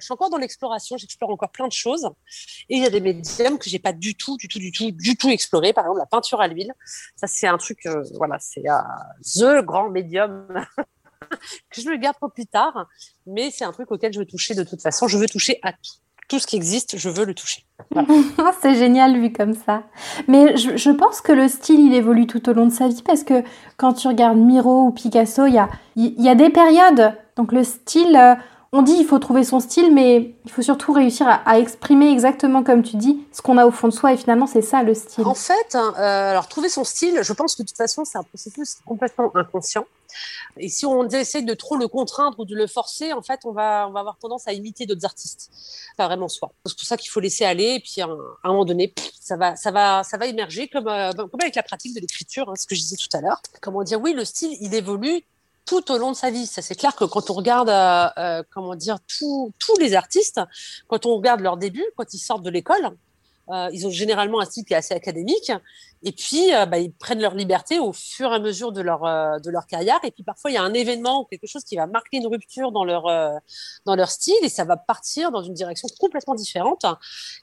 je 0.00 0.04
suis 0.04 0.12
encore 0.12 0.30
dans 0.30 0.38
l'exploration 0.38 0.96
j'explore 0.96 1.30
encore 1.30 1.50
plein 1.50 1.68
de 1.68 1.72
choses. 1.72 2.08
Et 2.70 2.76
il 2.76 2.82
y 2.82 2.86
a 2.86 2.90
des 2.90 3.00
médiums 3.00 3.58
que 3.58 3.68
j'ai 3.68 3.78
pas 3.78 3.92
du 3.92 4.14
tout 4.14 4.36
du 4.36 4.48
tout 4.48 4.58
du 4.58 4.72
tout 4.72 4.90
du 4.90 5.16
tout 5.16 5.28
exploré 5.28 5.72
par 5.72 5.84
exemple 5.84 5.98
la 5.98 6.06
peinture 6.06 6.40
à 6.40 6.48
l'huile. 6.48 6.72
Ça 7.16 7.26
c'est 7.26 7.46
un 7.46 7.58
truc 7.58 7.86
voilà 8.14 8.38
c'est 8.40 8.64
the 9.24 9.62
grand 9.64 9.90
médium 9.90 10.46
que 11.70 11.80
je 11.80 11.88
me 11.88 11.96
garde 11.96 12.16
pour 12.18 12.32
plus 12.32 12.46
tard. 12.46 12.86
Mais 13.26 13.50
c'est 13.50 13.64
un 13.64 13.72
truc 13.72 13.90
auquel 13.90 14.12
je 14.12 14.20
veux 14.20 14.26
toucher 14.26 14.54
de 14.54 14.64
toute 14.64 14.80
façon. 14.80 15.08
Je 15.08 15.18
veux 15.18 15.28
toucher 15.28 15.58
à 15.62 15.72
tout 15.72 16.03
tout 16.28 16.38
ce 16.38 16.46
qui 16.46 16.56
existe, 16.56 16.96
je 16.96 17.08
veux 17.08 17.24
le 17.24 17.34
toucher. 17.34 17.64
c'est 18.62 18.74
génial 18.74 19.18
vu 19.18 19.32
comme 19.32 19.54
ça. 19.54 19.82
Mais 20.28 20.56
je, 20.56 20.90
pense 20.90 21.20
que 21.20 21.32
le 21.32 21.48
style, 21.48 21.80
il 21.80 21.94
évolue 21.94 22.26
tout 22.26 22.48
au 22.48 22.52
long 22.52 22.66
de 22.66 22.72
sa 22.72 22.88
vie 22.88 23.02
parce 23.02 23.24
que 23.24 23.42
quand 23.76 23.94
tu 23.94 24.08
regardes 24.08 24.38
Miro 24.38 24.86
ou 24.86 24.90
Picasso, 24.90 25.46
il 25.46 25.54
y 25.54 25.58
a, 25.58 25.68
y 25.96 26.28
a 26.28 26.34
des 26.34 26.50
périodes. 26.50 27.14
Donc 27.36 27.52
le 27.52 27.64
style, 27.64 28.16
euh, 28.16 28.34
on 28.74 28.82
dit 28.82 28.96
il 28.98 29.06
faut 29.06 29.20
trouver 29.20 29.44
son 29.44 29.60
style, 29.60 29.94
mais 29.94 30.34
il 30.44 30.50
faut 30.50 30.60
surtout 30.60 30.92
réussir 30.92 31.28
à, 31.28 31.58
exprimer 31.60 32.10
exactement 32.10 32.64
comme 32.64 32.82
tu 32.82 32.96
dis 32.96 33.24
ce 33.30 33.40
qu'on 33.40 33.56
a 33.56 33.66
au 33.66 33.70
fond 33.70 33.86
de 33.86 33.92
soi. 33.92 34.12
Et 34.12 34.16
finalement, 34.16 34.48
c'est 34.48 34.62
ça 34.62 34.82
le 34.82 34.94
style. 34.94 35.24
En 35.24 35.34
fait, 35.34 35.74
hein, 35.74 35.94
euh, 35.96 36.30
alors 36.32 36.48
trouver 36.48 36.68
son 36.68 36.82
style, 36.82 37.20
je 37.22 37.32
pense 37.32 37.54
que 37.54 37.62
de 37.62 37.68
toute 37.68 37.76
façon, 37.76 38.04
c'est 38.04 38.18
un 38.18 38.24
processus 38.24 38.78
complètement 38.84 39.30
inconscient. 39.36 39.86
Et 40.56 40.68
si 40.68 40.86
on 40.86 41.08
essaie 41.08 41.42
de 41.42 41.54
trop 41.54 41.76
le 41.76 41.86
contraindre 41.86 42.40
ou 42.40 42.44
de 42.44 42.56
le 42.56 42.66
forcer, 42.66 43.12
en 43.12 43.22
fait, 43.22 43.40
on 43.44 43.52
va, 43.52 43.84
avoir 43.84 44.16
tendance 44.18 44.48
à 44.48 44.52
imiter 44.52 44.86
d'autres 44.86 45.04
artistes, 45.04 45.50
pas 45.96 46.06
vraiment 46.06 46.28
soi. 46.28 46.50
C'est 46.66 46.76
pour 46.76 46.86
ça 46.86 46.96
qu'il 46.96 47.10
faut 47.10 47.20
laisser 47.20 47.44
aller. 47.44 47.76
Et 47.76 47.80
puis, 47.80 48.00
à 48.00 48.06
un, 48.06 48.48
moment 48.48 48.64
donné, 48.64 48.92
ça 49.20 49.36
va, 49.36 50.02
émerger 50.26 50.66
comme, 50.66 50.88
euh, 50.88 51.12
comme 51.12 51.40
avec 51.40 51.54
la 51.54 51.62
pratique 51.62 51.94
de 51.94 52.00
l'écriture, 52.00 52.50
hein, 52.50 52.54
ce 52.56 52.66
que 52.66 52.74
je 52.74 52.80
disais 52.80 52.96
tout 52.96 53.16
à 53.16 53.20
l'heure. 53.20 53.40
Comment 53.60 53.84
dire 53.84 54.00
Oui, 54.00 54.14
le 54.14 54.24
style, 54.24 54.56
il 54.60 54.74
évolue 54.74 55.24
tout 55.66 55.90
au 55.90 55.98
long 55.98 56.12
de 56.12 56.16
sa 56.16 56.30
vie. 56.30 56.46
Ça, 56.46 56.62
c'est 56.62 56.74
clair 56.74 56.94
que 56.94 57.04
quand 57.04 57.30
on 57.30 57.34
regarde, 57.34 57.68
euh, 57.68 58.08
euh, 58.18 58.42
comment 58.50 58.74
dire, 58.74 58.98
tous 59.08 59.52
les 59.80 59.94
artistes, 59.94 60.40
quand 60.88 61.06
on 61.06 61.16
regarde 61.16 61.40
leur 61.40 61.56
début, 61.56 61.84
quand 61.96 62.12
ils 62.14 62.18
sortent 62.18 62.42
de 62.42 62.50
l'école, 62.50 62.90
euh, 63.50 63.68
ils 63.72 63.86
ont 63.86 63.90
généralement 63.90 64.40
un 64.40 64.44
style 64.44 64.64
qui 64.64 64.72
est 64.72 64.76
assez 64.76 64.94
académique. 64.94 65.52
Et 66.06 66.12
puis, 66.12 66.54
euh, 66.54 66.66
bah, 66.66 66.78
ils 66.78 66.92
prennent 66.92 67.20
leur 67.20 67.34
liberté 67.34 67.78
au 67.78 67.92
fur 67.92 68.30
et 68.30 68.34
à 68.34 68.38
mesure 68.38 68.72
de 68.72 68.82
leur, 68.82 69.04
euh, 69.04 69.38
de 69.38 69.50
leur 69.50 69.66
carrière. 69.66 69.98
Et 70.02 70.10
puis, 70.10 70.22
parfois, 70.22 70.50
il 70.50 70.54
y 70.54 70.56
a 70.56 70.62
un 70.62 70.74
événement 70.74 71.22
ou 71.22 71.24
quelque 71.24 71.46
chose 71.46 71.64
qui 71.64 71.76
va 71.76 71.86
marquer 71.86 72.18
une 72.18 72.26
rupture 72.26 72.72
dans 72.72 72.84
leur, 72.84 73.04
dans 73.86 73.96
leur 73.96 74.10
style 74.10 74.34
et 74.42 74.48
ça 74.48 74.64
va 74.64 74.76
partir 74.76 75.30
dans 75.30 75.42
une 75.42 75.54
direction 75.54 75.88
complètement 75.98 76.34
différente. 76.34 76.84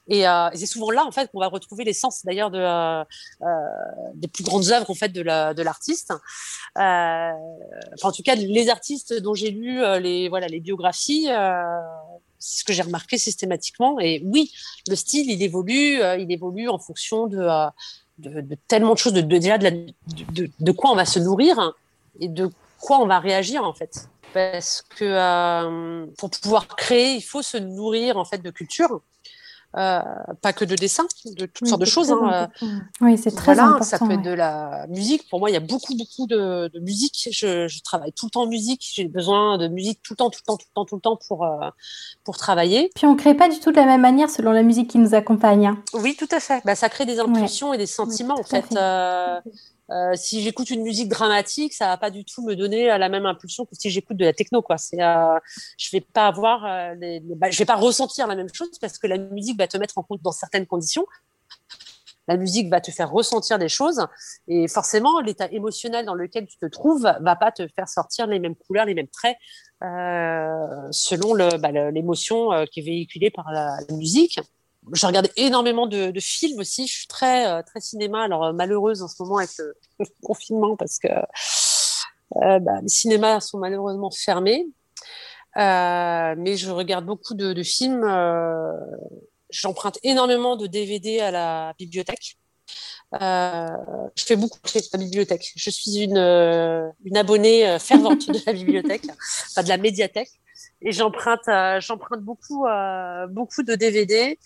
Et, 0.08 0.24
c'est 0.54 0.66
souvent 0.66 0.90
là, 0.90 1.04
en 1.04 1.10
fait, 1.10 1.30
qu'on 1.30 1.40
va 1.40 1.48
retrouver 1.48 1.84
l'essence, 1.84 2.24
d'ailleurs, 2.24 2.50
de, 2.50 3.04
des 4.14 4.28
plus 4.28 4.44
grandes 4.44 4.70
œuvres, 4.70 4.90
en 4.90 4.94
fait, 4.94 5.08
de 5.08 5.22
l'artiste. 5.62 6.12
enfin, 6.76 7.34
en 8.02 8.12
tout 8.12 8.22
cas, 8.22 8.34
les 8.36 8.68
artistes 8.68 9.14
dont 9.14 9.34
j'ai 9.34 9.50
lu 9.50 9.80
les, 10.00 10.28
voilà, 10.28 10.46
les 10.46 10.60
biographies, 10.60 11.28
c'est 12.42 12.60
ce 12.60 12.64
que 12.64 12.72
j'ai 12.72 12.82
remarqué 12.82 13.18
systématiquement. 13.18 14.00
Et 14.00 14.20
oui, 14.24 14.52
le 14.88 14.96
style, 14.96 15.30
il 15.30 15.42
évolue, 15.42 16.02
euh, 16.02 16.16
il 16.16 16.30
évolue 16.32 16.68
en 16.68 16.78
fonction 16.78 17.28
de, 17.28 17.38
euh, 17.38 17.70
de, 18.18 18.56
tellement 18.66 18.94
de 18.94 18.98
choses, 18.98 19.12
de, 19.12 19.20
déjà 19.20 19.58
de, 19.58 19.94
de, 20.58 20.72
quoi 20.72 20.90
on 20.90 20.96
va 20.96 21.04
se 21.04 21.20
nourrir 21.20 21.74
et 22.20 22.28
de 22.28 22.50
quoi 22.80 22.98
on 22.98 23.06
va 23.06 23.20
réagir 23.20 23.64
en 23.64 23.72
fait. 23.72 24.08
Parce 24.34 24.82
que 24.82 25.04
euh, 25.04 26.06
pour 26.18 26.30
pouvoir 26.30 26.66
créer, 26.66 27.14
il 27.14 27.22
faut 27.22 27.42
se 27.42 27.58
nourrir 27.58 28.16
en 28.16 28.24
fait 28.24 28.38
de 28.38 28.50
culture. 28.50 29.00
Euh, 29.76 30.02
pas 30.42 30.52
que 30.52 30.66
de 30.66 30.74
dessin, 30.74 31.06
de 31.24 31.46
toutes 31.46 31.66
sortes 31.66 31.80
de 31.80 31.86
choses. 31.86 32.12
Hein. 32.12 32.48
Oui, 33.00 33.16
c'est 33.16 33.30
très 33.30 33.54
voilà, 33.54 33.68
important. 33.68 33.84
Ça 33.84 33.98
peut 33.98 34.12
être 34.12 34.22
de 34.22 34.30
la 34.30 34.86
musique. 34.88 35.28
Pour 35.30 35.40
moi, 35.40 35.48
il 35.48 35.54
y 35.54 35.56
a 35.56 35.60
beaucoup, 35.60 35.96
beaucoup 35.96 36.26
de, 36.26 36.68
de 36.68 36.80
musique. 36.80 37.28
Je, 37.30 37.68
je, 37.68 37.82
travaille 37.82 38.12
tout 38.12 38.26
le 38.26 38.30
temps 38.30 38.42
en 38.42 38.46
musique. 38.46 38.86
J'ai 38.94 39.08
besoin 39.08 39.56
de 39.56 39.68
musique 39.68 40.00
tout 40.02 40.12
le 40.12 40.18
temps, 40.18 40.30
tout 40.30 40.40
le 40.42 40.46
temps, 40.46 40.56
tout 40.56 40.66
le 40.68 40.74
temps, 40.74 40.84
tout 40.84 40.94
le 40.96 41.00
temps 41.00 41.18
pour, 41.26 41.44
euh, 41.44 41.70
pour 42.24 42.36
travailler. 42.36 42.90
Puis 42.94 43.06
on 43.06 43.16
crée 43.16 43.34
pas 43.34 43.48
du 43.48 43.60
tout 43.60 43.70
de 43.70 43.76
la 43.76 43.86
même 43.86 44.02
manière 44.02 44.28
selon 44.28 44.52
la 44.52 44.62
musique 44.62 44.90
qui 44.90 44.98
nous 44.98 45.14
accompagne. 45.14 45.66
Hein. 45.68 45.82
Oui, 45.94 46.16
tout 46.18 46.28
à 46.30 46.40
fait. 46.40 46.60
Bah, 46.66 46.74
ça 46.74 46.90
crée 46.90 47.06
des 47.06 47.18
impulsions 47.18 47.72
et 47.72 47.78
des 47.78 47.86
sentiments, 47.86 48.38
en 48.38 48.44
fait. 48.44 48.66
Euh, 48.76 49.40
euh, 49.90 50.12
si 50.14 50.42
j'écoute 50.42 50.70
une 50.70 50.82
musique 50.82 51.08
dramatique, 51.08 51.74
ça 51.74 51.86
va 51.86 51.96
pas 51.96 52.10
du 52.10 52.24
tout 52.24 52.42
me 52.42 52.54
donner 52.54 52.86
la 52.86 53.08
même 53.08 53.26
impulsion 53.26 53.66
que 53.66 53.74
si 53.74 53.90
j'écoute 53.90 54.16
de 54.16 54.24
la 54.24 54.32
techno. 54.32 54.64
Euh, 54.70 55.38
je 55.76 55.90
vais 55.90 56.00
pas 56.00 56.28
avoir, 56.28 56.64
euh, 56.64 56.94
bah, 57.36 57.50
je 57.50 57.58
vais 57.58 57.64
pas 57.64 57.76
ressentir 57.76 58.26
la 58.26 58.36
même 58.36 58.52
chose 58.52 58.78
parce 58.80 58.98
que 58.98 59.06
la 59.06 59.18
musique 59.18 59.58
va 59.58 59.66
te 59.66 59.76
mettre 59.76 59.98
en 59.98 60.02
compte 60.02 60.22
dans 60.22 60.32
certaines 60.32 60.66
conditions. 60.66 61.06
La 62.28 62.36
musique 62.36 62.70
va 62.70 62.80
te 62.80 62.92
faire 62.92 63.10
ressentir 63.10 63.58
des 63.58 63.68
choses 63.68 64.06
et 64.46 64.68
forcément 64.68 65.20
l'état 65.20 65.50
émotionnel 65.50 66.06
dans 66.06 66.14
lequel 66.14 66.46
tu 66.46 66.56
te 66.56 66.66
trouves 66.66 67.02
va 67.20 67.36
pas 67.36 67.50
te 67.50 67.66
faire 67.66 67.88
sortir 67.88 68.28
les 68.28 68.38
mêmes 68.38 68.54
couleurs, 68.54 68.86
les 68.86 68.94
mêmes 68.94 69.08
traits 69.08 69.36
euh, 69.82 70.86
selon 70.92 71.34
bah, 71.58 71.72
l'émotion 71.90 72.50
qui 72.70 72.78
est 72.78 72.84
véhiculée 72.84 73.30
par 73.30 73.50
la 73.50 73.76
musique 73.90 74.38
je 74.90 75.06
regarde 75.06 75.28
énormément 75.36 75.86
de, 75.86 76.12
films 76.18 76.58
aussi. 76.58 76.86
Je 76.86 76.92
suis 76.92 77.06
très 77.06 77.46
euh, 77.46 77.62
très 77.62 77.80
cinéma. 77.80 78.22
Alors 78.22 78.44
euh, 78.44 78.52
malheureuse 78.52 79.02
en 79.02 79.08
ce 79.08 79.22
moment 79.22 79.38
avec 79.38 79.50
le, 79.58 79.74
confinement 80.22 80.76
parce 80.76 80.98
que 80.98 81.08
euh, 81.08 82.58
bah, 82.58 82.80
les 82.82 82.88
cinémas 82.88 83.40
sont 83.40 83.58
malheureusement 83.58 84.10
fermés. 84.10 84.66
mais 85.56 86.56
je 86.56 86.70
regarde 86.70 87.04
beaucoup 87.04 87.34
de, 87.34 87.62
films. 87.62 88.04
J'emprunte 89.50 89.98
énormément 90.02 90.56
de 90.56 90.66
DVD 90.66 91.20
à 91.20 91.30
la 91.30 91.74
bibliothèque. 91.78 92.38
je 93.12 94.24
fais 94.24 94.36
beaucoup 94.36 94.58
de 94.64 94.80
la 94.92 94.98
bibliothèque. 94.98 95.52
Je 95.54 95.70
suis 95.70 95.98
une, 95.98 96.16
une 96.16 97.16
abonnée 97.16 97.78
fervente 97.78 98.28
de 98.28 98.40
la 98.46 98.52
bibliothèque, 98.54 99.04
enfin 99.50 99.62
de 99.62 99.68
la 99.68 99.76
médiathèque 99.76 100.30
et 100.84 100.92
j'emprunte 100.92 101.48
euh, 101.48 101.80
j'emprunte 101.80 102.20
beaucoup 102.20 102.66
euh, 102.66 103.26
beaucoup 103.26 103.62
de 103.62 103.74
DVD 103.74 104.38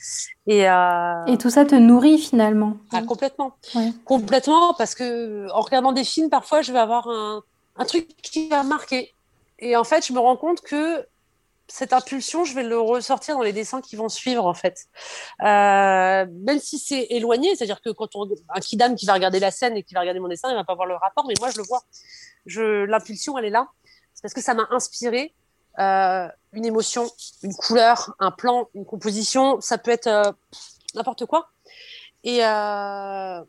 et 0.47 0.69
euh, 0.69 1.25
et 1.27 1.39
tout 1.39 1.51
ça 1.51 1.65
te 1.65 1.75
nourrit 1.75 2.19
finalement 2.19 2.77
ah, 2.93 3.03
complètement 3.03 3.57
complètement 4.05 4.75
parce 4.75 4.95
que 4.95 5.51
en 5.53 5.61
regardant 5.61 5.93
des 5.93 6.05
films 6.05 6.31
parfois 6.31 6.63
je 6.63 6.73
vais 6.73 6.79
avoir 6.79 7.09
un, 7.09 7.43
un 7.77 7.85
truc 7.85 8.09
qui 8.23 8.49
va 8.49 8.63
marquer 8.63 9.15
et 9.59 9.77
en 9.77 9.85
fait 9.85 10.07
je 10.07 10.13
me 10.13 10.19
rends 10.19 10.37
compte 10.37 10.61
que 10.61 11.07
cette 11.69 11.93
impulsion, 11.93 12.45
je 12.45 12.55
vais 12.55 12.63
le 12.63 12.79
ressortir 12.79 13.35
dans 13.35 13.43
les 13.43 13.53
dessins 13.53 13.81
qui 13.81 13.97
vont 13.97 14.09
suivre 14.09 14.47
en 14.47 14.55
fait. 14.55 14.87
Euh, 15.43 16.27
même 16.45 16.59
si 16.59 16.79
c'est 16.79 17.07
éloigné, 17.11 17.55
c'est-à-dire 17.57 17.81
que 17.81 17.91
quand 17.91 18.15
on, 18.15 18.29
un 18.55 18.61
kidam 18.61 18.95
qui 18.95 19.07
va 19.07 19.15
regarder 19.15 19.41
la 19.41 19.51
scène 19.51 19.77
et 19.77 19.83
qui 19.83 19.95
va 19.95 20.01
regarder 20.01 20.21
mon 20.21 20.29
dessin, 20.29 20.51
il 20.51 20.55
va 20.55 20.65
pas 20.65 20.75
voir 20.75 20.87
le 20.87 20.95
rapport, 20.95 21.27
mais 21.27 21.35
moi 21.41 21.51
je 21.51 21.59
le 21.59 21.65
vois. 21.65 21.83
Je, 22.47 22.85
l'impulsion, 22.85 23.37
elle 23.39 23.47
est 23.47 23.51
là. 23.51 23.69
C'est 24.15 24.23
parce 24.23 24.35
que 24.35 24.41
ça 24.41 24.55
m'a 24.55 24.67
inspiré 24.71 25.35
euh, 25.79 26.29
une 26.53 26.65
émotion, 26.65 27.11
une 27.43 27.55
couleur, 27.55 28.15
un 28.19 28.31
plan, 28.31 28.69
une 28.75 28.87
composition. 28.87 29.61
Ça 29.61 29.79
peut 29.79 29.91
être 29.91 30.07
euh, 30.07 30.33
n'importe 30.95 31.27
quoi. 31.27 31.49
Et 32.25 32.45
euh, 32.45 33.43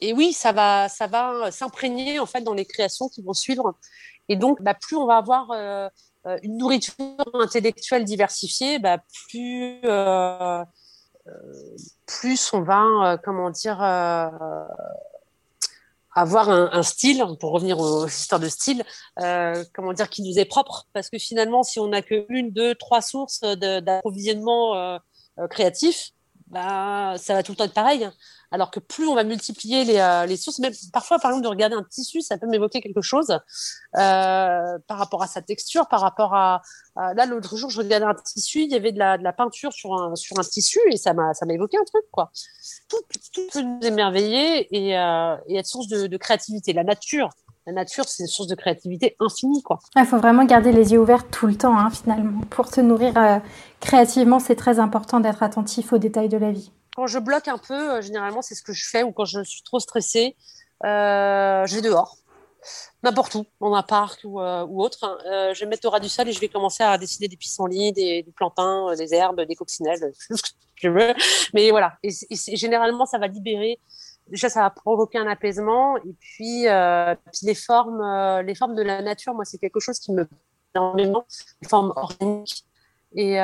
et 0.00 0.12
oui, 0.12 0.32
ça 0.32 0.52
va, 0.52 0.88
ça 0.88 1.06
va 1.06 1.50
s'imprégner 1.50 2.20
en 2.20 2.26
fait 2.26 2.42
dans 2.42 2.54
les 2.54 2.66
créations 2.66 3.08
qui 3.08 3.22
vont 3.22 3.32
suivre. 3.32 3.74
Et 4.28 4.36
donc, 4.36 4.62
bah, 4.62 4.74
plus 4.74 4.96
on 4.96 5.06
va 5.06 5.16
avoir 5.16 5.50
une 6.42 6.58
nourriture 6.58 6.94
intellectuelle 7.34 8.04
diversifiée, 8.04 8.78
bah, 8.78 8.98
plus 9.28 9.80
plus 12.06 12.52
on 12.52 12.62
va, 12.62 13.18
comment 13.24 13.50
dire, 13.50 13.78
avoir 16.20 16.50
un, 16.50 16.82
style, 16.82 17.24
pour 17.40 17.52
revenir 17.52 17.78
aux 17.78 18.06
histoires 18.06 18.40
de 18.40 18.48
style, 18.48 18.84
comment 19.74 19.92
dire, 19.92 20.08
qui 20.08 20.22
nous 20.22 20.38
est 20.38 20.44
propre. 20.44 20.86
Parce 20.92 21.10
que 21.10 21.18
finalement, 21.18 21.62
si 21.62 21.80
on 21.80 21.88
n'a 21.88 22.02
que 22.02 22.26
une, 22.28 22.50
deux, 22.50 22.74
trois 22.74 23.02
sources 23.02 23.40
d'approvisionnement 23.40 24.98
créatif, 25.50 26.10
bah, 26.48 27.14
ça 27.18 27.34
va 27.34 27.42
tout 27.42 27.52
le 27.52 27.56
temps 27.56 27.64
être 27.64 27.74
pareil. 27.74 28.08
Alors 28.50 28.70
que 28.70 28.80
plus 28.80 29.06
on 29.06 29.14
va 29.14 29.24
multiplier 29.24 29.84
les, 29.84 29.98
euh, 29.98 30.24
les 30.26 30.36
sources, 30.36 30.58
même 30.58 30.72
parfois, 30.92 31.18
par 31.18 31.30
exemple, 31.30 31.44
de 31.44 31.50
regarder 31.50 31.76
un 31.76 31.82
tissu, 31.82 32.22
ça 32.22 32.38
peut 32.38 32.46
m'évoquer 32.46 32.80
quelque 32.80 33.02
chose 33.02 33.30
euh, 33.30 34.78
par 34.86 34.98
rapport 34.98 35.22
à 35.22 35.26
sa 35.26 35.42
texture, 35.42 35.86
par 35.88 36.00
rapport 36.00 36.34
à, 36.34 36.62
là 36.96 37.26
l'autre 37.26 37.56
jour, 37.56 37.70
je 37.70 37.78
regardais 37.78 38.06
un 38.06 38.14
tissu, 38.14 38.62
il 38.62 38.70
y 38.70 38.74
avait 38.74 38.92
de 38.92 38.98
la, 38.98 39.18
de 39.18 39.24
la 39.24 39.32
peinture 39.32 39.72
sur 39.72 39.92
un, 39.94 40.14
sur 40.16 40.38
un 40.38 40.42
tissu 40.42 40.80
et 40.90 40.96
ça 40.96 41.12
m'a 41.12 41.34
ça 41.34 41.44
m'a 41.46 41.52
évoqué 41.52 41.76
un 41.76 41.84
truc 41.84 42.04
quoi. 42.10 42.30
Tout, 42.88 42.96
tout 43.34 43.42
peut 43.52 43.62
nous 43.62 43.80
émerveiller 43.82 44.66
et, 44.74 44.98
euh, 44.98 45.36
et 45.46 45.56
être 45.56 45.66
source 45.66 45.88
de, 45.88 46.06
de 46.06 46.16
créativité. 46.16 46.72
La 46.72 46.84
nature, 46.84 47.28
la 47.66 47.74
nature, 47.74 48.08
c'est 48.08 48.22
une 48.22 48.28
source 48.28 48.48
de 48.48 48.54
créativité 48.54 49.14
infinie, 49.20 49.62
quoi. 49.62 49.78
Il 49.94 50.06
faut 50.06 50.16
vraiment 50.16 50.46
garder 50.46 50.72
les 50.72 50.92
yeux 50.92 51.00
ouverts 51.00 51.28
tout 51.28 51.46
le 51.46 51.54
temps, 51.54 51.78
hein, 51.78 51.90
finalement. 51.90 52.40
Pour 52.48 52.68
se 52.68 52.80
nourrir 52.80 53.12
euh, 53.18 53.38
créativement, 53.80 54.38
c'est 54.38 54.56
très 54.56 54.78
important 54.78 55.20
d'être 55.20 55.42
attentif 55.42 55.92
aux 55.92 55.98
détails 55.98 56.30
de 56.30 56.38
la 56.38 56.50
vie. 56.50 56.72
Quand 56.98 57.06
je 57.06 57.20
bloque 57.20 57.46
un 57.46 57.58
peu, 57.58 57.92
euh, 57.92 58.02
généralement, 58.02 58.42
c'est 58.42 58.56
ce 58.56 58.62
que 58.64 58.72
je 58.72 58.84
fais, 58.84 59.04
ou 59.04 59.12
quand 59.12 59.24
je 59.24 59.44
suis 59.44 59.62
trop 59.62 59.78
stressée, 59.78 60.34
euh, 60.84 61.64
je 61.64 61.76
vais 61.76 61.80
dehors. 61.80 62.16
N'importe 63.04 63.36
où, 63.36 63.46
dans 63.60 63.72
un 63.72 63.84
parc 63.84 64.22
ou, 64.24 64.40
euh, 64.40 64.66
autre. 64.66 65.04
Hein. 65.04 65.52
je 65.54 65.60
vais 65.60 65.66
mettre 65.66 65.86
au 65.86 65.90
ras 65.90 66.00
du 66.00 66.08
sol 66.08 66.28
et 66.28 66.32
je 66.32 66.40
vais 66.40 66.48
commencer 66.48 66.82
à 66.82 66.98
dessiner 66.98 67.28
des 67.28 67.36
pissenlits, 67.36 67.92
des, 67.92 68.26
plantains, 68.34 68.96
des 68.96 69.14
herbes, 69.14 69.42
des 69.42 69.54
coccinelles, 69.54 70.12
ce 70.18 70.42
que 70.42 70.48
je 70.74 70.88
veux. 70.88 71.14
Mais 71.54 71.70
voilà. 71.70 71.98
généralement, 72.52 73.06
ça 73.06 73.18
va 73.18 73.28
libérer 73.28 73.78
déjà 74.26 74.50
ça 74.50 74.60
va 74.60 74.68
provoquer 74.68 75.18
un 75.18 75.26
apaisement 75.26 75.96
et 75.98 76.14
puis, 76.20 76.64
les 76.64 77.54
formes 77.54 78.42
les 78.42 78.54
formes 78.54 78.74
de 78.74 78.82
la 78.82 79.00
nature 79.00 79.32
moi 79.32 79.46
c'est 79.46 79.56
quelque 79.56 79.80
chose 79.80 79.98
qui 79.98 80.12
me 80.12 80.28
énormément 80.74 81.24
les 81.62 81.68
formes 81.68 81.94
organiques 81.96 82.66
et 83.14 83.40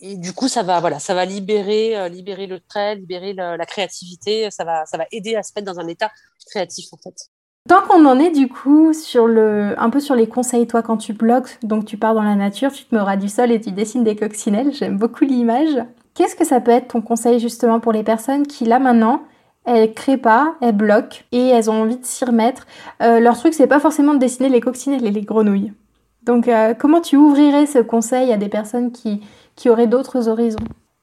et 0.00 0.16
du 0.16 0.32
coup 0.32 0.48
ça 0.48 0.62
va 0.62 0.80
voilà 0.80 0.98
ça 0.98 1.14
va 1.14 1.24
libérer 1.24 1.96
euh, 1.96 2.08
libérer 2.08 2.46
le 2.46 2.60
trait 2.60 2.96
libérer 2.96 3.32
la 3.32 3.66
créativité 3.66 4.50
ça 4.50 4.64
va 4.64 4.86
ça 4.86 4.96
va 4.96 5.06
aider 5.12 5.34
à 5.36 5.42
se 5.42 5.52
mettre 5.56 5.72
dans 5.72 5.80
un 5.80 5.88
état 5.88 6.10
créatif 6.46 6.86
en 6.92 6.96
fait 6.98 7.30
Tant 7.68 7.82
qu'on 7.82 8.06
en 8.06 8.18
est 8.18 8.30
du 8.30 8.48
coup 8.48 8.94
sur 8.94 9.26
le, 9.26 9.74
un 9.78 9.90
peu 9.90 10.00
sur 10.00 10.14
les 10.14 10.26
conseils, 10.26 10.66
toi 10.66 10.80
quand 10.80 10.96
tu 10.96 11.12
bloques, 11.12 11.58
donc 11.62 11.84
tu 11.84 11.98
pars 11.98 12.14
dans 12.14 12.22
la 12.22 12.34
nature, 12.34 12.72
tu 12.72 12.84
te 12.84 12.94
mets 12.94 13.00
au 13.02 13.04
ras 13.04 13.18
du 13.18 13.28
sol 13.28 13.52
et 13.52 13.60
tu 13.60 13.72
dessines 13.72 14.04
des 14.04 14.16
coccinelles, 14.16 14.72
j'aime 14.72 14.96
beaucoup 14.96 15.24
l'image. 15.24 15.76
Qu'est-ce 16.14 16.34
que 16.34 16.46
ça 16.46 16.62
peut 16.62 16.70
être 16.70 16.88
ton 16.88 17.02
conseil 17.02 17.38
justement 17.40 17.78
pour 17.78 17.92
les 17.92 18.02
personnes 18.02 18.46
qui 18.46 18.64
là 18.64 18.78
maintenant 18.78 19.20
elles 19.66 19.92
créent 19.92 20.16
pas, 20.16 20.54
elles 20.62 20.74
bloquent 20.74 21.18
et 21.30 21.48
elles 21.48 21.68
ont 21.68 21.82
envie 21.82 21.98
de 21.98 22.06
s'y 22.06 22.24
remettre? 22.24 22.66
Euh, 23.02 23.20
leur 23.20 23.36
truc 23.36 23.52
c'est 23.52 23.66
pas 23.66 23.80
forcément 23.80 24.14
de 24.14 24.18
dessiner 24.18 24.48
les 24.48 24.62
coccinelles 24.62 25.04
et 25.04 25.10
les 25.10 25.20
grenouilles. 25.20 25.74
Donc 26.22 26.48
euh, 26.48 26.72
comment 26.72 27.02
tu 27.02 27.16
ouvrirais 27.16 27.66
ce 27.66 27.80
conseil 27.80 28.32
à 28.32 28.38
des 28.38 28.48
personnes 28.48 28.92
qui, 28.92 29.20
qui 29.58 29.68
auraient 29.68 29.86
d'autres 29.86 30.28
horizons 30.28 30.56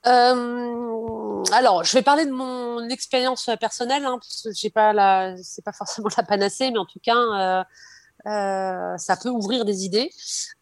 euh, 0.06 1.42
alors, 1.52 1.82
je 1.82 1.92
vais 1.94 2.02
parler 2.02 2.26
de 2.26 2.30
mon 2.30 2.88
expérience 2.88 3.50
personnelle, 3.58 4.04
hein, 4.04 4.18
parce 4.20 4.42
que 4.42 4.92
la, 4.94 5.34
c'est 5.42 5.64
pas 5.64 5.72
forcément 5.72 6.08
la 6.16 6.22
panacée, 6.22 6.70
mais 6.70 6.78
en 6.78 6.86
tout 6.86 7.00
cas, 7.02 7.64
euh, 8.26 8.96
ça 8.98 9.16
peut 9.16 9.28
ouvrir 9.28 9.64
des 9.64 9.84
idées. 9.84 10.10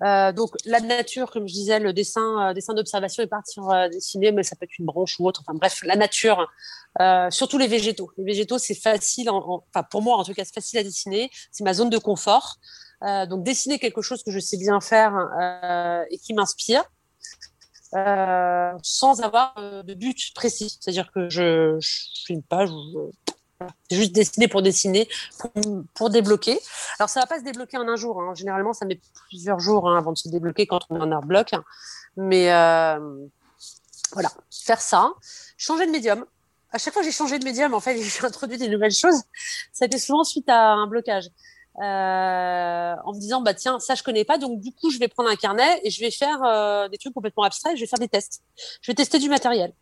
Euh, 0.03 0.33
donc 0.33 0.51
la 0.67 0.81
nature, 0.81 1.31
comme 1.31 1.49
je 1.49 1.55
disais, 1.55 1.79
le 1.79 1.93
dessin, 1.93 2.51
euh, 2.51 2.53
dessin 2.53 2.75
d'observation 2.75 3.23
et 3.23 3.27
partir 3.27 3.89
dessiner, 3.91 4.33
mais 4.33 4.43
ça 4.43 4.57
peut 4.57 4.65
être 4.65 4.79
une 4.79 4.85
branche 4.85 5.19
ou 5.19 5.27
autre. 5.27 5.43
Enfin 5.47 5.57
bref, 5.57 5.83
la 5.85 5.97
nature, 5.97 6.47
surtout 7.31 7.59
les 7.59 7.67
végétaux. 7.67 8.11
Les 8.19 8.25
végétaux, 8.25 8.59
c'est 8.59 8.75
facile, 8.75 9.31
enfin 9.31 9.83
pour 9.91 10.03
moi 10.03 10.17
en 10.17 10.25
tout 10.25 10.35
cas, 10.35 10.45
c'est 10.45 10.55
facile 10.55 10.79
à 10.79 10.83
dessiner. 10.83 11.31
C'est 11.53 11.65
ma 11.65 11.75
zone 11.75 11.91
de 11.91 11.99
confort. 11.99 12.57
donc 13.03 13.45
dessiner 13.45 13.79
quelque 13.79 14.03
chose 14.03 14.23
que 14.23 14.31
je 14.31 14.39
sais 14.41 14.57
bien 14.59 14.81
faire 14.81 15.15
et 16.11 16.19
qui 16.19 16.35
m'inspire. 16.35 16.85
Sans 18.83 19.21
avoir 19.23 19.55
de 19.57 19.95
but 19.95 20.35
précis. 20.35 20.79
C'est-à-dire 20.81 21.11
que 21.13 21.29
je, 21.29 21.79
une 22.29 22.43
page 22.43 22.71
où 22.71 23.13
c'est 23.89 23.97
juste 23.97 24.13
dessiner 24.13 24.49
pour 24.49 24.63
dessiner, 24.63 25.09
pour, 25.95 26.11
débloquer. 26.11 26.59
Alors, 26.99 27.09
ça 27.09 27.21
va 27.21 27.27
pas 27.27 27.39
se 27.39 27.45
débloquer 27.45 27.77
en 27.77 27.89
un 27.89 27.97
jour. 27.97 28.21
Hein. 28.21 28.35
Généralement, 28.35 28.73
ça 28.73 28.85
met 28.85 29.01
plusieurs 29.29 29.61
jours 29.61 29.89
hein, 29.89 29.99
avant 29.99 30.13
de 30.13 30.19
se 30.19 30.29
débloquer 30.29 30.67
quand 30.67 30.81
on 30.91 30.97
est 30.97 31.03
en 31.03 31.13
art 31.13 31.23
bloc. 31.23 31.53
Mais 32.17 32.53
euh, 32.53 33.27
voilà, 34.13 34.31
faire 34.51 34.81
ça. 34.81 35.13
Changer 35.57 35.87
de 35.87 35.93
médium. 35.93 36.25
À 36.73 36.79
chaque 36.79 36.93
fois 36.93 37.03
que 37.03 37.07
j'ai 37.07 37.13
changé 37.13 37.39
de 37.39 37.45
médium, 37.45 37.75
en 37.75 37.81
fait, 37.81 37.97
j'ai 38.03 38.25
introduit 38.25 38.59
des 38.59 38.69
nouvelles 38.69 38.93
choses. 38.93 39.23
Ça 39.73 39.85
a 39.85 39.87
été 39.87 39.99
souvent 39.99 40.25
suite 40.25 40.49
à 40.49 40.73
un 40.73 40.87
blocage. 40.87 41.29
Euh, 41.83 42.95
en 43.05 43.13
me 43.13 43.19
disant 43.19 43.41
bah 43.41 43.53
tiens 43.53 43.81
ça 43.81 43.97
je 43.97 44.05
connais 44.05 44.25
pas 44.25 44.39
donc 44.39 44.61
du 44.61 44.73
coup 44.73 44.91
je 44.91 44.99
vais 45.01 45.09
prendre 45.09 45.29
un 45.29 45.35
carnet 45.35 45.81
et 45.83 45.91
je 45.91 45.99
vais 45.99 46.13
faire 46.13 46.41
euh, 46.45 46.89
des 46.89 46.99
trucs 46.99 47.15
complètement 47.15 47.43
abstraits. 47.43 47.77
Je 47.77 47.81
vais 47.81 47.87
faire 47.87 47.99
des 47.99 48.09
tests. 48.09 48.43
Je 48.81 48.91
vais 48.91 48.95
tester 48.95 49.19
du 49.19 49.29
matériel. 49.29 49.73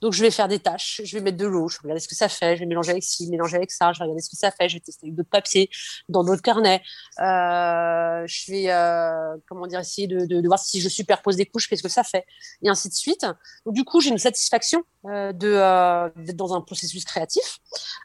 Donc, 0.00 0.14
je 0.14 0.22
vais 0.22 0.30
faire 0.30 0.48
des 0.48 0.58
tâches, 0.58 1.02
je 1.04 1.14
vais 1.14 1.22
mettre 1.22 1.36
de 1.36 1.44
l'eau, 1.44 1.68
je 1.68 1.76
vais 1.76 1.80
regarder 1.82 2.00
ce 2.00 2.08
que 2.08 2.14
ça 2.14 2.30
fait, 2.30 2.56
je 2.56 2.60
vais 2.60 2.66
mélanger 2.66 2.92
avec 2.92 3.02
ci, 3.02 3.28
mélanger 3.28 3.56
avec 3.56 3.70
ça, 3.70 3.92
je 3.92 3.98
vais 3.98 4.04
regarder 4.04 4.22
ce 4.22 4.30
que 4.30 4.36
ça 4.36 4.50
fait, 4.50 4.66
je 4.66 4.76
vais 4.76 4.80
tester 4.80 5.04
avec 5.04 5.14
d'autres 5.14 5.28
papiers, 5.28 5.68
dans 6.08 6.24
d'autres 6.24 6.40
carnets. 6.40 6.80
Euh, 7.18 8.24
je 8.26 8.50
vais, 8.50 9.40
comment 9.46 9.66
dire, 9.66 9.80
essayer 9.80 10.06
de, 10.06 10.24
de, 10.24 10.46
voir 10.46 10.58
si 10.58 10.80
je 10.80 10.88
superpose 10.88 11.36
des 11.36 11.44
couches, 11.44 11.68
qu'est-ce 11.68 11.82
que 11.82 11.90
ça 11.90 12.02
fait, 12.02 12.24
et 12.62 12.70
ainsi 12.70 12.88
de 12.88 12.94
suite. 12.94 13.26
Donc, 13.66 13.74
du 13.74 13.84
coup, 13.84 14.00
j'ai 14.00 14.08
une 14.08 14.16
satisfaction 14.16 14.82
de 15.04 16.22
d'être 16.24 16.36
dans 16.36 16.54
un 16.54 16.62
processus 16.62 17.04
créatif, 17.04 17.58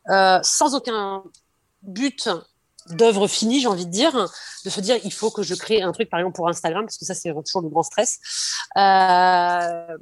sans 0.10 0.76
aucun 0.76 1.24
but 1.82 2.28
d'œuvre 2.90 3.28
finie, 3.28 3.60
j'ai 3.60 3.68
envie 3.68 3.86
de 3.86 3.92
dire, 3.92 4.14
de 4.66 4.70
se 4.70 4.82
dire 4.82 4.98
il 5.04 5.14
faut 5.14 5.32
que 5.32 5.44
je 5.44 5.56
crée 5.56 5.82
un 5.82 5.92
truc, 5.92 6.10
par 6.10 6.20
exemple 6.20 6.36
pour 6.36 6.48
Instagram, 6.48 6.86
parce 6.86 6.98
que 6.98 7.06
ça 7.06 7.14
c'est 7.14 7.34
toujours 7.46 7.62
le 7.62 7.70
grand 7.70 7.84
stress. 7.84 8.20
Euh, 8.78 9.98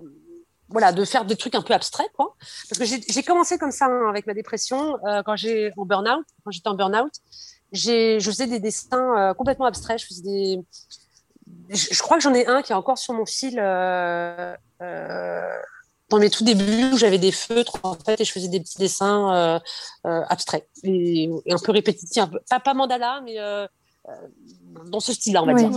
voilà, 0.69 0.93
de 0.93 1.03
faire 1.03 1.25
des 1.25 1.35
trucs 1.35 1.55
un 1.55 1.61
peu 1.61 1.73
abstraits, 1.73 2.09
quoi. 2.15 2.35
Parce 2.69 2.79
que 2.79 2.85
j'ai 2.85 3.23
commencé 3.23 3.57
comme 3.57 3.71
ça 3.71 3.85
hein, 3.85 4.09
avec 4.09 4.25
ma 4.25 4.33
dépression 4.33 4.97
euh, 5.05 5.21
quand 5.23 5.35
j'ai 5.35 5.73
en 5.77 5.85
burn-out, 5.85 6.25
quand 6.43 6.51
j'étais 6.51 6.69
en 6.69 6.75
burn-out, 6.75 7.11
je 7.73 8.19
faisais 8.23 8.47
des 8.47 8.59
dessins 8.59 9.17
euh, 9.17 9.33
complètement 9.33 9.65
abstraits. 9.65 9.99
Je 9.99 10.05
faisais 10.07 10.23
des, 10.23 10.59
je, 11.69 12.01
crois 12.01 12.17
que 12.17 12.23
j'en 12.23 12.33
ai 12.33 12.45
un 12.47 12.61
qui 12.61 12.71
est 12.71 12.75
encore 12.75 12.97
sur 12.97 13.13
mon 13.13 13.25
fil 13.25 13.59
euh, 13.59 14.55
euh 14.81 15.57
dans 16.11 16.19
mes 16.19 16.29
tout 16.29 16.43
débuts 16.43 16.93
où 16.93 16.97
j'avais 16.97 17.17
des 17.17 17.31
feutres 17.31 17.79
en 17.81 17.95
fait 17.95 18.21
et 18.21 18.25
je 18.25 18.31
faisais 18.31 18.49
des 18.49 18.59
petits 18.59 18.77
dessins 18.77 19.59
abstraits 20.03 20.67
et, 20.83 21.29
un 21.49 21.57
peu 21.57 21.71
répétitifs, 21.71 22.25
pas, 22.49 22.59
pas 22.59 22.73
mandala, 22.75 23.21
mais 23.25 23.37
dans 24.87 24.99
ce 24.99 25.13
style-là, 25.13 25.43
on 25.43 25.45
va 25.45 25.53
dire. 25.53 25.69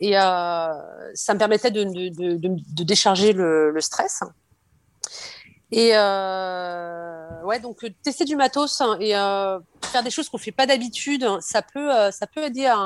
Et 0.00 0.18
euh, 0.18 0.72
ça 1.14 1.34
me 1.34 1.38
permettait 1.38 1.70
de, 1.70 1.84
de, 1.84 2.36
de, 2.36 2.48
de 2.48 2.84
décharger 2.84 3.32
le, 3.32 3.70
le, 3.70 3.80
stress. 3.80 4.22
Et 5.70 5.90
euh, 5.94 7.42
ouais, 7.42 7.60
donc 7.60 7.84
tester 8.02 8.24
du 8.24 8.36
matos 8.36 8.80
hein, 8.80 8.96
et 9.00 9.16
euh, 9.16 9.58
faire 9.82 10.02
des 10.02 10.10
choses 10.10 10.28
qu'on 10.28 10.38
fait 10.38 10.52
pas 10.52 10.66
d'habitude, 10.66 11.26
ça 11.40 11.62
peut, 11.62 11.92
euh, 11.92 12.10
ça 12.10 12.26
peut 12.26 12.44
aider 12.44 12.66
à, 12.66 12.78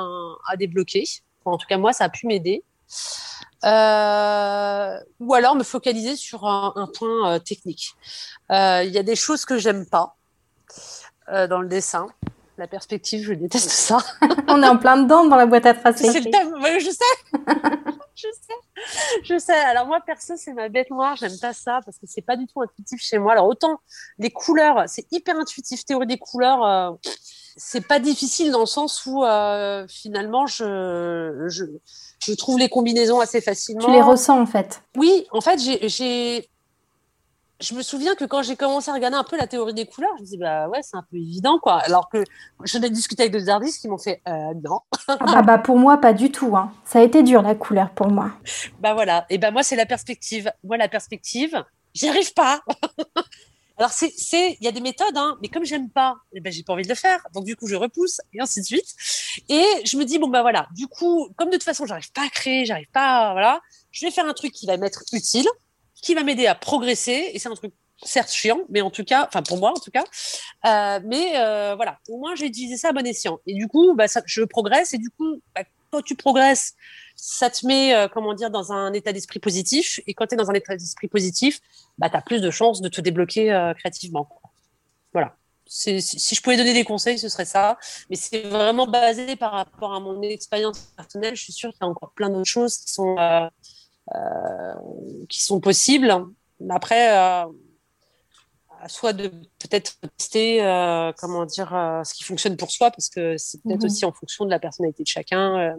à 0.48 0.56
débloquer. 0.56 1.04
en 1.44 1.58
tout 1.58 1.66
cas, 1.66 1.76
moi, 1.76 1.92
ça 1.92 2.04
a 2.04 2.08
pu 2.08 2.26
m'aider. 2.26 2.62
Euh, 3.64 5.00
ou 5.18 5.34
alors 5.34 5.56
me 5.56 5.64
focaliser 5.64 6.14
sur 6.16 6.46
un, 6.46 6.72
un 6.76 6.86
point 6.86 7.34
euh, 7.34 7.38
technique. 7.38 7.94
Il 8.50 8.90
y 8.90 8.98
a 8.98 9.02
des 9.02 9.16
choses 9.16 9.44
que 9.44 9.58
j'aime 9.58 9.86
pas 9.86 10.16
dans 11.28 11.60
le 11.60 11.68
dessin 11.68 12.08
la 12.58 12.66
perspective, 12.66 13.24
je 13.24 13.34
déteste 13.34 13.70
ça. 13.70 13.98
On 14.48 14.62
est 14.62 14.66
en 14.66 14.76
plein 14.76 15.00
dedans 15.00 15.24
dans 15.24 15.36
la 15.36 15.46
boîte 15.46 15.66
à 15.66 15.74
tracer. 15.74 16.10
C'est 16.10 16.20
le 16.20 16.30
thème, 16.30 16.54
je 16.80 16.90
sais. 16.90 17.04
je 18.16 18.26
sais. 18.32 19.22
Je 19.22 19.38
sais. 19.38 19.54
Alors 19.54 19.86
moi, 19.86 20.00
perso, 20.04 20.34
c'est 20.36 20.52
ma 20.52 20.68
bête 20.68 20.90
noire. 20.90 21.16
J'aime 21.16 21.38
pas 21.40 21.52
ça 21.52 21.80
parce 21.84 21.98
que 21.98 22.06
c'est 22.06 22.22
pas 22.22 22.36
du 22.36 22.46
tout 22.46 22.60
intuitif 22.60 23.00
chez 23.00 23.18
moi. 23.18 23.32
Alors 23.32 23.46
autant 23.46 23.80
les 24.18 24.30
couleurs, 24.30 24.84
c'est 24.88 25.06
hyper 25.12 25.36
intuitif. 25.36 25.84
Théorie 25.84 26.06
des 26.06 26.18
couleurs, 26.18 26.64
euh, 26.64 26.90
c'est 27.56 27.86
pas 27.86 28.00
difficile 28.00 28.50
dans 28.50 28.60
le 28.60 28.66
sens 28.66 29.06
où 29.06 29.24
euh, 29.24 29.86
finalement, 29.88 30.46
je, 30.46 31.46
je 31.48 31.64
je 32.20 32.32
trouve 32.34 32.58
les 32.58 32.68
combinaisons 32.68 33.20
assez 33.20 33.40
facilement. 33.40 33.84
Tu 33.84 33.92
les 33.92 34.02
ressens 34.02 34.40
en 34.40 34.46
fait. 34.46 34.82
Oui, 34.96 35.26
en 35.32 35.40
fait, 35.40 35.58
j'ai 35.58 36.48
je 37.60 37.74
me 37.74 37.82
souviens 37.82 38.14
que 38.14 38.24
quand 38.24 38.42
j'ai 38.42 38.56
commencé 38.56 38.90
à 38.90 38.94
regarder 38.94 39.16
un 39.16 39.24
peu 39.24 39.36
la 39.36 39.46
théorie 39.46 39.74
des 39.74 39.86
couleurs, 39.86 40.10
je 40.16 40.20
me 40.20 40.24
disais, 40.24 40.36
bah 40.36 40.68
ouais, 40.68 40.80
c'est 40.82 40.96
un 40.96 41.04
peu 41.10 41.16
évident, 41.16 41.58
quoi. 41.58 41.78
Alors 41.78 42.08
que 42.08 42.22
je 42.62 42.78
ai 42.78 42.90
discuté 42.90 43.24
avec 43.24 43.32
deux 43.32 43.48
artistes 43.48 43.80
qui 43.80 43.88
m'ont 43.88 43.98
fait, 43.98 44.22
euh, 44.28 44.54
non. 44.62 44.80
ah 45.08 45.16
bah, 45.18 45.42
bah, 45.42 45.58
pour 45.58 45.76
moi, 45.76 45.96
pas 45.96 46.12
du 46.12 46.30
tout. 46.30 46.56
Hein. 46.56 46.72
Ça 46.84 47.00
a 47.00 47.02
été 47.02 47.22
dur, 47.22 47.42
la 47.42 47.54
couleur, 47.54 47.90
pour 47.90 48.08
moi. 48.08 48.30
Bah 48.80 48.94
voilà. 48.94 49.26
Et 49.28 49.38
ben 49.38 49.50
moi, 49.50 49.62
c'est 49.62 49.76
la 49.76 49.86
perspective. 49.86 50.50
Moi, 50.62 50.76
la 50.76 50.88
perspective, 50.88 51.64
j'y 51.94 52.08
arrive 52.08 52.32
pas. 52.32 52.60
Alors, 53.78 53.92
c'est, 53.92 54.12
il 54.60 54.64
y 54.64 54.68
a 54.68 54.72
des 54.72 54.80
méthodes, 54.80 55.16
hein, 55.16 55.38
mais 55.40 55.48
comme 55.48 55.64
j'aime 55.64 55.88
pas, 55.88 56.16
eh 56.32 56.40
ben, 56.40 56.52
j'ai 56.52 56.62
pas 56.64 56.72
envie 56.72 56.82
de 56.82 56.88
le 56.88 56.94
faire. 56.94 57.24
Donc, 57.32 57.44
du 57.44 57.56
coup, 57.56 57.68
je 57.68 57.76
repousse 57.76 58.20
et 58.32 58.40
ainsi 58.40 58.60
de 58.60 58.66
suite. 58.66 58.94
Et 59.48 59.64
je 59.84 59.96
me 59.96 60.04
dis, 60.04 60.18
bon, 60.18 60.28
bah 60.28 60.42
voilà, 60.42 60.68
du 60.74 60.88
coup, 60.88 61.30
comme 61.36 61.48
de 61.48 61.54
toute 61.54 61.62
façon, 61.64 61.86
j'arrive 61.86 62.10
pas 62.12 62.24
à 62.26 62.28
créer, 62.28 62.64
j'arrive 62.64 62.90
pas, 62.92 63.32
voilà, 63.32 63.60
je 63.92 64.04
vais 64.04 64.10
faire 64.10 64.26
un 64.26 64.34
truc 64.34 64.52
qui 64.52 64.66
va 64.66 64.76
m'être 64.76 65.02
utile 65.12 65.46
qui 66.02 66.14
va 66.14 66.22
m'aider 66.22 66.46
à 66.46 66.54
progresser. 66.54 67.30
Et 67.32 67.38
c'est 67.38 67.48
un 67.48 67.54
truc 67.54 67.72
certes 68.02 68.30
chiant, 68.30 68.60
mais 68.68 68.80
en 68.80 68.90
tout 68.90 69.04
cas, 69.04 69.26
enfin 69.26 69.42
pour 69.42 69.58
moi 69.58 69.72
en 69.72 69.80
tout 69.80 69.90
cas, 69.90 70.04
euh, 70.66 71.00
mais 71.04 71.32
euh, 71.36 71.74
voilà, 71.74 71.98
au 72.08 72.18
moins 72.18 72.36
j'ai 72.36 72.46
utilisé 72.46 72.76
ça 72.76 72.90
à 72.90 72.92
bon 72.92 73.04
escient. 73.06 73.40
Et 73.46 73.54
du 73.54 73.66
coup, 73.66 73.94
bah, 73.94 74.06
ça, 74.06 74.22
je 74.24 74.42
progresse 74.42 74.94
et 74.94 74.98
du 74.98 75.10
coup, 75.10 75.40
bah, 75.54 75.62
quand 75.90 76.02
tu 76.02 76.14
progresses, 76.14 76.74
ça 77.20 77.50
te 77.50 77.66
met, 77.66 77.94
euh, 77.94 78.08
comment 78.08 78.32
dire, 78.32 78.50
dans 78.50 78.72
un 78.72 78.92
état 78.92 79.12
d'esprit 79.12 79.40
positif. 79.40 80.00
Et 80.06 80.14
quand 80.14 80.26
tu 80.26 80.34
es 80.34 80.38
dans 80.38 80.50
un 80.50 80.54
état 80.54 80.76
d'esprit 80.76 81.08
positif, 81.08 81.60
bah, 81.98 82.08
tu 82.08 82.16
as 82.16 82.22
plus 82.22 82.40
de 82.40 82.50
chances 82.50 82.80
de 82.80 82.88
te 82.88 83.00
débloquer 83.00 83.52
euh, 83.52 83.74
créativement. 83.74 84.28
Voilà. 85.12 85.34
Si, 85.66 86.00
si 86.00 86.34
je 86.34 86.40
pouvais 86.40 86.56
donner 86.56 86.72
des 86.72 86.84
conseils, 86.84 87.18
ce 87.18 87.28
serait 87.28 87.44
ça. 87.44 87.76
Mais 88.08 88.16
c'est 88.16 88.42
vraiment 88.42 88.86
basé 88.86 89.36
par 89.36 89.52
rapport 89.52 89.92
à 89.92 90.00
mon 90.00 90.22
expérience 90.22 90.92
personnelle. 90.96 91.36
Je 91.36 91.42
suis 91.42 91.52
sûre 91.52 91.70
qu'il 91.70 91.80
y 91.82 91.84
a 91.84 91.88
encore 91.88 92.12
plein 92.12 92.30
d'autres 92.30 92.48
choses 92.48 92.78
qui 92.78 92.90
sont 92.90 93.16
euh, 94.14 94.74
qui 95.28 95.42
sont 95.42 95.60
possibles. 95.60 96.14
Mais 96.60 96.74
après, 96.74 97.12
euh, 97.12 97.46
à 98.80 98.88
soi 98.88 99.12
de 99.12 99.28
peut-être 99.58 99.96
tester, 100.16 100.64
euh, 100.64 101.12
comment 101.18 101.44
dire, 101.44 101.68
ce 102.04 102.14
qui 102.14 102.24
fonctionne 102.24 102.56
pour 102.56 102.70
soi, 102.70 102.90
parce 102.90 103.10
que 103.10 103.36
c'est 103.36 103.62
peut-être 103.62 103.80
mhm. 103.80 103.86
aussi 103.86 104.04
en 104.06 104.12
fonction 104.12 104.46
de 104.46 104.50
la 104.50 104.58
personnalité 104.58 105.02
de 105.02 105.08
chacun 105.08 105.76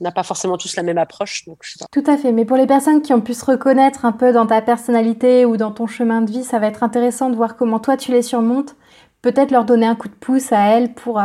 on 0.00 0.04
n'a 0.04 0.12
pas 0.12 0.22
forcément 0.22 0.56
tous 0.56 0.76
la 0.76 0.82
même 0.82 0.98
approche. 0.98 1.44
Donc 1.46 1.64
Tout 1.92 2.04
à 2.06 2.16
fait, 2.16 2.32
mais 2.32 2.44
pour 2.44 2.56
les 2.56 2.66
personnes 2.66 3.02
qui 3.02 3.12
ont 3.12 3.20
pu 3.20 3.34
se 3.34 3.44
reconnaître 3.44 4.04
un 4.04 4.12
peu 4.12 4.32
dans 4.32 4.46
ta 4.46 4.60
personnalité 4.62 5.44
ou 5.44 5.56
dans 5.56 5.70
ton 5.70 5.86
chemin 5.86 6.22
de 6.22 6.30
vie, 6.30 6.44
ça 6.44 6.58
va 6.58 6.66
être 6.66 6.82
intéressant 6.82 7.30
de 7.30 7.36
voir 7.36 7.56
comment 7.56 7.78
toi 7.78 7.96
tu 7.96 8.12
les 8.12 8.22
surmontes. 8.22 8.74
Peut-être 9.22 9.50
leur 9.50 9.64
donner 9.64 9.86
un 9.86 9.94
coup 9.94 10.08
de 10.08 10.14
pouce 10.14 10.52
à 10.52 10.60
elles 10.68 10.92
pour, 10.92 11.22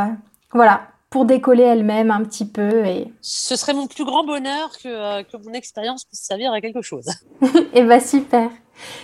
voilà, 0.54 0.82
pour 1.10 1.26
décoller 1.26 1.64
elle-même 1.64 2.12
un 2.12 2.24
petit 2.24 2.46
peu. 2.46 2.86
Et... 2.86 3.12
Ce 3.22 3.56
serait 3.56 3.74
mon 3.74 3.88
plus 3.88 4.06
grand 4.06 4.24
bonheur 4.24 4.72
que, 4.78 4.88
euh, 4.88 5.24
que 5.24 5.38
mon 5.38 5.54
expérience 5.54 6.06
puisse 6.06 6.22
servir 6.22 6.52
à 6.52 6.62
quelque 6.62 6.82
chose. 6.82 7.08
et 7.42 7.48
eh 7.74 7.84
bien 7.84 8.00
super. 8.00 8.50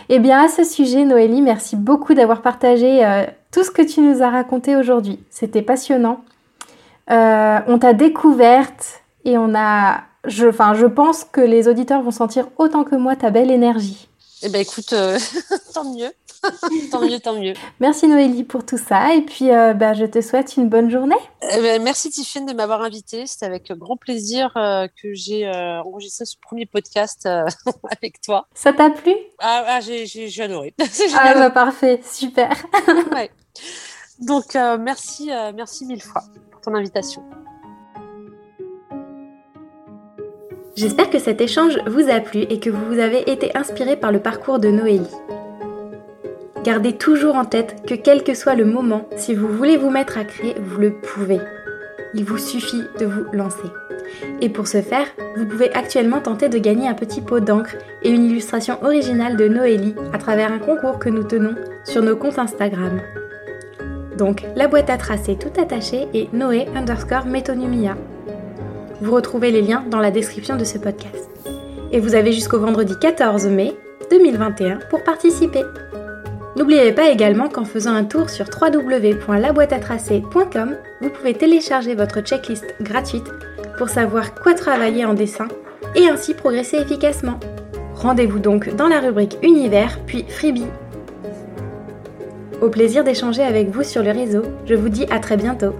Eh 0.07 0.19
bien 0.19 0.45
à 0.45 0.47
ce 0.47 0.63
sujet, 0.63 1.03
Noélie, 1.03 1.41
merci 1.41 1.75
beaucoup 1.75 2.13
d'avoir 2.13 2.41
partagé 2.41 3.05
euh, 3.05 3.25
tout 3.51 3.63
ce 3.63 3.71
que 3.71 3.81
tu 3.81 4.01
nous 4.01 4.21
as 4.21 4.29
raconté 4.29 4.75
aujourd'hui. 4.75 5.19
C'était 5.29 5.61
passionnant. 5.61 6.23
Euh, 7.11 7.59
on 7.67 7.77
t'a 7.77 7.93
découverte 7.93 9.03
et 9.25 9.37
on 9.37 9.53
a... 9.55 10.03
Je, 10.25 10.47
enfin, 10.47 10.73
je 10.73 10.85
pense 10.85 11.23
que 11.23 11.41
les 11.41 11.67
auditeurs 11.67 12.01
vont 12.01 12.11
sentir 12.11 12.47
autant 12.57 12.83
que 12.83 12.95
moi 12.95 13.15
ta 13.15 13.29
belle 13.29 13.51
énergie. 13.51 14.07
Eh 14.41 14.49
bien 14.49 14.61
écoute, 14.61 14.93
tant 15.73 15.93
mieux. 15.93 16.11
tant 16.91 17.01
mieux, 17.01 17.19
tant 17.19 17.33
mieux. 17.39 17.53
Merci 17.79 18.07
Noélie 18.07 18.43
pour 18.43 18.65
tout 18.65 18.77
ça. 18.77 19.13
Et 19.15 19.21
puis, 19.21 19.51
euh, 19.51 19.73
bah, 19.73 19.93
je 19.93 20.05
te 20.05 20.21
souhaite 20.21 20.57
une 20.57 20.69
bonne 20.69 20.89
journée. 20.89 21.15
Eh 21.41 21.61
ben, 21.61 21.81
merci 21.81 22.09
Tiffany 22.09 22.45
de 22.45 22.53
m'avoir 22.53 22.81
invitée. 22.81 23.27
C'était 23.27 23.45
avec 23.45 23.71
grand 23.71 23.97
plaisir 23.97 24.51
euh, 24.55 24.87
que 25.01 25.13
j'ai 25.13 25.47
euh, 25.47 25.81
enregistré 25.81 26.25
ce 26.25 26.35
premier 26.41 26.65
podcast 26.65 27.27
avec 27.91 28.21
toi. 28.21 28.47
Ça 28.53 28.73
t'a 28.73 28.89
plu? 28.89 29.13
Ah, 29.39 29.63
ah 29.67 29.79
j'ai 29.81 30.41
adoré. 30.41 30.73
ah, 30.79 31.33
bah, 31.33 31.49
parfait, 31.49 32.01
super. 32.03 32.51
Donc, 34.19 34.55
merci, 34.79 35.29
merci 35.53 35.85
mille 35.85 36.01
fois 36.01 36.23
pour 36.51 36.61
ton 36.61 36.73
invitation. 36.73 37.23
J'espère 40.75 41.09
que 41.09 41.19
cet 41.19 41.39
échange 41.39 41.77
vous 41.87 42.09
a 42.09 42.19
plu 42.19 42.41
et 42.41 42.59
que 42.59 42.69
vous 42.69 42.99
avez 42.99 43.31
été 43.31 43.55
inspiré 43.55 43.95
par 43.95 44.11
le 44.11 44.19
parcours 44.19 44.59
de 44.59 44.67
Noélie. 44.67 45.07
Gardez 46.65 46.91
toujours 46.93 47.35
en 47.35 47.45
tête 47.45 47.83
que 47.87 47.93
quel 47.93 48.23
que 48.23 48.33
soit 48.33 48.55
le 48.55 48.65
moment, 48.65 49.07
si 49.15 49.35
vous 49.35 49.47
voulez 49.47 49.77
vous 49.77 49.89
mettre 49.89 50.17
à 50.17 50.25
créer, 50.25 50.53
vous 50.59 50.81
le 50.81 50.91
pouvez. 50.91 51.39
Il 52.13 52.25
vous 52.25 52.37
suffit 52.37 52.81
de 52.99 53.05
vous 53.05 53.23
lancer. 53.31 53.69
Et 54.41 54.49
pour 54.49 54.67
ce 54.67 54.81
faire, 54.81 55.07
vous 55.37 55.45
pouvez 55.45 55.73
actuellement 55.73 56.19
tenter 56.19 56.49
de 56.49 56.57
gagner 56.57 56.89
un 56.89 56.93
petit 56.93 57.21
pot 57.21 57.39
d'encre 57.39 57.75
et 58.03 58.09
une 58.09 58.25
illustration 58.25 58.83
originale 58.83 59.37
de 59.37 59.47
Noélie 59.47 59.95
à 60.11 60.17
travers 60.17 60.51
un 60.51 60.59
concours 60.59 60.99
que 60.99 61.09
nous 61.09 61.23
tenons 61.23 61.55
sur 61.85 62.01
nos 62.01 62.17
comptes 62.17 62.39
Instagram. 62.39 62.99
Donc, 64.17 64.43
la 64.57 64.67
boîte 64.67 64.89
à 64.89 64.97
tracer 64.97 65.37
tout 65.37 65.61
attachée 65.61 66.07
est 66.13 66.33
Noé 66.33 66.67
underscore 66.75 67.27
Metonumia. 67.27 67.95
Vous 69.01 69.13
retrouvez 69.13 69.51
les 69.51 69.61
liens 69.61 69.83
dans 69.89 69.99
la 69.99 70.11
description 70.11 70.55
de 70.55 70.63
ce 70.63 70.77
podcast. 70.77 71.29
Et 71.91 71.99
vous 71.99 72.15
avez 72.15 72.31
jusqu'au 72.31 72.59
vendredi 72.59 72.93
14 72.99 73.47
mai 73.47 73.75
2021 74.09 74.79
pour 74.89 75.03
participer. 75.03 75.63
N'oubliez 76.55 76.93
pas 76.93 77.09
également 77.09 77.49
qu'en 77.49 77.65
faisant 77.65 77.93
un 77.93 78.05
tour 78.05 78.29
sur 78.29 78.45
www.laboîteatracer.com, 78.45 80.77
vous 81.01 81.09
pouvez 81.09 81.33
télécharger 81.33 81.95
votre 81.95 82.21
checklist 82.21 82.63
gratuite 82.79 83.29
pour 83.77 83.89
savoir 83.89 84.33
quoi 84.35 84.53
travailler 84.53 85.03
en 85.03 85.13
dessin 85.13 85.49
et 85.95 86.07
ainsi 86.07 86.33
progresser 86.33 86.77
efficacement. 86.77 87.37
Rendez-vous 87.95 88.39
donc 88.39 88.73
dans 88.75 88.87
la 88.87 89.01
rubrique 89.01 89.37
Univers 89.43 89.99
puis 90.05 90.23
Freebie. 90.29 90.67
Au 92.61 92.69
plaisir 92.69 93.03
d'échanger 93.03 93.43
avec 93.43 93.67
vous 93.69 93.83
sur 93.83 94.01
le 94.01 94.11
réseau, 94.11 94.43
je 94.65 94.75
vous 94.75 94.87
dis 94.87 95.05
à 95.11 95.19
très 95.19 95.35
bientôt. 95.35 95.75